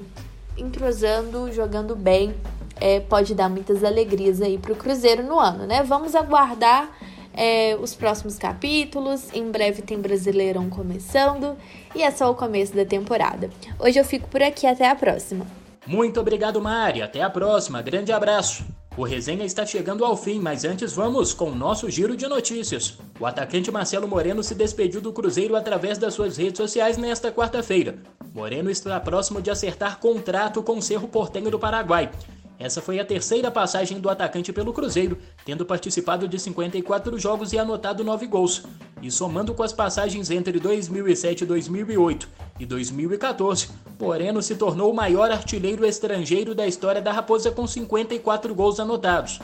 entrosando, 0.57 1.51
jogando 1.53 1.96
bem, 1.96 2.34
é, 2.80 3.01
pode 3.01 3.34
dar 3.34 3.49
muitas 3.49 3.82
alegrias 3.82 4.40
aí 4.42 4.59
para 4.59 4.72
o 4.72 4.76
Cruzeiro 4.76 5.22
no 5.22 5.38
ano, 5.38 5.66
né? 5.66 5.82
Vamos 5.82 6.14
aguardar 6.14 6.90
é, 7.35 7.76
os 7.81 7.95
próximos 7.95 8.37
capítulos. 8.37 9.33
Em 9.33 9.51
breve 9.51 9.83
tem 9.83 9.99
Brasileirão 9.99 10.68
começando 10.68 11.57
e 11.95 12.03
é 12.03 12.11
só 12.11 12.31
o 12.31 12.35
começo 12.35 12.74
da 12.74 12.85
temporada. 12.85 13.51
Hoje 13.79 13.99
eu 13.99 14.05
fico 14.05 14.29
por 14.29 14.43
aqui, 14.43 14.66
até 14.66 14.89
a 14.89 14.95
próxima. 14.95 15.47
Muito 15.87 16.20
obrigado, 16.20 16.61
Mari. 16.61 17.01
Até 17.01 17.22
a 17.22 17.31
próxima. 17.31 17.81
Grande 17.81 18.12
abraço. 18.12 18.64
O 18.99 19.05
resenha 19.05 19.45
está 19.45 19.64
chegando 19.64 20.05
ao 20.05 20.16
fim, 20.16 20.41
mas 20.41 20.64
antes 20.64 20.93
vamos 20.93 21.33
com 21.33 21.51
o 21.51 21.55
nosso 21.55 21.89
giro 21.89 22.16
de 22.16 22.26
notícias. 22.26 22.99
O 23.20 23.24
atacante 23.24 23.70
Marcelo 23.70 24.09
Moreno 24.09 24.43
se 24.43 24.57
despediu 24.57 25.01
do 25.01 25.12
Cruzeiro 25.12 25.55
através 25.55 25.99
das 25.99 26.14
suas 26.14 26.37
redes 26.37 26.59
sociais 26.59 26.99
nesta 26.99 27.31
quarta-feira. 27.31 27.97
Moreno 28.35 28.68
está 28.68 28.99
próximo 28.99 29.41
de 29.41 29.51
acertar 29.51 30.01
contrato 30.01 30.64
com 30.64 30.79
o 30.79 30.83
Cerro 30.83 31.07
Portenho 31.07 31.49
do 31.49 31.61
Paraguai. 31.61 32.11
Essa 32.59 32.83
foi 32.83 32.99
a 32.99 33.05
terceira 33.05 33.53
passagem 33.53 34.01
do 34.01 34.11
atacante 34.11 34.53
pelo 34.53 34.73
Cruzeiro, 34.73 35.17
tendo 35.45 35.65
participado 35.65 36.27
de 36.27 36.39
54 36.41 37.17
jogos 37.17 37.53
e 37.53 37.59
anotado 37.59 38.03
9 38.03 38.27
gols. 38.27 38.65
E 39.01 39.13
somando 39.13 39.55
com 39.55 39.63
as 39.63 39.73
passagens 39.73 40.29
entre 40.29 40.59
2007, 40.59 41.47
2008 41.47 42.29
e 42.59 42.67
2014, 42.67 43.69
Moreno 44.01 44.43
se 44.43 44.57
tornou 44.57 44.91
o 44.91 44.95
maior 44.95 45.31
artilheiro 45.31 45.87
estrangeiro 45.87 46.53
da 46.53 46.67
história 46.67 47.01
da 47.01 47.13
Raposa 47.13 47.53
com 47.53 47.65
54 47.65 48.53
gols 48.53 48.81
anotados. 48.81 49.39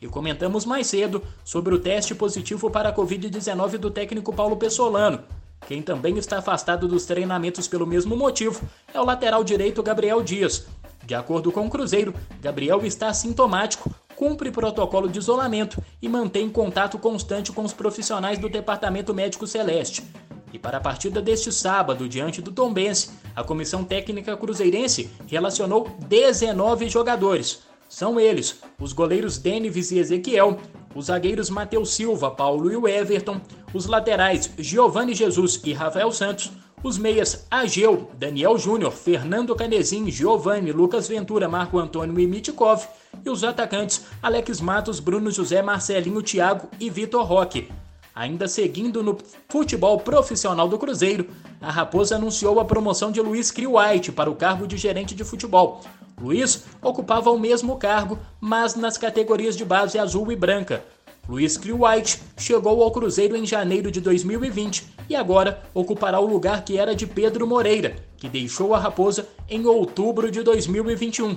E 0.00 0.06
comentamos 0.06 0.66
mais 0.66 0.86
cedo 0.86 1.22
sobre 1.42 1.74
o 1.74 1.78
teste 1.78 2.14
positivo 2.14 2.70
para 2.70 2.90
a 2.90 2.94
Covid-19 2.94 3.78
do 3.78 3.90
técnico 3.90 4.34
Paulo 4.34 4.56
Pessolano. 4.56 5.20
Quem 5.66 5.82
também 5.82 6.18
está 6.18 6.38
afastado 6.38 6.88
dos 6.88 7.04
treinamentos 7.04 7.68
pelo 7.68 7.86
mesmo 7.86 8.16
motivo 8.16 8.62
é 8.92 9.00
o 9.00 9.04
lateral 9.04 9.44
direito 9.44 9.82
Gabriel 9.82 10.22
Dias, 10.22 10.66
de 11.04 11.14
acordo 11.14 11.50
com 11.50 11.66
o 11.66 11.70
Cruzeiro, 11.70 12.14
Gabriel 12.40 12.84
está 12.84 13.08
assintomático, 13.08 13.92
cumpre 14.14 14.50
protocolo 14.50 15.08
de 15.08 15.18
isolamento 15.18 15.82
e 16.00 16.08
mantém 16.08 16.48
contato 16.48 16.98
constante 16.98 17.52
com 17.52 17.62
os 17.64 17.72
profissionais 17.72 18.38
do 18.38 18.48
Departamento 18.48 19.14
Médico 19.14 19.46
Celeste. 19.46 20.04
E 20.52 20.58
para 20.58 20.78
a 20.78 20.80
partida 20.80 21.22
deste 21.22 21.52
sábado, 21.52 22.08
diante 22.08 22.42
do 22.42 22.52
Tombense, 22.52 23.10
a 23.34 23.42
comissão 23.42 23.84
técnica 23.84 24.36
cruzeirense 24.36 25.10
relacionou 25.26 25.88
19 26.06 26.88
jogadores. 26.88 27.62
São 27.88 28.20
eles 28.20 28.60
os 28.78 28.92
goleiros 28.92 29.38
Denis 29.38 29.90
e 29.90 29.98
Ezequiel, 29.98 30.58
os 30.94 31.06
zagueiros 31.06 31.50
Matheus 31.50 31.92
Silva, 31.94 32.30
Paulo 32.30 32.70
e 32.70 32.92
Everton, 32.92 33.40
os 33.72 33.86
laterais 33.86 34.50
Giovanni 34.58 35.14
Jesus 35.14 35.60
e 35.64 35.72
Rafael 35.72 36.10
Santos, 36.12 36.52
os 36.82 36.96
meias 36.96 37.46
Ageu, 37.50 38.10
Daniel 38.18 38.58
Júnior, 38.58 38.92
Fernando 38.92 39.54
Canezin, 39.54 40.10
Giovanni, 40.10 40.72
Lucas 40.72 41.06
Ventura, 41.08 41.48
Marco 41.48 41.78
Antônio 41.78 42.18
e 42.18 42.26
Mitkov, 42.26 42.86
e 43.24 43.28
os 43.28 43.44
atacantes 43.44 44.06
Alex 44.22 44.60
Matos, 44.60 45.00
Bruno 45.00 45.30
José, 45.30 45.62
Marcelinho, 45.62 46.22
Thiago 46.22 46.68
e 46.78 46.88
Vitor 46.88 47.24
Roque. 47.24 47.68
Ainda 48.14 48.48
seguindo 48.48 49.02
no 49.02 49.16
futebol 49.48 49.98
profissional 49.98 50.68
do 50.68 50.78
Cruzeiro, 50.78 51.26
a 51.60 51.70
Raposa 51.70 52.16
anunciou 52.16 52.58
a 52.58 52.64
promoção 52.64 53.12
de 53.12 53.20
Luiz 53.20 53.50
Kriwhite 53.50 54.10
para 54.10 54.30
o 54.30 54.34
cargo 54.34 54.66
de 54.66 54.76
gerente 54.76 55.14
de 55.14 55.24
futebol. 55.24 55.80
Luiz 56.20 56.64
ocupava 56.82 57.30
o 57.30 57.38
mesmo 57.38 57.76
cargo, 57.76 58.18
mas 58.40 58.74
nas 58.74 58.98
categorias 58.98 59.56
de 59.56 59.64
base 59.64 59.98
azul 59.98 60.30
e 60.30 60.36
branca. 60.36 60.84
Luiz 61.28 61.56
Kriwhite 61.56 62.20
chegou 62.36 62.82
ao 62.82 62.90
Cruzeiro 62.90 63.36
em 63.36 63.46
janeiro 63.46 63.90
de 63.90 64.00
2020 64.00 64.84
e 65.08 65.16
agora 65.16 65.62
ocupará 65.74 66.18
o 66.20 66.26
lugar 66.26 66.64
que 66.64 66.76
era 66.76 66.94
de 66.94 67.06
Pedro 67.06 67.46
Moreira, 67.46 67.96
que 68.16 68.28
deixou 68.28 68.74
a 68.74 68.78
Raposa 68.78 69.28
em 69.48 69.66
outubro 69.66 70.30
de 70.30 70.42
2021. 70.42 71.36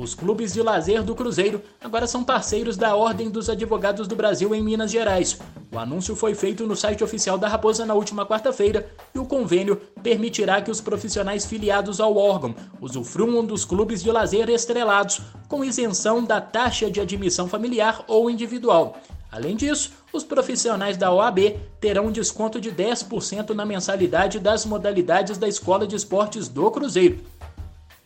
Os 0.00 0.14
clubes 0.14 0.54
de 0.54 0.62
lazer 0.62 1.02
do 1.02 1.14
Cruzeiro 1.14 1.60
agora 1.78 2.06
são 2.06 2.24
parceiros 2.24 2.74
da 2.74 2.96
Ordem 2.96 3.28
dos 3.28 3.50
Advogados 3.50 4.08
do 4.08 4.16
Brasil 4.16 4.54
em 4.54 4.62
Minas 4.62 4.90
Gerais. 4.90 5.38
O 5.70 5.78
anúncio 5.78 6.16
foi 6.16 6.34
feito 6.34 6.66
no 6.66 6.74
site 6.74 7.04
oficial 7.04 7.36
da 7.36 7.46
Raposa 7.46 7.84
na 7.84 7.92
última 7.92 8.24
quarta-feira 8.24 8.90
e 9.14 9.18
o 9.18 9.26
convênio 9.26 9.76
permitirá 10.02 10.62
que 10.62 10.70
os 10.70 10.80
profissionais 10.80 11.44
filiados 11.44 12.00
ao 12.00 12.16
órgão 12.16 12.54
usufruam 12.80 13.44
dos 13.44 13.66
clubes 13.66 14.02
de 14.02 14.10
lazer 14.10 14.48
estrelados, 14.48 15.20
com 15.46 15.62
isenção 15.62 16.24
da 16.24 16.40
taxa 16.40 16.90
de 16.90 16.98
admissão 16.98 17.46
familiar 17.46 18.02
ou 18.08 18.30
individual. 18.30 18.96
Além 19.30 19.54
disso, 19.54 19.92
os 20.14 20.24
profissionais 20.24 20.96
da 20.96 21.12
OAB 21.12 21.58
terão 21.78 22.06
um 22.06 22.10
desconto 22.10 22.58
de 22.58 22.72
10% 22.72 23.50
na 23.50 23.66
mensalidade 23.66 24.38
das 24.38 24.64
modalidades 24.64 25.36
da 25.36 25.46
Escola 25.46 25.86
de 25.86 25.94
Esportes 25.94 26.48
do 26.48 26.70
Cruzeiro. 26.70 27.20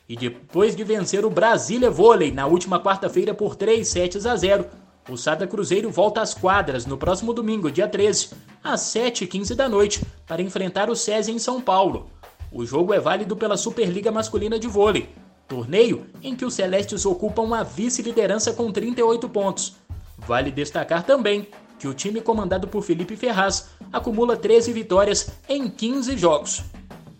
E 0.09 0.17
depois 0.17 0.77
de 0.77 0.85
vencer 0.85 1.25
o 1.25 1.31
Brasília 1.31 1.91
Vôlei 1.91 2.31
na 2.31 2.47
última 2.47 2.79
quarta-feira 2.79 3.33
por 3.33 3.57
3 3.57 3.87
sets 3.87 4.27
a 4.27 4.37
0, 4.37 4.67
o 5.09 5.17
Sada 5.17 5.47
Cruzeiro 5.47 5.91
volta 5.91 6.21
às 6.21 6.35
quadras 6.35 6.85
no 6.85 6.99
próximo 6.99 7.33
domingo, 7.33 7.71
dia 7.71 7.89
13, 7.89 8.31
às 8.63 8.81
7h15 8.83 9.55
da 9.55 9.69
noite, 9.69 10.05
para 10.27 10.43
enfrentar 10.43 10.91
o 10.91 10.97
SESI 10.97 11.33
em 11.33 11.39
São 11.39 11.61
Paulo. 11.61 12.11
O 12.53 12.65
jogo 12.65 12.93
é 12.93 13.01
válido 13.01 13.35
pela 13.35 13.57
Superliga 13.57 14.13
Masculina 14.13 14.59
de 14.59 14.69
Vôlei, 14.69 15.09
torneio 15.49 16.07
em 16.23 16.37
que 16.37 16.45
os 16.45 16.55
Celestes 16.55 17.05
ocupam 17.05 17.55
a 17.55 17.63
vice-liderança 17.63 18.53
com 18.53 18.71
38 18.71 19.29
pontos. 19.29 19.77
Vale 20.19 20.51
destacar 20.51 21.03
também 21.03 21.49
que 21.79 21.89
o 21.89 21.95
time 21.95 22.21
comandado 22.21 22.69
por 22.69 22.83
Felipe 22.83 23.17
Ferraz 23.17 23.71
acumula 23.93 24.37
13 24.37 24.73
vitórias 24.73 25.31
em 25.49 25.69
15 25.69 26.17
jogos. 26.17 26.63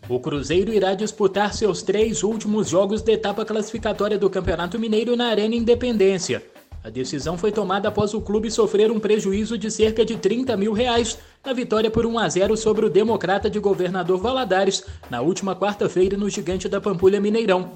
O 0.07 0.21
Cruzeiro 0.21 0.71
irá 0.71 0.93
disputar 0.93 1.55
seus 1.55 1.83
três 1.83 2.23
últimos 2.23 2.69
jogos 2.69 3.01
da 3.01 3.13
etapa 3.13 3.43
classificatória 3.43 4.19
do 4.19 4.29
Campeonato 4.29 4.79
Mineiro 4.79 5.17
na 5.17 5.29
Arena 5.29 5.55
Independência. 5.55 6.45
A 6.83 6.91
decisão 6.91 7.39
foi 7.39 7.51
tomada 7.51 7.89
após 7.89 8.13
o 8.13 8.21
clube 8.21 8.51
sofrer 8.51 8.91
um 8.91 9.01
prejuízo 9.01 9.57
de 9.57 9.71
cerca 9.71 10.05
de 10.05 10.17
30 10.17 10.55
mil 10.59 10.75
reais 10.75 11.19
na 11.43 11.55
vitória 11.55 11.91
por 11.91 12.05
1 12.05 12.19
a 12.19 12.29
0 12.29 12.57
sobre 12.59 12.85
o 12.85 12.91
Democrata 12.91 13.49
de 13.49 13.59
Governador 13.59 14.19
Valadares 14.19 14.85
na 15.09 15.23
última 15.23 15.57
quarta-feira 15.57 16.19
no 16.19 16.29
Gigante 16.29 16.69
da 16.69 16.83
Pampulha 16.83 17.19
Mineirão. 17.19 17.73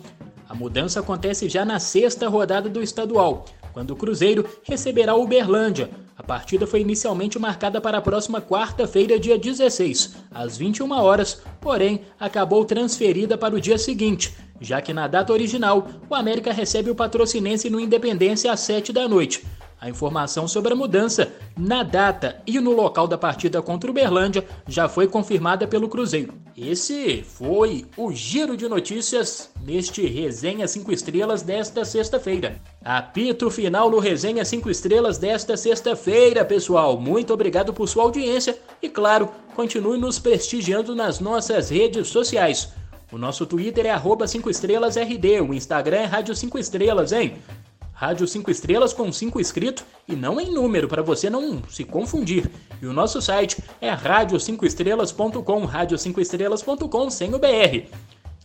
A 0.46 0.54
mudança 0.54 1.00
acontece 1.00 1.48
já 1.48 1.64
na 1.64 1.78
sexta 1.78 2.28
rodada 2.28 2.68
do 2.68 2.82
estadual, 2.82 3.46
quando 3.72 3.92
o 3.92 3.96
Cruzeiro 3.96 4.44
receberá 4.64 5.14
o 5.14 5.22
Uberlândia. 5.22 5.88
A 6.18 6.22
partida 6.24 6.66
foi 6.66 6.80
inicialmente 6.80 7.38
marcada 7.38 7.80
para 7.80 7.98
a 7.98 8.02
próxima 8.02 8.42
quarta-feira, 8.42 9.20
dia 9.20 9.38
16, 9.38 10.16
às 10.32 10.56
21 10.56 10.90
horas, 10.90 11.40
porém 11.60 12.00
acabou 12.18 12.64
transferida 12.64 13.38
para 13.38 13.54
o 13.54 13.60
dia 13.60 13.78
seguinte, 13.78 14.36
já 14.60 14.82
que 14.82 14.92
na 14.92 15.06
data 15.06 15.32
original 15.32 15.86
o 16.10 16.14
América 16.16 16.52
recebe 16.52 16.90
o 16.90 16.94
Patrocinense 16.94 17.70
no 17.70 17.78
Independência 17.78 18.50
às 18.50 18.58
7 18.58 18.92
da 18.92 19.06
noite. 19.06 19.46
A 19.80 19.88
informação 19.88 20.48
sobre 20.48 20.72
a 20.72 20.76
mudança 20.76 21.32
na 21.56 21.84
data 21.84 22.42
e 22.44 22.58
no 22.58 22.72
local 22.72 23.06
da 23.06 23.16
partida 23.16 23.62
contra 23.62 23.88
o 23.88 23.94
Berlândia 23.94 24.44
já 24.66 24.88
foi 24.88 25.06
confirmada 25.06 25.68
pelo 25.68 25.88
Cruzeiro. 25.88 26.34
Esse 26.56 27.22
foi 27.22 27.86
o 27.96 28.10
giro 28.10 28.56
de 28.56 28.68
notícias 28.68 29.50
neste 29.62 30.04
Resenha 30.04 30.66
5 30.66 30.90
Estrelas 30.90 31.42
desta 31.42 31.84
sexta-feira. 31.84 32.60
Apito 32.84 33.48
final 33.50 33.88
no 33.88 34.00
Resenha 34.00 34.44
5 34.44 34.68
Estrelas 34.68 35.16
desta 35.16 35.56
sexta-feira, 35.56 36.44
pessoal. 36.44 36.98
Muito 36.98 37.32
obrigado 37.32 37.72
por 37.72 37.88
sua 37.88 38.02
audiência 38.02 38.58
e, 38.82 38.88
claro, 38.88 39.28
continue 39.54 39.96
nos 39.96 40.18
prestigiando 40.18 40.96
nas 40.96 41.20
nossas 41.20 41.70
redes 41.70 42.08
sociais. 42.08 42.72
O 43.12 43.16
nosso 43.16 43.46
Twitter 43.46 43.86
é 43.86 43.90
arroba 43.90 44.26
5 44.26 44.50
estrelas 44.50 44.96
RD, 44.96 45.40
o 45.40 45.54
Instagram 45.54 45.98
é 45.98 46.04
Rádio 46.04 46.34
5 46.34 46.58
Estrelas, 46.58 47.12
hein? 47.12 47.36
Rádio 48.00 48.28
5 48.28 48.48
Estrelas 48.48 48.92
com 48.92 49.10
5 49.10 49.40
escrito 49.40 49.84
e 50.06 50.14
não 50.14 50.40
em 50.40 50.54
número 50.54 50.86
para 50.86 51.02
você 51.02 51.28
não 51.28 51.60
se 51.68 51.82
confundir. 51.82 52.48
E 52.80 52.86
o 52.86 52.92
nosso 52.92 53.20
site 53.20 53.60
é 53.80 53.90
radio5estrelas.com, 53.90 55.66
radio5estrelas.com 55.66 57.10
sem 57.10 57.34
o 57.34 57.40
BR. 57.40 57.88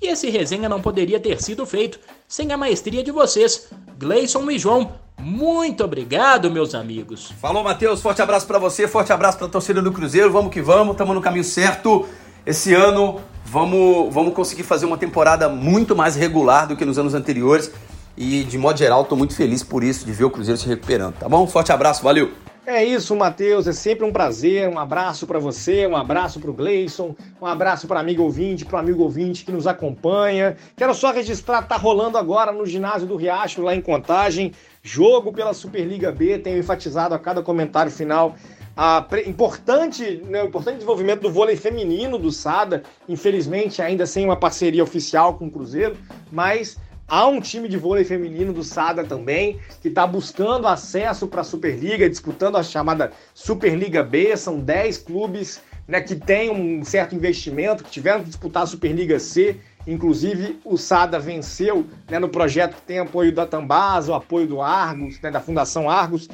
E 0.01 0.07
esse 0.07 0.27
resenha 0.31 0.67
não 0.67 0.81
poderia 0.81 1.19
ter 1.19 1.39
sido 1.39 1.67
feito 1.67 1.99
sem 2.27 2.51
a 2.51 2.57
maestria 2.57 3.03
de 3.03 3.11
vocês, 3.11 3.67
Gleison 3.95 4.49
e 4.49 4.57
João. 4.57 4.93
Muito 5.19 5.83
obrigado, 5.83 6.49
meus 6.49 6.73
amigos. 6.73 7.31
Falou, 7.39 7.63
Matheus. 7.63 8.01
Forte 8.01 8.23
abraço 8.23 8.47
para 8.47 8.57
você, 8.57 8.87
forte 8.87 9.13
abraço 9.13 9.37
para 9.37 9.45
a 9.45 9.51
torcida 9.51 9.83
do 9.83 9.91
Cruzeiro. 9.91 10.31
Vamos 10.31 10.51
que 10.51 10.63
vamos, 10.63 10.93
estamos 10.93 11.13
no 11.13 11.21
caminho 11.21 11.43
certo. 11.43 12.07
Esse 12.43 12.73
ano 12.73 13.21
vamos, 13.45 14.11
vamos 14.11 14.33
conseguir 14.33 14.63
fazer 14.63 14.87
uma 14.87 14.97
temporada 14.97 15.47
muito 15.47 15.95
mais 15.95 16.15
regular 16.15 16.67
do 16.67 16.75
que 16.75 16.83
nos 16.83 16.97
anos 16.97 17.13
anteriores. 17.13 17.71
E 18.15 18.43
de 18.43 18.57
modo 18.57 18.77
geral, 18.77 19.01
estou 19.01 19.17
muito 19.17 19.35
feliz 19.35 19.63
por 19.63 19.83
isso, 19.83 20.05
de 20.05 20.11
ver 20.11 20.25
o 20.25 20.29
Cruzeiro 20.29 20.59
se 20.59 20.67
recuperando, 20.67 21.15
tá 21.15 21.27
bom? 21.27 21.47
Forte 21.47 21.71
abraço, 21.71 22.03
valeu! 22.03 22.31
É 22.65 22.81
isso, 22.81 23.13
Matheus. 23.13 23.67
É 23.67 23.73
sempre 23.73 24.05
um 24.05 24.11
prazer. 24.13 24.69
Um 24.69 24.79
abraço 24.79 25.27
para 25.27 25.37
você, 25.37 25.85
um 25.85 25.97
abraço 25.97 26.39
para 26.39 26.49
o 26.49 26.53
Gleison, 26.53 27.13
um 27.41 27.45
abraço 27.45 27.87
para 27.87 27.99
amigo 27.99 28.23
ouvinte, 28.23 28.63
para 28.63 28.77
o 28.77 28.79
amigo 28.79 29.03
ouvinte 29.03 29.43
que 29.43 29.51
nos 29.51 29.67
acompanha. 29.67 30.55
Quero 30.77 30.93
só 30.93 31.11
registrar, 31.11 31.63
tá 31.63 31.75
rolando 31.75 32.17
agora 32.17 32.53
no 32.53 32.65
ginásio 32.65 33.05
do 33.05 33.17
Riacho, 33.17 33.61
lá 33.61 33.75
em 33.75 33.81
Contagem, 33.81 34.53
jogo 34.81 35.33
pela 35.33 35.53
Superliga 35.53 36.09
B. 36.09 36.39
Tenho 36.39 36.57
enfatizado 36.57 37.13
a 37.13 37.19
cada 37.19 37.41
comentário 37.43 37.91
final 37.91 38.33
a 38.75 39.05
importante, 39.27 40.23
né, 40.25 40.45
importante 40.45 40.75
desenvolvimento 40.75 41.21
do 41.21 41.31
vôlei 41.31 41.55
feminino 41.55 42.17
do 42.17 42.31
Sada, 42.31 42.81
infelizmente 43.07 43.81
ainda 43.81 44.05
sem 44.05 44.25
uma 44.25 44.35
parceria 44.35 44.83
oficial 44.83 45.35
com 45.35 45.45
o 45.45 45.51
Cruzeiro, 45.51 45.95
mas 46.31 46.77
Há 47.15 47.27
um 47.27 47.39
time 47.39 47.69
de 47.69 47.77
vôlei 47.77 48.03
feminino 48.03 48.51
do 48.51 48.63
Sada 48.63 49.03
também, 49.03 49.59
que 49.83 49.87
está 49.87 50.07
buscando 50.07 50.67
acesso 50.67 51.27
para 51.27 51.41
a 51.41 51.43
Superliga, 51.43 52.09
disputando 52.09 52.55
a 52.55 52.63
chamada 52.63 53.11
Superliga 53.35 54.01
B. 54.01 54.35
São 54.35 54.59
10 54.59 54.97
clubes 54.97 55.61
né, 55.87 56.01
que 56.01 56.15
têm 56.15 56.49
um 56.49 56.83
certo 56.83 57.13
investimento, 57.13 57.83
que 57.83 57.91
tiveram 57.91 58.21
que 58.21 58.29
disputar 58.29 58.63
a 58.63 58.65
Superliga 58.65 59.19
C. 59.19 59.57
Inclusive, 59.85 60.59
o 60.65 60.75
Sada 60.75 61.19
venceu 61.19 61.85
né, 62.09 62.17
no 62.17 62.29
projeto 62.29 62.77
que 62.77 62.81
tem 62.81 62.97
apoio 62.97 63.31
da 63.31 63.45
Tambasa, 63.45 64.11
o 64.11 64.15
apoio 64.15 64.47
do 64.47 64.59
Argos, 64.59 65.21
né, 65.21 65.29
da 65.29 65.39
Fundação 65.39 65.87
Argos. 65.87 66.27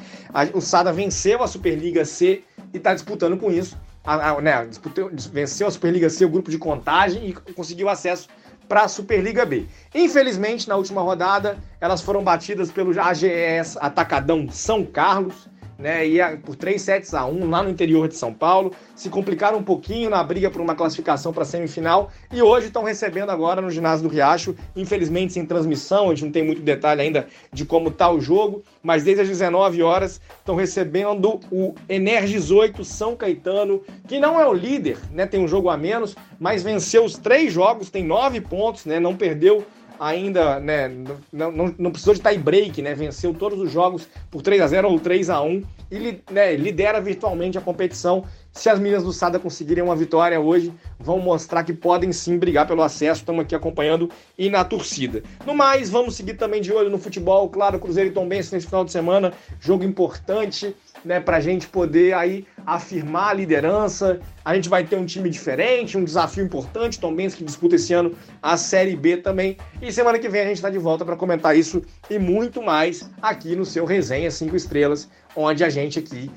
o 0.54 0.62
Sada 0.62 0.90
venceu 0.94 1.42
a 1.42 1.46
Superliga 1.46 2.06
C 2.06 2.42
e 2.72 2.78
está 2.78 2.94
disputando 2.94 3.36
com 3.36 3.52
isso. 3.52 3.76
A, 4.02 4.30
a, 4.30 4.40
né, 4.40 4.64
disputou, 4.64 5.10
venceu 5.30 5.66
a 5.66 5.70
Superliga 5.70 6.08
C, 6.08 6.24
o 6.24 6.30
grupo 6.30 6.50
de 6.50 6.56
contagem, 6.56 7.28
e 7.28 7.52
conseguiu 7.52 7.90
acesso 7.90 8.30
para 8.70 8.82
a 8.82 8.88
Superliga 8.88 9.44
B. 9.44 9.66
Infelizmente, 9.92 10.68
na 10.68 10.76
última 10.76 11.02
rodada, 11.02 11.58
elas 11.80 12.00
foram 12.00 12.22
batidas 12.22 12.70
pelo 12.70 12.92
AGS 13.00 13.76
Atacadão 13.80 14.48
São 14.48 14.86
Carlos 14.86 15.49
né, 15.80 16.06
ia 16.06 16.36
por 16.36 16.54
3 16.54 16.80
sets 16.80 17.14
a 17.14 17.24
1 17.24 17.48
lá 17.48 17.62
no 17.62 17.70
interior 17.70 18.06
de 18.06 18.14
São 18.14 18.32
Paulo, 18.32 18.72
se 18.94 19.08
complicaram 19.08 19.58
um 19.58 19.62
pouquinho 19.62 20.10
na 20.10 20.22
briga 20.22 20.50
por 20.50 20.60
uma 20.60 20.74
classificação 20.74 21.32
para 21.32 21.42
a 21.42 21.46
semifinal 21.46 22.10
e 22.30 22.42
hoje 22.42 22.66
estão 22.66 22.84
recebendo 22.84 23.30
agora 23.30 23.60
no 23.60 23.70
ginásio 23.70 24.06
do 24.06 24.12
Riacho, 24.14 24.54
infelizmente 24.76 25.32
sem 25.32 25.46
transmissão, 25.46 26.06
a 26.06 26.14
gente 26.14 26.24
não 26.26 26.32
tem 26.32 26.44
muito 26.44 26.60
detalhe 26.60 27.00
ainda 27.00 27.26
de 27.52 27.64
como 27.64 27.88
está 27.88 28.10
o 28.10 28.20
jogo, 28.20 28.62
mas 28.82 29.04
desde 29.04 29.22
as 29.22 29.28
19 29.28 29.82
horas 29.82 30.20
estão 30.38 30.54
recebendo 30.54 31.40
o 31.50 31.74
Energis 31.88 32.50
8 32.50 32.84
São 32.84 33.16
Caetano, 33.16 33.82
que 34.06 34.20
não 34.20 34.38
é 34.38 34.46
o 34.46 34.52
líder, 34.52 34.98
né, 35.10 35.26
tem 35.26 35.42
um 35.42 35.48
jogo 35.48 35.70
a 35.70 35.76
menos, 35.76 36.14
mas 36.38 36.62
venceu 36.62 37.04
os 37.04 37.16
três 37.16 37.52
jogos, 37.52 37.90
tem 37.90 38.04
nove 38.04 38.40
pontos, 38.40 38.84
né, 38.84 39.00
não 39.00 39.16
perdeu 39.16 39.64
ainda, 40.00 40.58
né, 40.58 40.88
não, 41.30 41.52
não, 41.52 41.74
não 41.78 41.90
precisou 41.90 42.14
de 42.14 42.22
tie 42.22 42.38
break, 42.38 42.80
né, 42.80 42.94
venceu 42.94 43.34
todos 43.34 43.60
os 43.60 43.70
jogos 43.70 44.08
por 44.30 44.40
3 44.40 44.62
a 44.62 44.66
0 44.66 44.88
ou 44.88 44.98
3 44.98 45.28
a 45.28 45.42
1 45.42 45.62
e 45.90 46.20
né, 46.32 46.56
lidera 46.56 46.98
virtualmente 47.02 47.58
a 47.58 47.60
competição. 47.60 48.24
Se 48.50 48.70
as 48.70 48.78
meninas 48.78 49.04
do 49.04 49.12
Sada 49.12 49.38
conseguirem 49.38 49.84
uma 49.84 49.94
vitória 49.94 50.40
hoje, 50.40 50.72
vão 50.98 51.18
mostrar 51.20 51.64
que 51.64 51.72
podem 51.72 52.12
sim 52.12 52.38
brigar 52.38 52.66
pelo 52.66 52.82
acesso. 52.82 53.20
Estamos 53.20 53.42
aqui 53.42 53.54
acompanhando 53.54 54.10
e 54.38 54.48
na 54.48 54.64
torcida. 54.64 55.22
No 55.46 55.54
mais, 55.54 55.90
vamos 55.90 56.16
seguir 56.16 56.34
também 56.34 56.60
de 56.60 56.72
olho 56.72 56.90
no 56.90 56.98
futebol. 56.98 57.48
Claro, 57.48 57.78
Cruzeiro 57.78 58.10
e 58.10 58.12
Tom 58.12 58.26
Benz 58.26 58.50
nesse 58.50 58.66
final 58.66 58.84
de 58.84 58.90
semana, 58.90 59.32
jogo 59.60 59.84
importante 59.84 60.74
né, 61.04 61.20
para 61.20 61.36
a 61.36 61.40
gente 61.40 61.68
poder 61.68 62.14
aí 62.14 62.44
afirmar 62.66 63.30
a 63.30 63.34
liderança. 63.34 64.20
A 64.44 64.54
gente 64.54 64.68
vai 64.68 64.84
ter 64.84 64.96
um 64.96 65.04
time 65.04 65.28
diferente, 65.28 65.96
um 65.96 66.04
desafio 66.04 66.44
importante. 66.44 66.98
Tom 66.98 67.14
Benz 67.14 67.34
que 67.34 67.44
disputa 67.44 67.76
esse 67.76 67.92
ano 67.92 68.14
a 68.42 68.56
Série 68.56 68.96
B 68.96 69.16
também. 69.16 69.56
E 69.80 69.92
semana 69.92 70.18
que 70.18 70.28
vem 70.28 70.42
a 70.42 70.46
gente 70.46 70.56
está 70.56 70.70
de 70.70 70.78
volta 70.78 71.04
para 71.04 71.16
comentar 71.16 71.56
isso 71.56 71.82
e 72.08 72.18
muito 72.18 72.62
mais 72.62 73.10
aqui 73.20 73.54
no 73.56 73.64
seu 73.64 73.84
Resenha 73.84 74.30
5 74.30 74.54
Estrelas, 74.56 75.08
onde 75.34 75.64
a 75.64 75.70
gente 75.70 75.98
aqui 75.98 76.30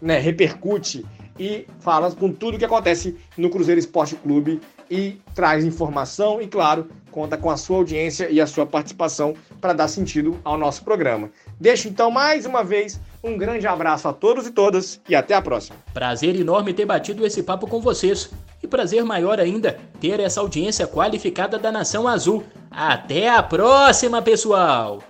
né, 0.00 0.18
repercute 0.18 1.04
e 1.38 1.66
fala 1.80 2.10
com 2.12 2.30
tudo 2.30 2.56
o 2.56 2.58
que 2.58 2.64
acontece 2.64 3.16
no 3.36 3.48
Cruzeiro 3.48 3.78
Esporte 3.78 4.14
Clube 4.16 4.60
e 4.90 5.18
traz 5.34 5.64
informação 5.64 6.42
e, 6.42 6.46
claro, 6.46 6.88
conta 7.10 7.36
com 7.36 7.50
a 7.50 7.56
sua 7.56 7.78
audiência 7.78 8.30
e 8.30 8.40
a 8.40 8.46
sua 8.46 8.64
participação 8.64 9.34
para 9.60 9.72
dar 9.72 9.88
sentido 9.88 10.38
ao 10.44 10.56
nosso 10.56 10.84
programa. 10.84 11.30
Deixo 11.58 11.88
então 11.88 12.10
mais 12.10 12.46
uma 12.46 12.64
vez 12.64 13.00
um 13.22 13.36
grande 13.36 13.66
abraço 13.66 14.08
a 14.08 14.12
todos 14.12 14.46
e 14.46 14.50
todas 14.50 15.00
e 15.08 15.14
até 15.14 15.34
a 15.34 15.42
próxima. 15.42 15.76
Prazer 15.92 16.34
enorme 16.34 16.72
ter 16.72 16.86
batido 16.86 17.26
esse 17.26 17.42
papo 17.42 17.66
com 17.66 17.80
vocês. 17.80 18.30
E 18.62 18.66
prazer 18.66 19.04
maior 19.04 19.40
ainda 19.40 19.78
ter 20.00 20.20
essa 20.20 20.40
audiência 20.40 20.86
qualificada 20.86 21.58
da 21.58 21.72
Nação 21.72 22.06
Azul. 22.06 22.44
Até 22.70 23.28
a 23.28 23.42
próxima, 23.42 24.20
pessoal! 24.20 25.00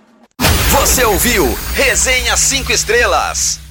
Você 0.71 1.03
ouviu 1.03 1.45
Resenha 1.73 2.35
5 2.37 2.71
Estrelas. 2.71 3.70